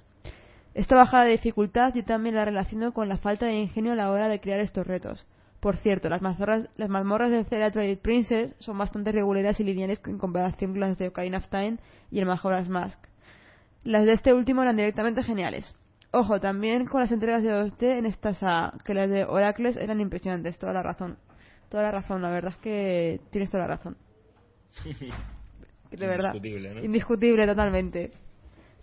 Esta 0.74 0.95
bajada 0.95 1.26
de 1.26 1.32
dificultad 1.32 1.93
yo 1.93 2.04
también 2.06 2.36
la 2.36 2.45
relaciono 2.45 2.93
con 2.93 3.10
la 3.10 3.18
falta 3.18 3.45
de 3.45 3.56
ingenio 3.56 3.91
a 3.91 3.95
la 3.95 4.12
hora 4.12 4.30
de 4.30 4.39
crear 4.39 4.62
estos 4.62 4.88
retos. 4.88 5.28
Por 5.62 5.78
cierto, 5.78 6.09
las 6.09 6.24
mazmorras, 6.24 6.68
las 6.76 6.89
mazmorras 6.89 7.30
de 7.30 7.43
Zelda 7.45 7.70
Twilight 7.70 8.01
Princess 8.01 8.55
son 8.57 8.80
bastante 8.80 9.12
regulares 9.12 9.59
y 9.59 9.64
lineales 9.64 10.01
en 10.07 10.18
comparación 10.18 10.72
con 10.72 10.80
las 10.80 10.97
de 10.97 11.09
Ocarina 11.09 11.38
of 11.38 11.47
Time 11.49 11.78
y 12.09 12.20
el 12.20 12.26
Majora's 12.26 12.68
Mask. 12.68 12.99
Las 13.84 14.05
de 14.05 14.14
este 14.14 14.34
último 14.34 14.64
eran 14.64 14.78
directamente 14.78 15.22
geniales. 15.22 15.76
Ojo, 16.12 16.39
también 16.39 16.88
con 16.88 17.01
las 17.01 17.12
entregas 17.12 17.43
de 17.43 17.51
2D 17.51 17.99
en 17.99 18.07
esta 18.07 18.34
saga, 18.34 18.74
que 18.84 18.95
las 18.95 19.07
de 19.07 19.24
Oracles 19.24 19.78
eran 19.78 20.01
impresionantes, 20.01 20.57
toda 20.57 20.74
la 20.74 20.82
razón. 20.82 21.18
Toda 21.70 21.84
la 21.84 21.91
razón, 21.91 22.24
la 22.24 22.32
verdad 22.32 22.53
es 22.53 22.57
que 22.57 23.22
tienes 23.30 23.51
toda 23.51 23.68
la 23.68 23.76
razón. 23.76 23.97
De 25.91 26.07
verdad. 26.07 26.34
Indiscutible, 26.34 26.74
¿no? 26.74 26.84
Indiscutible, 26.84 27.45
totalmente. 27.45 28.12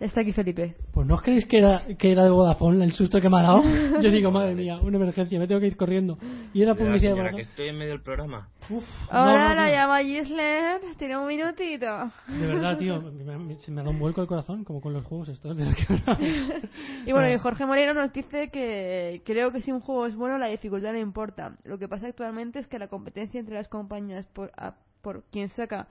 Está 0.00 0.20
aquí 0.20 0.30
Felipe. 0.32 0.76
Pues 0.92 1.08
no 1.08 1.14
os 1.14 1.22
creéis 1.22 1.44
que 1.46 1.58
era, 1.58 1.82
que 1.98 2.12
era 2.12 2.22
de 2.22 2.30
Vodafone 2.30 2.84
el 2.84 2.92
susto 2.92 3.20
que 3.20 3.28
me 3.28 3.40
ha 3.40 3.42
dado. 3.42 3.62
Yo 4.00 4.10
digo, 4.12 4.30
madre 4.30 4.54
mía, 4.54 4.78
una 4.80 4.96
emergencia, 4.96 5.38
me 5.40 5.48
tengo 5.48 5.60
que 5.60 5.66
ir 5.66 5.76
corriendo. 5.76 6.16
Y 6.54 6.62
era 6.62 6.76
publicidad 6.76 7.16
de 7.16 7.30
que 7.34 7.40
estoy 7.42 7.68
en 7.68 7.78
medio 7.78 7.92
del 7.92 8.02
programa. 8.02 8.48
Uf, 8.70 8.84
Ahora 9.10 9.48
no, 9.48 9.54
no, 9.56 9.60
la 9.62 9.66
tío. 9.66 9.74
llama 9.74 9.98
Gisler. 10.02 10.80
Tiene 10.98 11.16
un 11.18 11.26
minutito. 11.26 11.86
De 12.28 12.46
verdad, 12.46 12.78
tío, 12.78 13.00
me, 13.02 13.38
me- 13.38 13.58
se 13.58 13.72
me 13.72 13.80
ha 13.80 13.82
dado 13.84 13.90
un 13.92 13.98
vuelco 13.98 14.20
el 14.22 14.28
corazón, 14.28 14.62
como 14.62 14.80
con 14.80 14.92
los 14.92 15.04
juegos 15.04 15.30
estos 15.30 15.56
de 15.56 15.64
que. 15.74 16.68
Y 17.06 17.10
bueno, 17.12 17.28
y 17.32 17.36
Jorge 17.38 17.66
Moreno 17.66 17.92
nos 17.94 18.12
dice 18.12 18.50
que 18.50 19.22
creo 19.24 19.50
que 19.50 19.60
si 19.62 19.72
un 19.72 19.80
juego 19.80 20.06
es 20.06 20.14
bueno, 20.14 20.38
la 20.38 20.46
dificultad 20.46 20.92
no 20.92 20.98
importa. 21.00 21.56
Lo 21.64 21.76
que 21.78 21.88
pasa 21.88 22.06
actualmente 22.06 22.60
es 22.60 22.68
que 22.68 22.78
la 22.78 22.86
competencia 22.86 23.40
entre 23.40 23.56
las 23.56 23.66
compañías 23.68 24.26
por, 24.26 24.52
a- 24.56 24.74
por 25.02 25.24
quien 25.32 25.48
saca 25.48 25.88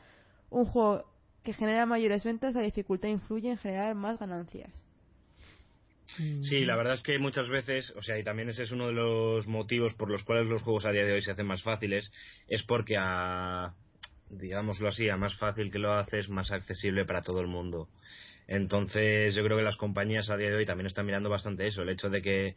un 0.50 0.64
juego 0.66 1.04
que 1.48 1.54
genera 1.54 1.86
mayores 1.86 2.26
ventas, 2.26 2.56
la 2.56 2.62
dificultad 2.62 3.08
influye 3.08 3.50
en 3.50 3.58
generar 3.58 3.96
más 3.96 4.20
ganancias. 4.20 4.70
Sí, 6.42 6.66
la 6.66 6.76
verdad 6.76 6.96
es 6.96 7.04
que 7.04 7.18
muchas 7.20 7.48
veces, 7.48 7.94
o 7.96 8.02
sea, 8.02 8.20
y 8.20 8.24
también 8.26 8.50
ese 8.50 8.64
es 8.64 8.72
uno 8.72 8.88
de 8.88 8.92
los 8.92 9.48
motivos 9.48 9.94
por 9.94 10.12
los 10.12 10.26
cuales 10.26 10.50
los 10.50 10.62
juegos 10.62 10.86
a 10.86 10.92
día 10.92 11.06
de 11.06 11.14
hoy 11.14 11.22
se 11.22 11.32
hacen 11.32 11.48
más 11.48 11.64
fáciles, 11.64 12.12
es 12.50 12.64
porque 12.64 12.98
a, 13.00 13.74
digámoslo 14.30 14.90
así, 14.90 15.08
a 15.08 15.16
más 15.16 15.38
fácil 15.38 15.72
que 15.72 15.80
lo 15.80 15.94
haces, 15.94 16.28
más 16.28 16.52
accesible 16.52 17.06
para 17.06 17.22
todo 17.22 17.40
el 17.40 17.48
mundo. 17.48 17.88
Entonces, 18.50 19.34
yo 19.34 19.42
creo 19.46 19.56
que 19.56 19.64
las 19.64 19.78
compañías 19.78 20.30
a 20.30 20.36
día 20.36 20.50
de 20.50 20.58
hoy 20.58 20.66
también 20.66 20.88
están 20.88 21.06
mirando 21.06 21.30
bastante 21.30 21.66
eso, 21.66 21.82
el 21.82 21.90
hecho 21.90 22.10
de 22.10 22.22
que 22.22 22.56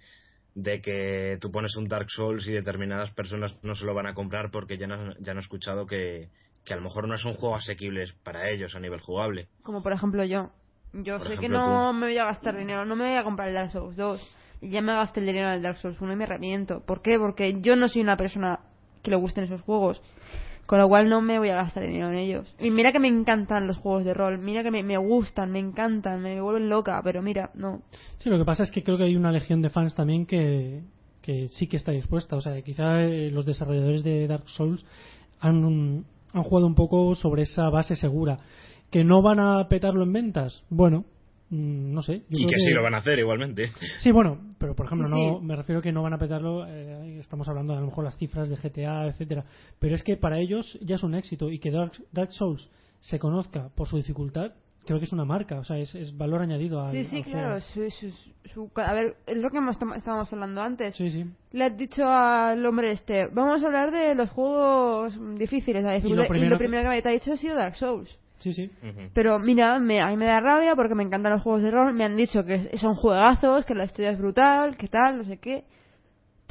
de 0.57 0.83
que 0.83 1.39
tú 1.41 1.53
pones 1.53 1.77
un 1.77 1.85
Dark 1.85 2.11
Souls 2.11 2.45
y 2.49 2.51
determinadas 2.51 3.13
personas 3.13 3.55
no 3.63 3.77
se 3.77 3.85
lo 3.85 3.95
van 3.95 4.09
a 4.09 4.15
comprar 4.15 4.51
porque 4.51 4.79
ya 4.79 4.89
no, 4.89 5.17
ya 5.21 5.33
no 5.33 5.39
he 5.39 5.45
escuchado 5.45 5.87
que, 5.87 6.29
que 6.65 6.75
a 6.75 6.77
lo 6.77 6.83
mejor 6.83 7.09
no 7.09 7.15
es 7.15 7.25
un 7.25 7.35
juego 7.35 7.55
asequible 7.57 8.05
para 8.23 8.51
ellos 8.51 8.75
a 8.75 8.81
nivel 8.81 9.01
jugable. 9.01 9.49
Como 9.63 9.83
por 9.83 9.93
ejemplo 9.93 10.25
yo. 10.25 10.51
Yo 10.93 11.19
Por 11.19 11.29
sé 11.29 11.39
que 11.39 11.49
no 11.49 11.91
tú. 11.91 11.99
me 11.99 12.07
voy 12.07 12.19
a 12.19 12.25
gastar 12.25 12.57
dinero, 12.57 12.85
no 12.85 12.97
me 12.97 13.05
voy 13.09 13.17
a 13.17 13.23
comprar 13.23 13.49
el 13.49 13.55
Dark 13.55 13.71
Souls 13.71 13.97
2. 13.97 14.37
Y 14.63 14.71
ya 14.71 14.83
me 14.83 14.93
gasté 14.93 15.21
el 15.21 15.27
dinero 15.27 15.49
en 15.49 15.55
el 15.55 15.63
Dark 15.63 15.77
Souls 15.77 16.01
1 16.01 16.13
y 16.13 16.17
me 16.17 16.25
arrepiento. 16.25 16.81
¿Por 16.85 17.01
qué? 17.01 17.17
Porque 17.19 17.61
yo 17.61 17.77
no 17.77 17.89
soy 17.89 18.03
una 18.03 18.17
persona 18.17 18.59
que 19.03 19.11
le 19.11 19.17
gusten 19.17 19.45
esos 19.45 19.63
juegos. 19.63 20.03
Con 20.67 20.79
lo 20.79 20.89
cual 20.89 21.09
no 21.09 21.21
me 21.21 21.39
voy 21.39 21.49
a 21.49 21.57
gastar 21.57 21.85
dinero 21.85 22.11
en 22.11 22.17
ellos. 22.17 22.55
Y 22.61 22.71
mira 22.71 22.93
que 22.93 23.01
me 23.01 23.09
encantan 23.09 23.67
los 23.67 23.79
juegos 23.79 24.05
de 24.05 24.15
rol. 24.15 24.39
Mira 24.39 24.63
que 24.63 24.71
me, 24.71 24.83
me 24.83 24.97
gustan, 24.99 25.51
me 25.51 25.59
encantan, 25.59 26.23
me 26.23 26.41
vuelven 26.41 26.69
loca. 26.69 27.01
Pero 27.03 27.23
mira, 27.23 27.51
no. 27.55 27.83
Sí, 28.19 28.29
lo 28.29 28.39
que 28.39 28.45
pasa 28.45 28.65
es 28.65 28.71
que 28.71 28.83
creo 28.83 28.97
que 28.99 29.05
hay 29.05 29.17
una 29.17 29.33
legión 29.33 29.63
de 29.63 29.71
fans 29.71 29.95
también 29.95 30.27
que, 30.27 30.83
que 31.23 31.49
sí 31.49 31.67
que 31.67 31.77
está 31.77 31.93
dispuesta. 31.93 32.37
O 32.37 32.41
sea, 32.41 32.61
quizá 32.63 33.01
eh, 33.03 33.31
los 33.31 33.47
desarrolladores 33.47 34.05
de 34.05 34.27
Dark 34.29 34.49
Souls 34.49 34.85
han, 35.41 36.05
han 36.33 36.43
jugado 36.43 36.67
un 36.67 36.75
poco 36.75 37.15
sobre 37.15 37.43
esa 37.43 37.69
base 37.71 37.97
segura. 37.97 38.39
¿Que 38.91 39.05
no 39.05 39.23
van 39.23 39.41
a 39.41 39.69
petarlo 39.69 40.03
en 40.03 40.13
ventas? 40.13 40.65
Bueno, 40.69 41.05
mm, 41.51 41.93
no 41.93 42.03
sé. 42.03 42.21
yo 42.29 42.39
Y 42.39 42.47
creo 42.47 42.49
que 42.49 42.59
sí 42.59 42.73
lo 42.75 42.83
van 42.83 42.95
a 42.95 42.99
hacer 42.99 43.19
igualmente. 43.19 43.71
Sí, 44.01 44.11
bueno, 44.11 44.39
pero 44.59 44.75
por 44.75 44.87
ejemplo, 44.87 45.07
Sí, 45.09 45.15
no 45.15 45.41
me 45.41 45.55
refiero 45.57 45.81
que 45.81 45.93
no 45.93 46.03
van 46.03 46.15
a 46.15 46.19
petarlo. 46.19 46.67
eh, 46.67 47.19
estamos 47.21 47.49
hablando 47.49 47.73
de 47.73 47.79
a 47.79 47.81
lo 47.83 47.87
mejor 47.89 48.05
las 48.05 48.17
cifras 48.17 48.49
de 48.49 48.57
GTA, 48.57 49.07
etcétera. 49.07 49.45
Pero 49.79 49.95
es 49.95 50.03
que 50.03 50.17
para 50.17 50.39
ellos 50.41 50.79
ya 50.83 50.97
es 50.97 51.03
un 51.03 51.15
éxito 51.15 51.51
y 51.51 51.59
que 51.61 51.71
Dark, 51.71 51.93
Dark 52.13 52.33
Souls 52.33 52.69
se 53.01 53.19
conozca 53.19 53.71
por 53.77 53.87
su 53.89 53.97
dificultad, 53.97 54.53
creo 54.91 54.99
que 54.99 55.05
es 55.07 55.13
una 55.13 55.25
marca, 55.25 55.57
o 55.61 55.63
sea, 55.63 55.79
es, 55.79 55.95
es 55.95 56.17
valor 56.17 56.43
añadido 56.43 56.85
al, 56.85 56.91
Sí, 56.91 57.05
sí, 57.05 57.19
al 57.19 57.23
claro. 57.25 57.61
Su, 57.61 57.89
su- 57.91 58.11
su- 58.53 58.71
a 58.75 58.93
ver, 58.93 59.15
es 59.25 59.37
lo 59.37 59.49
que 59.49 59.59
hemos- 59.59 59.79
estábamos 59.95 60.33
hablando 60.33 60.61
antes. 60.63 60.97
Sí, 60.97 61.11
sí. 61.11 61.25
Le 61.53 61.65
has 61.67 61.77
dicho 61.77 62.05
al 62.05 62.67
hombre 62.67 62.91
este, 62.91 63.29
vamos 63.29 63.63
a 63.63 63.67
hablar 63.67 63.93
de 63.93 64.17
los 64.17 64.31
juegos 64.31 65.17
difíciles. 65.39 65.85
La 65.85 65.93
dificultad, 65.93 66.23
y 66.25 66.27
lo 66.27 66.29
primero 66.29 66.59
primero, 66.59 66.91
que- 66.91 66.97
que... 66.97 67.03
te 67.03 67.09
ha 67.09 67.13
dicho 67.13 67.33
ha 67.33 67.37
sido 67.37 67.55
Dark 67.55 67.77
Souls. 67.77 68.19
Sí, 68.39 68.53
sí. 68.53 68.69
Pero 69.15 69.39
mira, 69.39 69.79
me, 69.79 70.01
a 70.01 70.09
mí 70.09 70.17
me 70.17 70.25
da 70.27 70.41
rabia 70.41 70.75
porque 70.75 70.97
me 70.97 71.05
encantan 71.05 71.35
los 71.35 71.43
juegos 71.43 71.63
de 71.63 71.71
rol. 71.71 71.93
Me 71.95 72.05
han 72.05 72.17
dicho 72.17 72.45
que 72.45 72.77
son 72.79 72.95
juegazos, 72.95 73.65
que 73.67 73.75
la 73.77 73.85
historia 73.85 74.11
es 74.11 74.19
brutal, 74.19 74.77
que 74.77 74.89
tal, 74.89 75.19
no 75.19 75.25
sé 75.25 75.37
qué. 75.37 75.63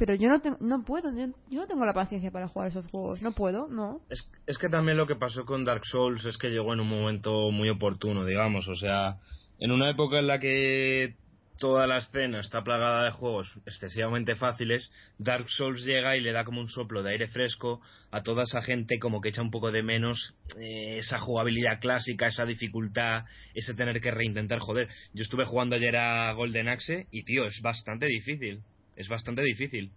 Pero 0.00 0.14
yo 0.14 0.30
no, 0.30 0.40
no 0.60 0.82
puedo, 0.82 1.14
yo, 1.14 1.26
yo 1.50 1.60
no 1.60 1.66
tengo 1.66 1.84
la 1.84 1.92
paciencia 1.92 2.30
para 2.30 2.48
jugar 2.48 2.68
esos 2.68 2.86
juegos. 2.90 3.20
No 3.20 3.32
puedo, 3.32 3.68
no. 3.68 4.00
Es, 4.08 4.30
es 4.46 4.56
que 4.56 4.70
también 4.70 4.96
lo 4.96 5.06
que 5.06 5.14
pasó 5.14 5.44
con 5.44 5.66
Dark 5.66 5.84
Souls 5.84 6.24
es 6.24 6.38
que 6.38 6.48
llegó 6.48 6.72
en 6.72 6.80
un 6.80 6.88
momento 6.88 7.50
muy 7.50 7.68
oportuno, 7.68 8.24
digamos. 8.24 8.66
O 8.66 8.76
sea, 8.76 9.18
en 9.58 9.72
una 9.72 9.90
época 9.90 10.18
en 10.18 10.26
la 10.26 10.38
que 10.38 11.16
toda 11.58 11.86
la 11.86 11.98
escena 11.98 12.40
está 12.40 12.64
plagada 12.64 13.04
de 13.04 13.10
juegos 13.10 13.60
excesivamente 13.66 14.36
fáciles, 14.36 14.90
Dark 15.18 15.50
Souls 15.50 15.84
llega 15.84 16.16
y 16.16 16.22
le 16.22 16.32
da 16.32 16.46
como 16.46 16.62
un 16.62 16.68
soplo 16.68 17.02
de 17.02 17.10
aire 17.10 17.28
fresco 17.28 17.82
a 18.10 18.22
toda 18.22 18.44
esa 18.44 18.62
gente 18.62 18.98
como 18.98 19.20
que 19.20 19.28
echa 19.28 19.42
un 19.42 19.50
poco 19.50 19.70
de 19.70 19.82
menos 19.82 20.32
eh, 20.58 20.96
esa 20.96 21.18
jugabilidad 21.18 21.78
clásica, 21.78 22.28
esa 22.28 22.46
dificultad, 22.46 23.24
ese 23.52 23.74
tener 23.74 24.00
que 24.00 24.12
reintentar, 24.12 24.60
joder. 24.60 24.88
Yo 25.12 25.22
estuve 25.24 25.44
jugando 25.44 25.76
ayer 25.76 25.94
a 25.96 26.32
Golden 26.32 26.70
Axe 26.70 27.06
y 27.10 27.24
tío, 27.24 27.44
es 27.44 27.60
bastante 27.60 28.06
difícil, 28.06 28.62
es 29.00 29.08
bastante 29.08 29.42
difícil. 29.42 29.90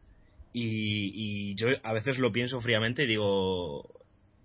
Y, 0.54 1.12
y 1.52 1.56
yo 1.56 1.68
a 1.82 1.94
veces 1.94 2.20
lo 2.20 2.32
pienso 2.32 2.62
fríamente 2.62 3.04
y 3.04 3.08
digo, 3.08 3.90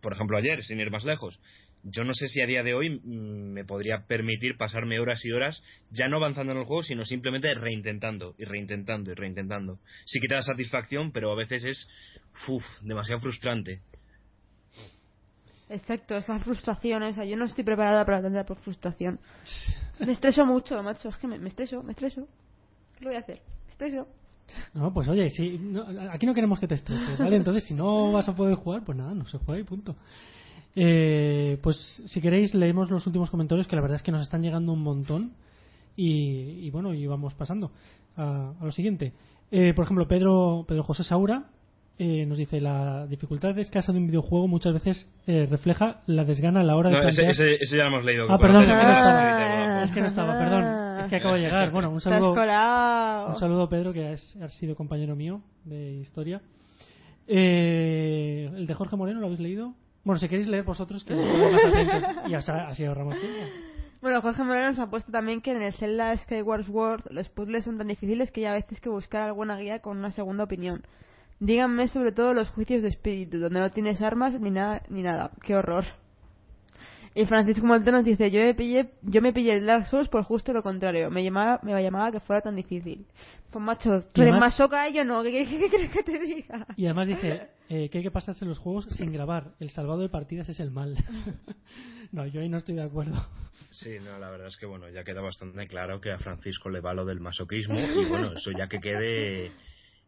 por 0.00 0.12
ejemplo 0.12 0.38
ayer, 0.38 0.64
sin 0.64 0.80
ir 0.80 0.90
más 0.90 1.04
lejos, 1.04 1.38
yo 1.84 2.04
no 2.04 2.12
sé 2.12 2.28
si 2.28 2.40
a 2.42 2.46
día 2.46 2.62
de 2.62 2.74
hoy 2.74 2.90
mm, 2.90 3.52
me 3.52 3.64
podría 3.64 4.06
permitir 4.06 4.56
pasarme 4.56 4.98
horas 4.98 5.24
y 5.24 5.32
horas 5.32 5.62
ya 5.90 6.09
no 6.09 6.16
avanzando 6.16 6.52
en 6.52 6.59
el 6.59 6.64
juego, 6.64 6.82
sino 6.82 7.04
simplemente 7.04 7.54
reintentando 7.54 8.34
y 8.38 8.44
reintentando 8.44 9.12
y 9.12 9.14
reintentando. 9.14 9.78
Sí 10.06 10.20
que 10.20 10.28
te 10.28 10.34
da 10.34 10.42
satisfacción, 10.42 11.12
pero 11.12 11.30
a 11.30 11.36
veces 11.36 11.64
es 11.64 11.88
uf, 12.48 12.64
demasiado 12.82 13.20
frustrante. 13.20 13.80
Exacto, 15.68 16.16
esa 16.16 16.38
frustración 16.38 17.02
esa. 17.02 17.24
Yo 17.24 17.36
no 17.36 17.44
estoy 17.44 17.62
preparada 17.62 18.04
para 18.04 18.22
tanta 18.22 18.44
frustración. 18.54 19.20
Me 20.00 20.12
estreso 20.12 20.46
mucho, 20.46 20.82
macho. 20.82 21.11
Es 21.11 21.16
que 21.16 21.26
me, 21.26 21.38
me 21.38 21.48
estreso, 21.50 21.82
me 21.82 21.92
estreso. 21.92 22.26
¿Qué 22.96 23.04
lo 23.04 23.11
voy 23.11 23.16
a 23.16 23.20
hacer? 23.20 23.42
Me 23.66 23.72
estreso. 23.72 24.09
No, 24.74 24.92
pues 24.92 25.09
oye, 25.09 25.30
si, 25.30 25.59
no- 25.59 25.84
aquí 26.11 26.26
no 26.26 26.34
queremos 26.34 26.59
que 26.59 26.66
te 26.68 26.74
estreses, 26.74 27.18
¿vale? 27.18 27.36
Entonces, 27.36 27.64
si 27.64 27.74
no 27.74 28.12
vas 28.12 28.28
a 28.28 28.34
poder 28.34 28.55
jugar, 28.57 28.84
pues 28.84 28.96
nada, 28.96 29.14
no 29.14 29.26
se 29.26 29.38
juega 29.38 29.61
y 29.61 29.64
punto. 29.64 29.96
Eh, 30.76 31.59
pues 31.62 32.03
si 32.07 32.20
queréis, 32.20 32.55
leemos 32.55 32.90
los 32.90 33.07
últimos 33.07 33.30
comentarios, 33.30 33.66
que 33.66 33.76
la 33.76 33.82
verdad 33.82 33.96
es 33.96 34.03
que 34.03 34.12
nos 34.12 34.22
están 34.22 34.42
llegando 34.42 34.72
un 34.72 34.82
montón. 34.82 35.32
Y, 35.96 36.61
y 36.66 36.70
bueno, 36.70 36.94
y 36.94 37.07
vamos 37.07 37.34
pasando 37.34 37.72
a, 38.16 38.53
a 38.61 38.64
lo 38.64 38.70
siguiente. 38.70 39.12
Eh, 39.51 39.72
por 39.74 39.84
ejemplo, 39.84 40.07
Pedro, 40.07 40.64
Pedro 40.68 40.84
José 40.84 41.03
Saura 41.03 41.44
eh, 41.99 42.24
nos 42.26 42.38
dice: 42.38 42.61
La 42.61 43.07
dificultad 43.07 43.59
escasa 43.59 43.92
de 43.92 43.99
un 43.99 44.07
videojuego 44.07 44.46
muchas 44.49 44.72
veces 44.72 45.09
eh, 45.26 45.46
refleja 45.51 46.01
la 46.07 46.24
desgana 46.24 46.61
a 46.61 46.64
la 46.64 46.76
hora 46.76 46.90
de 46.90 46.96
No, 47.03 47.09
ese, 47.09 47.22
plantear- 47.22 47.30
ese- 47.30 47.62
ese 47.64 47.76
ya 47.76 47.84
lo 47.84 47.88
hemos 47.90 48.05
leído. 48.05 48.26
Ah, 48.30 48.38
perdón, 48.38 48.62
es 48.62 48.68
que 48.70 48.74
no 48.76 48.92
estaba. 48.92 49.78
el 49.78 49.84
Es 49.84 49.90
que 49.92 50.01
no 50.01 50.07
estaba, 50.07 50.38
perdón. 50.38 50.99
Es 51.01 51.07
que 51.11 51.16
acabo 51.16 51.34
de 51.34 51.40
llegar. 51.40 51.70
Bueno, 51.72 51.90
un 51.90 52.01
saludo. 52.01 52.32
Un 52.32 53.36
saludo, 53.38 53.68
Pedro, 53.68 53.92
que 53.92 54.09
has, 54.09 54.36
has 54.36 54.53
sido 54.55 54.74
compañero 54.76 55.14
mío 55.16 55.40
de 55.64 55.94
historia. 55.94 56.40
Eh, 57.26 58.51
¿El 58.57 58.66
de 58.66 58.74
Jorge 58.74 58.96
Moreno 58.96 59.20
lo 59.20 59.26
habéis 59.26 59.40
leído? 59.40 59.74
Bueno, 60.05 60.18
si 60.18 60.28
queréis 60.28 60.49
leer 60.49 60.64
vosotros, 60.64 61.05
que 61.05 61.12
estáis 61.12 61.53
más 61.53 61.64
atentos 61.64 62.05
y 62.30 62.34
así, 62.34 62.51
así 62.53 62.84
ahorramos 62.84 63.18
tiempo. 63.20 63.38
Bueno, 64.01 64.22
Jorge 64.22 64.44
Moreno 64.44 64.68
nos 64.68 64.78
ha 64.78 64.86
puesto 64.88 65.11
también 65.12 65.40
que 65.42 65.53
en 65.53 65.61
el 65.61 65.72
Zelda 65.74 66.16
Skyward 66.16 66.64
Sword 66.64 67.03
los 67.11 67.28
puzzles 67.28 67.64
son 67.64 67.76
tan 67.78 67.88
difíciles 67.88 68.30
que 68.30 68.42
ya 68.42 68.53
a 68.53 68.55
veces 68.55 68.80
que 68.80 68.88
buscar 68.88 69.22
alguna 69.22 69.57
guía 69.59 69.80
con 69.80 69.99
una 69.99 70.11
segunda 70.11 70.44
opinión. 70.44 70.82
Díganme 71.41 71.86
sobre 71.89 72.12
todo 72.12 72.34
los 72.34 72.49
juicios 72.51 72.82
de 72.82 72.89
espíritu, 72.89 73.39
donde 73.39 73.61
no 73.61 73.70
tienes 73.70 74.03
armas 74.03 74.39
ni 74.41 74.51
nada, 74.51 74.82
ni 74.89 75.03
nada. 75.03 75.30
Qué 75.43 75.55
horror. 75.55 75.84
Y 77.14 77.24
Francisco 77.26 77.66
Montero 77.66 77.97
nos 77.97 78.05
dice, 78.07 78.30
yo 78.30 78.41
me 78.41 78.55
pillé, 78.55 78.91
yo 79.03 79.22
me 79.22 79.32
pillé 79.32 79.55
el 79.55 79.66
Dark 79.66 79.86
Souls 79.86 80.09
por 80.09 80.22
justo 80.24 80.53
lo 80.53 80.62
contrario. 80.62 81.11
Me 81.11 81.24
llamaba, 81.24 81.59
me 81.62 81.80
llamaba 81.82 82.12
que 82.12 82.20
fuera 82.20 82.43
tan 82.43 82.55
difícil. 82.57 83.07
Pues 83.51 83.64
macho, 83.64 84.03
tú 84.12 84.20
Y 84.20 84.24
eres 84.24 84.32
además- 84.34 84.41
más 84.41 84.57
soca 84.57 84.89
yo 84.91 85.05
no. 85.05 85.22
¿Qué, 85.22 85.45
crees 85.70 85.91
que 85.91 86.03
te 86.03 86.18
diga? 86.18 86.66
Y 86.76 86.84
además 86.84 87.09
dice 87.09 87.49
eh, 87.68 87.89
que 87.89 87.99
hay 87.99 88.05
que 88.05 88.11
pasarse 88.11 88.45
los 88.45 88.59
juegos 88.59 88.86
sin 88.91 89.12
grabar. 89.12 89.53
El 89.59 89.70
salvado 89.70 90.01
de 90.01 90.09
partidas 90.09 90.49
es 90.49 90.61
el 90.61 90.70
mal. 90.70 90.97
no, 92.12 92.26
yo 92.26 92.41
ahí 92.41 92.49
no 92.49 92.59
estoy 92.59 92.74
de 92.74 92.82
acuerdo. 92.82 93.26
Sí, 93.70 93.97
no, 94.05 94.18
la 94.18 94.30
verdad 94.30 94.49
es 94.49 94.57
que 94.57 94.66
bueno, 94.66 94.89
ya 94.89 95.03
queda 95.05 95.20
bastante 95.20 95.66
claro 95.66 96.01
que 96.01 96.11
a 96.12 96.18
Francisco 96.18 96.68
le 96.68 96.80
va 96.80 96.95
lo 96.95 97.05
del 97.05 97.20
masoquismo 97.20 97.78
y 97.78 98.07
bueno, 98.07 98.32
eso 98.34 98.51
ya 98.53 98.68
que 98.68 98.80
quede 98.80 99.51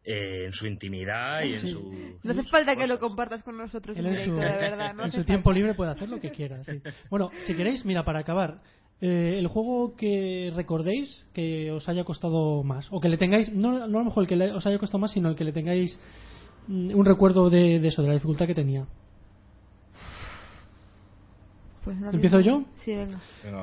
eh, 0.04 0.44
en 0.46 0.52
su 0.52 0.66
intimidad 0.66 1.42
y 1.44 1.54
en 1.54 1.60
Sí. 1.60 1.72
su... 1.72 2.18
No 2.22 2.32
hace 2.32 2.42
falta 2.44 2.74
que 2.76 2.86
lo 2.86 2.98
compartas 2.98 3.42
con 3.42 3.56
nosotros 3.56 3.96
en 3.96 4.04
directo, 4.04 4.30
su, 4.32 4.36
de 4.36 4.44
verdad. 4.46 4.94
No 4.94 5.02
en 5.02 5.08
hace 5.08 5.10
su 5.10 5.16
falta. 5.18 5.26
tiempo 5.26 5.52
libre 5.52 5.74
puede 5.74 5.90
hacer 5.92 6.08
lo 6.08 6.20
que 6.20 6.30
quiera. 6.30 6.62
sí. 6.64 6.80
Bueno, 7.10 7.30
si 7.44 7.54
queréis, 7.54 7.84
mira, 7.84 8.02
para 8.04 8.20
acabar, 8.20 8.62
eh, 9.02 9.36
el 9.38 9.46
juego 9.46 9.94
que 9.96 10.52
recordéis 10.54 11.26
que 11.34 11.70
os 11.70 11.88
haya 11.88 12.04
costado 12.04 12.62
más, 12.62 12.88
o 12.90 13.00
que 13.00 13.08
le 13.08 13.16
tengáis, 13.18 13.52
no, 13.52 13.72
no 13.86 13.98
a 13.98 14.02
lo 14.02 14.04
mejor 14.06 14.24
el 14.24 14.28
que 14.28 14.36
le- 14.36 14.52
os 14.52 14.66
haya 14.66 14.78
costado 14.78 14.98
más, 15.00 15.12
sino 15.12 15.28
el 15.28 15.36
que 15.36 15.44
le 15.44 15.52
tengáis 15.52 15.98
mm, 16.68 16.94
un 16.94 17.04
recuerdo 17.04 17.48
de, 17.50 17.78
de 17.80 17.88
eso, 17.88 18.02
de 18.02 18.08
la 18.08 18.14
dificultad 18.14 18.46
que 18.46 18.54
tenía. 18.54 18.86
Pues 21.84 21.96
no 21.98 22.10
¿Empiezo 22.10 22.40
yo? 22.40 22.64
Sí, 22.84 22.94
venga. 22.94 23.20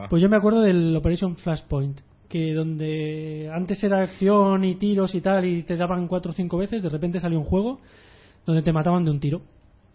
Pues 0.09 0.21
yo 0.21 0.29
me 0.29 0.37
acuerdo 0.37 0.61
del 0.61 0.95
Operation 0.95 1.35
Flashpoint, 1.37 2.01
que 2.29 2.53
donde 2.53 3.49
antes 3.53 3.83
era 3.83 4.01
acción 4.01 4.63
y 4.65 4.75
tiros 4.75 5.15
y 5.15 5.21
tal, 5.21 5.45
y 5.45 5.63
te 5.63 5.75
daban 5.75 6.07
cuatro 6.07 6.31
o 6.31 6.33
cinco 6.33 6.57
veces, 6.57 6.81
de 6.83 6.89
repente 6.89 7.19
salió 7.19 7.39
un 7.39 7.45
juego 7.45 7.79
donde 8.45 8.61
te 8.61 8.73
mataban 8.73 9.03
de 9.05 9.11
un 9.11 9.19
tiro. 9.19 9.41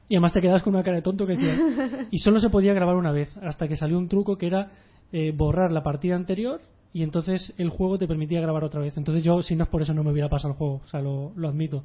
Y 0.08 0.14
además 0.16 0.32
te 0.32 0.40
quedabas 0.40 0.62
con 0.62 0.74
una 0.74 0.82
cara 0.82 0.96
de 0.96 1.02
tonto 1.02 1.26
que 1.26 1.36
decías. 1.36 1.58
Y 2.10 2.18
solo 2.18 2.40
se 2.40 2.50
podía 2.50 2.74
grabar 2.74 2.96
una 2.96 3.12
vez, 3.12 3.34
hasta 3.38 3.68
que 3.68 3.76
salió 3.76 3.98
un 3.98 4.08
truco 4.08 4.36
que 4.36 4.46
era 4.46 4.72
eh, 5.12 5.32
borrar 5.34 5.72
la 5.72 5.82
partida 5.82 6.16
anterior 6.16 6.60
y 6.94 7.02
entonces 7.02 7.54
el 7.56 7.70
juego 7.70 7.96
te 7.98 8.06
permitía 8.06 8.40
grabar 8.40 8.64
otra 8.64 8.80
vez. 8.80 8.96
Entonces 8.96 9.22
yo, 9.24 9.42
si 9.42 9.56
no 9.56 9.64
es 9.64 9.70
por 9.70 9.80
eso, 9.82 9.94
no 9.94 10.04
me 10.04 10.10
hubiera 10.12 10.28
pasado 10.28 10.52
el 10.52 10.58
juego, 10.58 10.80
o 10.84 10.88
sea, 10.88 11.00
lo, 11.00 11.32
lo 11.36 11.48
admito. 11.48 11.84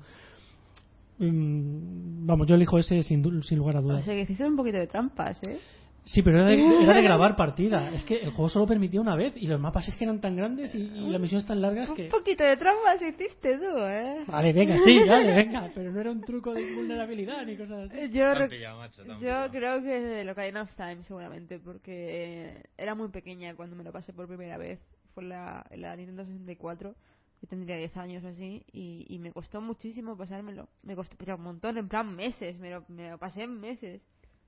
Mm, 1.20 2.26
vamos, 2.28 2.48
yo 2.48 2.56
elijo 2.56 2.78
ese 2.78 3.02
sin, 3.04 3.44
sin 3.44 3.58
lugar 3.58 3.78
a 3.78 3.80
O 3.80 3.84
dudas. 3.84 4.06
sea 4.06 4.14
que 4.14 4.22
hiciste 4.22 4.46
un 4.46 4.56
poquito 4.56 4.78
de 4.78 4.88
trampas, 4.88 5.42
¿eh? 5.44 5.60
Sí, 6.08 6.22
pero 6.22 6.40
era 6.40 6.48
de, 6.48 6.84
era 6.84 6.94
de 6.94 7.02
grabar 7.04 7.36
partida. 7.36 7.90
Es 7.92 8.06
que 8.06 8.16
el 8.16 8.32
juego 8.32 8.48
solo 8.48 8.66
permitía 8.66 9.02
una 9.02 9.16
vez 9.16 9.34
y 9.36 9.46
los 9.46 9.60
mapas 9.60 9.88
es 9.90 9.96
que 9.96 10.06
eran 10.06 10.22
tan 10.22 10.38
grandes 10.38 10.74
y, 10.74 10.80
y 10.80 11.10
las 11.10 11.20
misiones 11.20 11.46
tan 11.46 11.62
largas 11.62 11.92
que... 11.92 12.06
Un 12.06 12.10
poquito 12.10 12.46
de 12.46 12.56
trampas 12.56 13.02
hiciste 13.02 13.58
tú, 13.58 13.78
¿eh? 13.80 14.24
Vale, 14.26 14.54
venga, 14.54 14.78
sí, 14.86 15.00
vale, 15.08 15.36
venga. 15.36 15.70
Pero 15.76 15.92
no 15.92 16.00
era 16.00 16.12
un 16.12 16.22
truco 16.22 16.54
de 16.54 16.74
vulnerabilidad 16.74 17.46
ni 17.46 17.58
cosas 17.58 17.92
así. 17.92 18.10
Yo, 18.10 18.32
pillado, 18.50 18.80
macho, 18.80 19.04
creo 19.52 19.82
que 19.82 20.00
de 20.00 20.24
lo 20.24 20.32
Ocarina 20.32 20.62
of 20.62 20.74
Time, 20.76 21.04
seguramente, 21.04 21.60
porque 21.60 22.64
era 22.78 22.96
muy 22.96 23.10
pequeña 23.10 23.56
cuando 23.56 23.76
me 23.76 23.84
lo 23.84 23.92
pasé 23.92 24.14
por 24.14 24.28
primera 24.28 24.58
vez. 24.58 24.80
Fue 25.14 25.24
la, 25.24 25.66
en 25.72 25.82
la 25.82 25.96
Nintendo 25.96 26.24
64. 26.24 26.96
Yo 27.42 27.48
tendría 27.48 27.76
10 27.76 27.98
años 27.98 28.24
o 28.24 28.30
así. 28.30 28.64
Y, 28.72 29.06
y 29.10 29.20
me 29.20 29.34
costó 29.34 29.60
muchísimo 29.60 30.16
pasármelo. 30.16 30.70
Me 30.84 30.96
costó, 30.96 31.18
pero 31.18 31.36
un 31.36 31.44
montón, 31.44 31.78
en 31.78 31.90
plan 31.90 32.16
meses. 32.16 32.60
Me 32.60 32.72
lo, 32.72 32.86
me 32.88 33.10
lo 33.10 33.18
pasé 33.18 33.44
en 33.44 33.60
meses. 33.60 34.02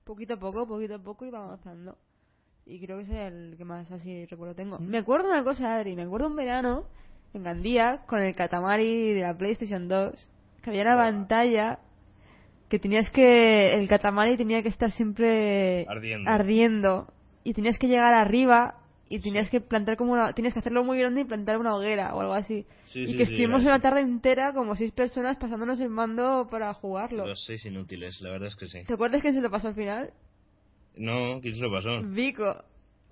Poquito 0.09 0.33
a 0.33 0.37
poco, 0.37 0.65
poquito 0.65 0.95
a 0.95 0.97
poco 0.97 1.23
iba 1.23 1.37
avanzando. 1.37 1.95
Y 2.65 2.79
creo 2.79 2.97
que 2.97 3.03
es 3.03 3.09
el 3.11 3.53
que 3.55 3.63
más 3.63 3.91
así 3.91 4.25
recuerdo 4.25 4.55
tengo. 4.55 4.79
Me 4.79 4.97
acuerdo 4.97 5.29
una 5.29 5.43
cosa, 5.43 5.75
Adri. 5.75 5.95
Me 5.95 6.01
acuerdo 6.01 6.25
un 6.25 6.35
verano 6.35 6.85
en 7.35 7.43
Gandía 7.43 8.01
con 8.07 8.19
el 8.19 8.33
Katamari 8.33 9.13
de 9.13 9.21
la 9.21 9.37
PlayStation 9.37 9.87
2. 9.87 10.29
Que 10.63 10.69
había 10.71 10.81
una 10.81 10.97
pantalla 10.97 11.77
que 12.69 12.79
tenías 12.79 13.11
que 13.11 13.75
el 13.75 13.87
Katamari 13.87 14.35
tenía 14.35 14.63
que 14.63 14.69
estar 14.69 14.89
siempre 14.89 15.85
Ardiendo. 15.87 16.27
ardiendo. 16.31 17.13
y 17.43 17.53
tenías 17.53 17.77
que 17.77 17.87
llegar 17.87 18.15
arriba 18.15 18.79
y 19.09 19.19
tenías 19.19 19.49
que 19.49 19.59
plantar 19.59 19.97
como 19.97 20.13
una 20.13 20.33
tenías 20.33 20.53
que 20.53 20.59
hacerlo 20.59 20.83
muy 20.83 20.99
grande 20.99 21.21
y 21.21 21.23
plantar 21.25 21.57
una 21.57 21.75
hoguera 21.75 22.13
o 22.13 22.21
algo 22.21 22.33
así 22.33 22.65
Sí, 22.85 22.99
y 23.03 23.07
sí, 23.07 23.17
que 23.17 23.25
sí, 23.25 23.31
estuvimos 23.33 23.61
una 23.63 23.81
tarde 23.81 24.01
entera 24.01 24.53
como 24.53 24.75
seis 24.75 24.91
personas 24.91 25.35
pasándonos 25.37 25.79
el 25.79 25.89
mando 25.89 26.47
para 26.49 26.73
jugarlo 26.75 27.25
Los 27.25 27.43
seis 27.45 27.65
inútiles, 27.65 28.21
la 28.21 28.29
verdad 28.31 28.49
es 28.49 28.55
que 28.55 28.67
sí. 28.67 28.83
¿te 28.85 28.93
acuerdas 28.93 29.21
quién 29.21 29.33
se 29.33 29.41
lo 29.41 29.49
pasó 29.49 29.69
al 29.69 29.75
final? 29.75 30.11
No, 30.95 31.39
¿quién 31.41 31.55
se 31.55 31.61
lo 31.61 31.71
pasó? 31.71 32.01
Vico 32.03 32.63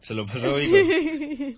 Se 0.02 0.14
lo 0.14 0.26
pasó 0.26 0.56
Vico. 0.56 0.78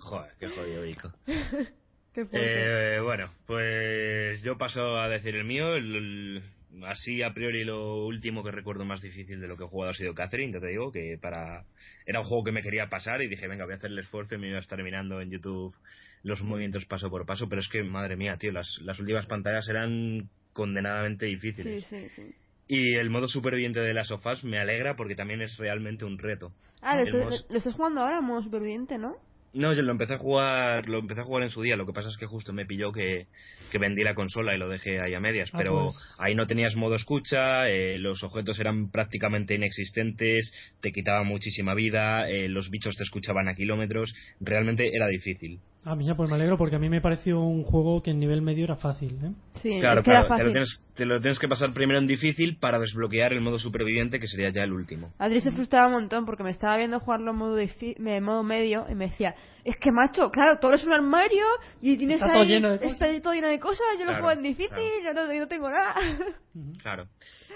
Joder, 0.00 0.32
qué 0.40 0.48
jodido 0.48 0.82
Vico. 0.82 1.12
Qué. 2.12 2.26
Eh, 2.32 3.00
bueno, 3.04 3.28
pues 3.46 4.42
yo 4.42 4.58
paso 4.58 4.98
a 4.98 5.08
decir 5.08 5.36
el 5.36 5.44
mío. 5.44 5.74
el- 5.76 5.94
el- 5.94 6.42
así 6.84 7.22
a 7.22 7.32
priori 7.32 7.64
lo 7.64 8.06
último 8.06 8.42
que 8.42 8.50
recuerdo 8.50 8.84
más 8.84 9.00
difícil 9.00 9.40
de 9.40 9.48
lo 9.48 9.56
que 9.56 9.64
he 9.64 9.68
jugado 9.68 9.92
ha 9.92 9.94
sido 9.94 10.14
Catherine, 10.14 10.52
ya 10.52 10.60
te 10.60 10.68
digo, 10.68 10.92
que 10.92 11.18
para 11.20 11.64
era 12.06 12.20
un 12.20 12.26
juego 12.26 12.44
que 12.44 12.52
me 12.52 12.62
quería 12.62 12.88
pasar 12.88 13.22
y 13.22 13.28
dije, 13.28 13.48
venga, 13.48 13.64
voy 13.64 13.74
a 13.74 13.76
hacer 13.76 13.90
el 13.90 13.98
esfuerzo 13.98 14.34
y 14.34 14.38
me 14.38 14.48
iba 14.48 14.58
a 14.58 14.60
estar 14.60 14.82
mirando 14.82 15.20
en 15.20 15.30
YouTube 15.30 15.74
los 16.22 16.42
movimientos 16.42 16.84
paso 16.84 17.10
por 17.10 17.26
paso, 17.26 17.48
pero 17.48 17.60
es 17.60 17.68
que, 17.68 17.82
madre 17.82 18.16
mía, 18.16 18.36
tío, 18.36 18.52
las, 18.52 18.78
las 18.82 18.98
últimas 19.00 19.26
pantallas 19.26 19.68
eran 19.68 20.28
condenadamente 20.52 21.26
sí 21.26 21.34
difíciles. 21.34 21.86
sí 21.86 22.08
sí 22.14 22.34
Y 22.68 22.94
el 22.96 23.10
modo 23.10 23.28
superviviente 23.28 23.80
de 23.80 23.94
las 23.94 24.08
sofás 24.08 24.44
me 24.44 24.58
alegra 24.58 24.96
porque 24.96 25.14
también 25.14 25.40
es 25.42 25.56
realmente 25.56 26.04
un 26.04 26.18
reto. 26.18 26.52
ah 26.82 27.00
lo 27.00 27.56
estás 27.56 27.74
jugando 27.74 28.02
ahora 28.02 28.20
modo 28.20 28.42
superviviente 28.42 28.98
¿no? 28.98 29.16
No, 29.52 29.72
yo 29.72 29.82
lo 29.82 29.90
empecé 29.90 30.14
a 30.14 30.18
jugar, 30.18 30.88
lo 30.88 30.98
empecé 30.98 31.22
a 31.22 31.24
jugar 31.24 31.42
en 31.42 31.50
su 31.50 31.62
día. 31.62 31.76
Lo 31.76 31.84
que 31.84 31.92
pasa 31.92 32.08
es 32.08 32.16
que 32.16 32.26
justo 32.26 32.52
me 32.52 32.66
pilló 32.66 32.92
que, 32.92 33.26
que 33.72 33.78
vendí 33.78 34.02
la 34.04 34.14
consola 34.14 34.54
y 34.54 34.58
lo 34.58 34.68
dejé 34.68 35.00
ahí 35.00 35.14
a 35.14 35.20
medias. 35.20 35.50
Ah, 35.52 35.58
pero 35.58 35.86
pues. 35.86 35.96
ahí 36.18 36.34
no 36.34 36.46
tenías 36.46 36.76
modo 36.76 36.94
escucha, 36.94 37.68
eh, 37.68 37.98
los 37.98 38.22
objetos 38.22 38.60
eran 38.60 38.90
prácticamente 38.90 39.54
inexistentes, 39.54 40.52
te 40.80 40.92
quitaba 40.92 41.24
muchísima 41.24 41.74
vida, 41.74 42.30
eh, 42.30 42.48
los 42.48 42.70
bichos 42.70 42.96
te 42.96 43.02
escuchaban 43.02 43.48
a 43.48 43.54
kilómetros. 43.54 44.14
Realmente 44.40 44.90
era 44.94 45.08
difícil. 45.08 45.60
Ah, 45.82 45.96
mira, 45.96 46.14
pues 46.14 46.28
me 46.28 46.36
alegro 46.36 46.58
porque 46.58 46.76
a 46.76 46.78
mí 46.78 46.90
me 46.90 47.00
pareció 47.00 47.40
un 47.40 47.64
juego 47.64 48.02
que 48.02 48.10
en 48.10 48.18
nivel 48.20 48.42
medio 48.42 48.64
era 48.64 48.76
fácil, 48.76 49.14
¿eh? 49.24 49.32
sí 49.54 49.78
Claro, 49.80 50.00
es 50.00 50.04
que 50.04 50.10
claro, 50.10 50.26
era 50.26 50.36
te 50.36 50.44
lo, 50.44 50.50
tienes, 50.50 50.84
te 50.94 51.06
lo 51.06 51.20
tienes 51.20 51.38
que 51.38 51.48
pasar 51.48 51.72
primero 51.72 51.98
en 51.98 52.06
difícil 52.06 52.58
para 52.60 52.78
desbloquear 52.78 53.32
el 53.32 53.40
modo 53.40 53.58
superviviente, 53.58 54.20
que 54.20 54.26
sería 54.26 54.50
ya 54.50 54.62
el 54.62 54.72
último. 54.74 55.10
Adri 55.18 55.40
se 55.40 55.50
frustraba 55.52 55.86
un 55.86 55.94
montón 55.94 56.26
porque 56.26 56.42
me 56.44 56.50
estaba 56.50 56.76
viendo 56.76 57.00
jugarlo 57.00 57.30
en 57.30 57.36
modo, 57.38 57.58
difi- 57.58 57.94
en 57.98 58.22
modo 58.22 58.42
medio 58.42 58.84
y 58.90 58.94
me 58.94 59.08
decía, 59.08 59.34
es 59.64 59.76
que 59.78 59.90
macho, 59.90 60.30
claro, 60.30 60.58
todo 60.58 60.74
es 60.74 60.84
un 60.84 60.92
armario 60.92 61.46
y 61.80 61.96
tienes 61.96 62.20
Está 62.20 62.30
todo 62.34 62.42
ahí, 62.42 62.48
lleno 62.48 62.72
de 62.72 62.78
cosas". 62.78 62.92
está 63.00 63.22
todo 63.22 63.32
lleno 63.32 63.48
de 63.48 63.58
cosas, 63.60 63.86
yo 63.94 64.00
lo 64.00 64.12
Claro, 64.12 64.24
juego 64.24 64.38
en 64.38 64.42
difícil, 64.42 65.02
yo 65.02 65.14
no, 65.14 65.32
yo 65.32 65.40
no 65.40 65.48
tengo 65.48 65.70
nada. 65.70 65.94
Claro. 66.82 67.06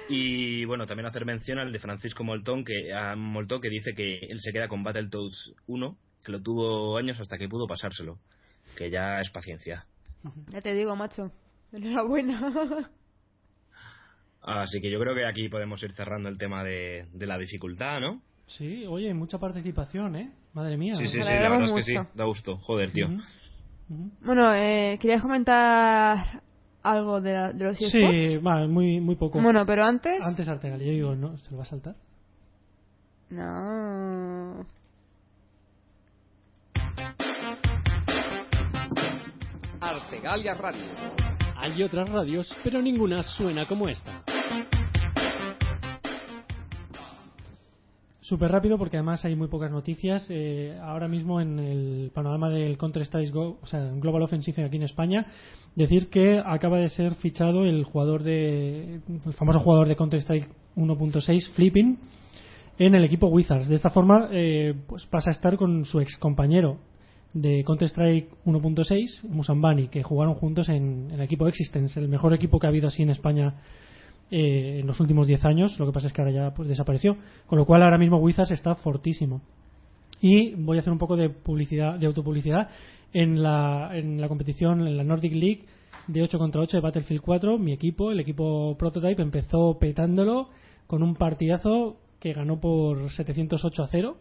Y 0.09 0.64
bueno, 0.66 0.87
también 0.87 1.07
hacer 1.07 1.25
mención 1.25 1.59
al 1.59 1.72
de 1.72 1.79
Francisco 1.79 2.25
Moltón, 2.25 2.64
que, 2.64 2.93
a 2.95 3.16
Moltó, 3.16 3.61
que 3.61 3.68
dice 3.68 3.93
que 3.95 4.18
él 4.18 4.39
se 4.41 4.53
queda 4.53 4.68
con 4.68 4.83
Battletoads 4.83 5.53
1, 5.66 5.97
que 6.25 6.33
lo 6.33 6.41
tuvo 6.43 6.97
años 6.97 7.20
hasta 7.20 7.37
que 7.39 7.49
pudo 7.49 7.66
pasárselo. 7.66 8.18
Que 8.77 8.91
ya 8.91 9.20
es 9.20 9.31
paciencia. 9.31 9.87
ya 10.49 10.61
te 10.61 10.75
digo, 10.75 10.97
macho, 10.97 11.31
enhorabuena. 11.72 12.91
Así 14.43 14.81
que 14.81 14.91
yo 14.91 15.01
creo 15.01 15.14
que 15.14 15.25
aquí 15.25 15.49
podemos 15.49 15.83
ir 15.83 15.93
cerrando 15.93 16.29
el 16.29 16.37
tema 16.39 16.62
de, 16.64 17.07
de 17.12 17.27
la 17.27 17.39
dificultad, 17.39 18.01
¿no? 18.01 18.20
Sí, 18.47 18.85
oye, 18.87 19.14
mucha 19.14 19.39
participación, 19.39 20.16
¿eh? 20.16 20.33
Madre 20.53 20.77
mía. 20.77 20.95
Sí, 20.97 21.07
sí, 21.07 21.12
sí, 21.12 21.18
la 21.18 21.25
verdad 21.25 21.39
alegramos 21.47 21.70
es 21.70 21.77
que 21.77 21.83
sí, 21.93 21.99
mucho. 21.99 22.11
da 22.14 22.25
gusto. 22.25 22.57
Joder, 22.59 22.93
tío. 22.93 23.07
Ujú. 23.07 23.20
Ujú. 23.91 24.11
bueno, 24.22 24.55
eh, 24.55 24.99
¿querías 25.01 25.22
comentar 25.22 26.43
algo 26.83 27.20
de, 27.20 27.33
la- 27.33 27.53
de 27.53 27.64
los 27.64 27.81
eSports? 27.81 28.16
Sí, 28.18 28.37
va, 28.39 28.66
muy, 28.66 29.01
muy 29.01 29.14
poco. 29.16 29.41
Bueno, 29.41 29.64
pero 29.66 29.85
antes... 29.85 30.20
Antes 30.22 30.47
Artegal, 30.49 30.81
yo 30.81 30.91
digo, 30.91 31.14
no, 31.14 31.37
se 31.39 31.51
lo 31.51 31.57
va 31.59 31.62
a 31.62 31.66
saltar. 31.66 31.97
No... 33.31 34.66
Artegalia 39.85 40.55
Radio. 40.55 40.87
Hay 41.57 41.82
otras 41.82 42.09
radios, 42.09 42.57
pero 42.64 42.80
ninguna 42.80 43.22
suena 43.22 43.66
como 43.66 43.87
esta. 43.87 44.22
Súper 48.22 48.51
rápido 48.51 48.78
porque 48.78 48.97
además 48.97 49.22
hay 49.26 49.37
muy 49.37 49.49
pocas 49.49 49.70
noticias. 49.70 50.26
Eh, 50.30 50.78
ahora 50.82 51.07
mismo 51.07 51.39
en 51.39 51.59
el 51.59 52.11
panorama 52.14 52.49
del 52.49 52.78
Counter-Strike 52.78 53.30
Go, 53.30 53.59
o 53.61 53.66
sea, 53.66 53.91
Global 53.97 54.22
Offensive 54.22 54.64
aquí 54.64 54.76
en 54.76 54.85
España, 54.85 55.26
decir 55.74 56.09
que 56.09 56.43
acaba 56.43 56.78
de 56.78 56.89
ser 56.89 57.14
fichado 57.16 57.66
el 57.66 57.85
jugador 57.85 58.22
de 58.22 59.03
el 59.07 59.35
famoso 59.35 59.61
jugador 59.61 59.87
de 59.87 59.97
Counter-Strike 59.97 60.49
1.6 60.76 61.51
Flipping 61.51 61.99
en 62.78 62.95
el 62.95 63.05
equipo 63.05 63.26
Wizards. 63.26 63.68
De 63.68 63.74
esta 63.74 63.91
forma, 63.91 64.28
eh, 64.32 64.74
pues 64.87 65.05
pasa 65.05 65.28
a 65.28 65.35
estar 65.35 65.59
con 65.59 65.85
su 65.85 66.01
ex 66.01 66.16
compañero 66.16 66.78
de 67.35 67.64
Counter-Strike 67.64 68.30
1.6, 68.47 69.28
Musambani, 69.28 69.89
que 69.89 70.03
jugaron 70.03 70.35
juntos 70.35 70.68
en, 70.68 71.11
el 71.11 71.20
equipo 71.20 71.49
Existence, 71.49 71.99
el 71.99 72.09
mejor 72.09 72.32
equipo 72.32 72.59
que 72.59 72.66
ha 72.66 72.70
habido 72.70 72.87
así 72.87 73.03
en 73.03 73.11
España 73.11 73.55
eh, 74.30 74.78
en 74.80 74.87
los 74.87 75.01
últimos 75.01 75.26
10 75.26 75.45
años. 75.45 75.78
Lo 75.78 75.87
que 75.87 75.93
pasa 75.93 76.07
es 76.07 76.12
que 76.12 76.22
ahora 76.22 76.32
ya 76.32 76.55
pues, 76.55 76.68
desapareció. 76.68 77.16
Con 77.47 77.59
lo 77.59 77.66
cual, 77.66 77.82
ahora 77.82 77.99
mismo 77.99 78.18
Wizards 78.18 78.53
está 78.53 78.76
fortísimo. 78.76 79.43
Y 80.20 80.55
voy 80.55 80.78
a 80.78 80.80
hacer 80.80 80.93
un 80.93 80.99
poco 80.99 81.16
de 81.16 81.28
publicidad, 81.28 81.99
de 81.99 82.07
autopublicidad. 82.07 82.70
En 83.12 83.43
la, 83.43 83.91
en 83.93 84.20
la 84.20 84.28
competición, 84.28 84.87
en 84.87 84.97
la 84.97 85.05
Nordic 85.05 85.32
League 85.35 85.64
de 86.07 86.22
8 86.22 86.39
contra 86.39 86.61
8 86.61 86.76
de 86.76 86.80
Battlefield 86.80 87.22
4, 87.22 87.59
mi 87.59 87.72
equipo, 87.72 88.11
el 88.11 88.20
equipo 88.20 88.76
Prototype, 88.76 89.22
empezó 89.22 89.78
petándolo 89.78 90.49
con 90.87 91.03
un 91.03 91.14
partidazo 91.14 91.97
que 92.20 92.32
ganó 92.32 92.61
por 92.61 93.11
708 93.11 93.82
a 93.82 93.87
0 93.89 94.16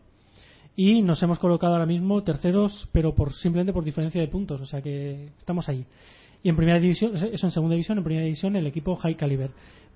y 0.75 1.01
nos 1.01 1.21
hemos 1.23 1.39
colocado 1.39 1.73
ahora 1.73 1.85
mismo 1.85 2.23
terceros, 2.23 2.89
pero 2.91 3.13
por 3.13 3.33
simplemente 3.33 3.73
por 3.73 3.83
diferencia 3.83 4.19
de 4.21 4.27
puntos, 4.27 4.61
o 4.61 4.65
sea 4.65 4.81
que 4.81 5.27
estamos 5.37 5.69
ahí. 5.69 5.85
Y 6.41 6.49
en 6.49 6.55
primera 6.55 6.79
división, 6.79 7.15
eso 7.15 7.45
en 7.47 7.51
segunda 7.51 7.75
división, 7.75 7.97
en 7.97 8.03
primera 8.03 8.25
división 8.25 8.55
el 8.55 8.67
equipo 8.67 8.95
High 8.95 9.15
Caliber. 9.15 9.51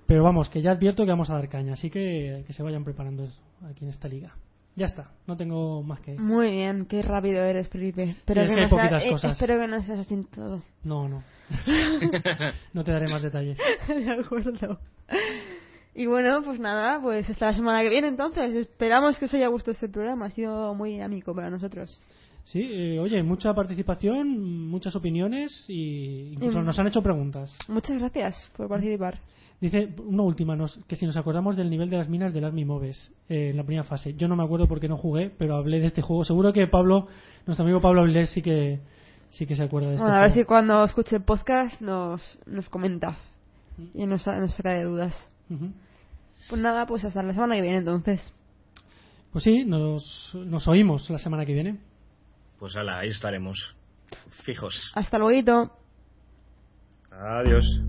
Pero 0.06 0.22
vamos, 0.22 0.48
que 0.48 0.62
ya 0.62 0.70
advierto 0.72 1.04
que 1.04 1.10
vamos 1.10 1.28
a 1.28 1.34
dar 1.34 1.48
caña, 1.48 1.74
así 1.74 1.90
que 1.90 2.44
que 2.46 2.52
se 2.54 2.62
vayan 2.62 2.84
preparando 2.84 3.24
eso 3.24 3.42
aquí 3.68 3.84
en 3.84 3.90
esta 3.90 4.08
liga. 4.08 4.34
Ya 4.74 4.86
está, 4.86 5.10
no 5.26 5.36
tengo 5.36 5.82
más 5.82 5.98
que 6.00 6.12
decir. 6.12 6.24
Muy 6.24 6.52
bien, 6.52 6.86
qué 6.86 7.02
rápido 7.02 7.42
eres, 7.42 7.68
Felipe. 7.68 8.10
Espero, 8.10 8.42
es 8.42 8.48
que, 8.48 8.54
que 8.54 8.60
hay 8.62 8.70
no 8.70 8.88
sea- 8.88 8.98
eh, 8.98 9.10
cosas. 9.10 9.32
espero 9.32 9.58
que 9.60 9.66
no 9.66 9.82
seas 9.82 9.98
así 9.98 10.14
en 10.14 10.24
todo. 10.26 10.62
No, 10.84 11.08
no. 11.08 11.24
no 12.72 12.84
te 12.84 12.92
daré 12.92 13.08
más 13.08 13.20
detalles. 13.22 13.58
De 13.88 14.10
acuerdo. 14.12 14.78
Y 15.98 16.06
bueno, 16.06 16.42
pues 16.44 16.60
nada, 16.60 17.00
pues 17.02 17.28
hasta 17.28 17.46
la 17.46 17.54
semana 17.54 17.82
que 17.82 17.88
viene 17.90 18.06
entonces. 18.08 18.54
Esperamos 18.54 19.18
que 19.18 19.24
os 19.24 19.34
haya 19.34 19.48
gustado 19.48 19.72
este 19.72 19.88
programa. 19.88 20.26
Ha 20.26 20.30
sido 20.30 20.72
muy 20.74 20.92
dinámico 20.92 21.34
para 21.34 21.50
nosotros. 21.50 21.98
Sí, 22.44 22.60
eh, 22.72 23.00
oye, 23.00 23.20
mucha 23.24 23.52
participación, 23.52 24.68
muchas 24.70 24.94
opiniones 24.94 25.64
y 25.68 26.34
incluso 26.34 26.60
Mm. 26.62 26.64
nos 26.66 26.78
han 26.78 26.86
hecho 26.86 27.02
preguntas. 27.02 27.52
Muchas 27.68 27.98
gracias 27.98 28.48
por 28.56 28.68
participar. 28.68 29.18
Dice 29.60 29.92
una 30.06 30.22
última, 30.22 30.54
nos- 30.54 30.78
que 30.86 30.94
si 30.94 31.04
nos 31.04 31.16
acordamos 31.16 31.56
del 31.56 31.68
nivel 31.68 31.90
de 31.90 31.96
las 31.96 32.08
minas 32.08 32.32
del 32.32 32.44
Army 32.44 32.64
Moves 32.64 33.10
eh, 33.28 33.50
en 33.50 33.56
la 33.56 33.64
primera 33.64 33.82
fase. 33.82 34.14
Yo 34.14 34.28
no 34.28 34.36
me 34.36 34.44
acuerdo 34.44 34.68
porque 34.68 34.88
no 34.88 34.96
jugué, 34.98 35.30
pero 35.36 35.56
hablé 35.56 35.80
de 35.80 35.86
este 35.86 36.00
juego. 36.00 36.24
Seguro 36.24 36.52
que 36.52 36.68
Pablo, 36.68 37.08
nuestro 37.44 37.64
amigo 37.64 37.80
Pablo 37.80 38.02
Avilés 38.02 38.30
sí 38.30 38.40
que 38.40 38.78
sí 39.30 39.46
que 39.46 39.56
se 39.56 39.64
acuerda 39.64 39.88
de 39.88 39.94
este 39.96 40.04
Bueno, 40.04 40.16
a 40.18 40.22
ver 40.22 40.30
si 40.30 40.44
cuando 40.44 40.84
escuche 40.84 41.16
el 41.16 41.24
podcast 41.24 41.80
nos, 41.80 42.38
nos 42.46 42.68
comenta 42.68 43.18
y 43.94 44.06
nos, 44.06 44.24
nos 44.26 44.54
saca 44.54 44.70
de 44.74 44.84
dudas. 44.84 45.32
Ujú. 45.50 45.72
Pues 46.48 46.60
nada, 46.62 46.86
pues 46.86 47.04
hasta 47.04 47.22
la 47.22 47.34
semana 47.34 47.54
que 47.56 47.62
viene 47.62 47.78
entonces. 47.78 48.32
Pues 49.32 49.44
sí, 49.44 49.64
nos, 49.64 50.32
nos 50.34 50.66
oímos 50.68 51.08
la 51.10 51.18
semana 51.18 51.44
que 51.44 51.52
viene. 51.52 51.78
Pues 52.58 52.74
ala, 52.76 52.98
ahí 52.98 53.08
estaremos. 53.08 53.76
Fijos. 54.44 54.92
Hasta 54.94 55.18
luego. 55.18 55.70
Adiós. 57.10 57.82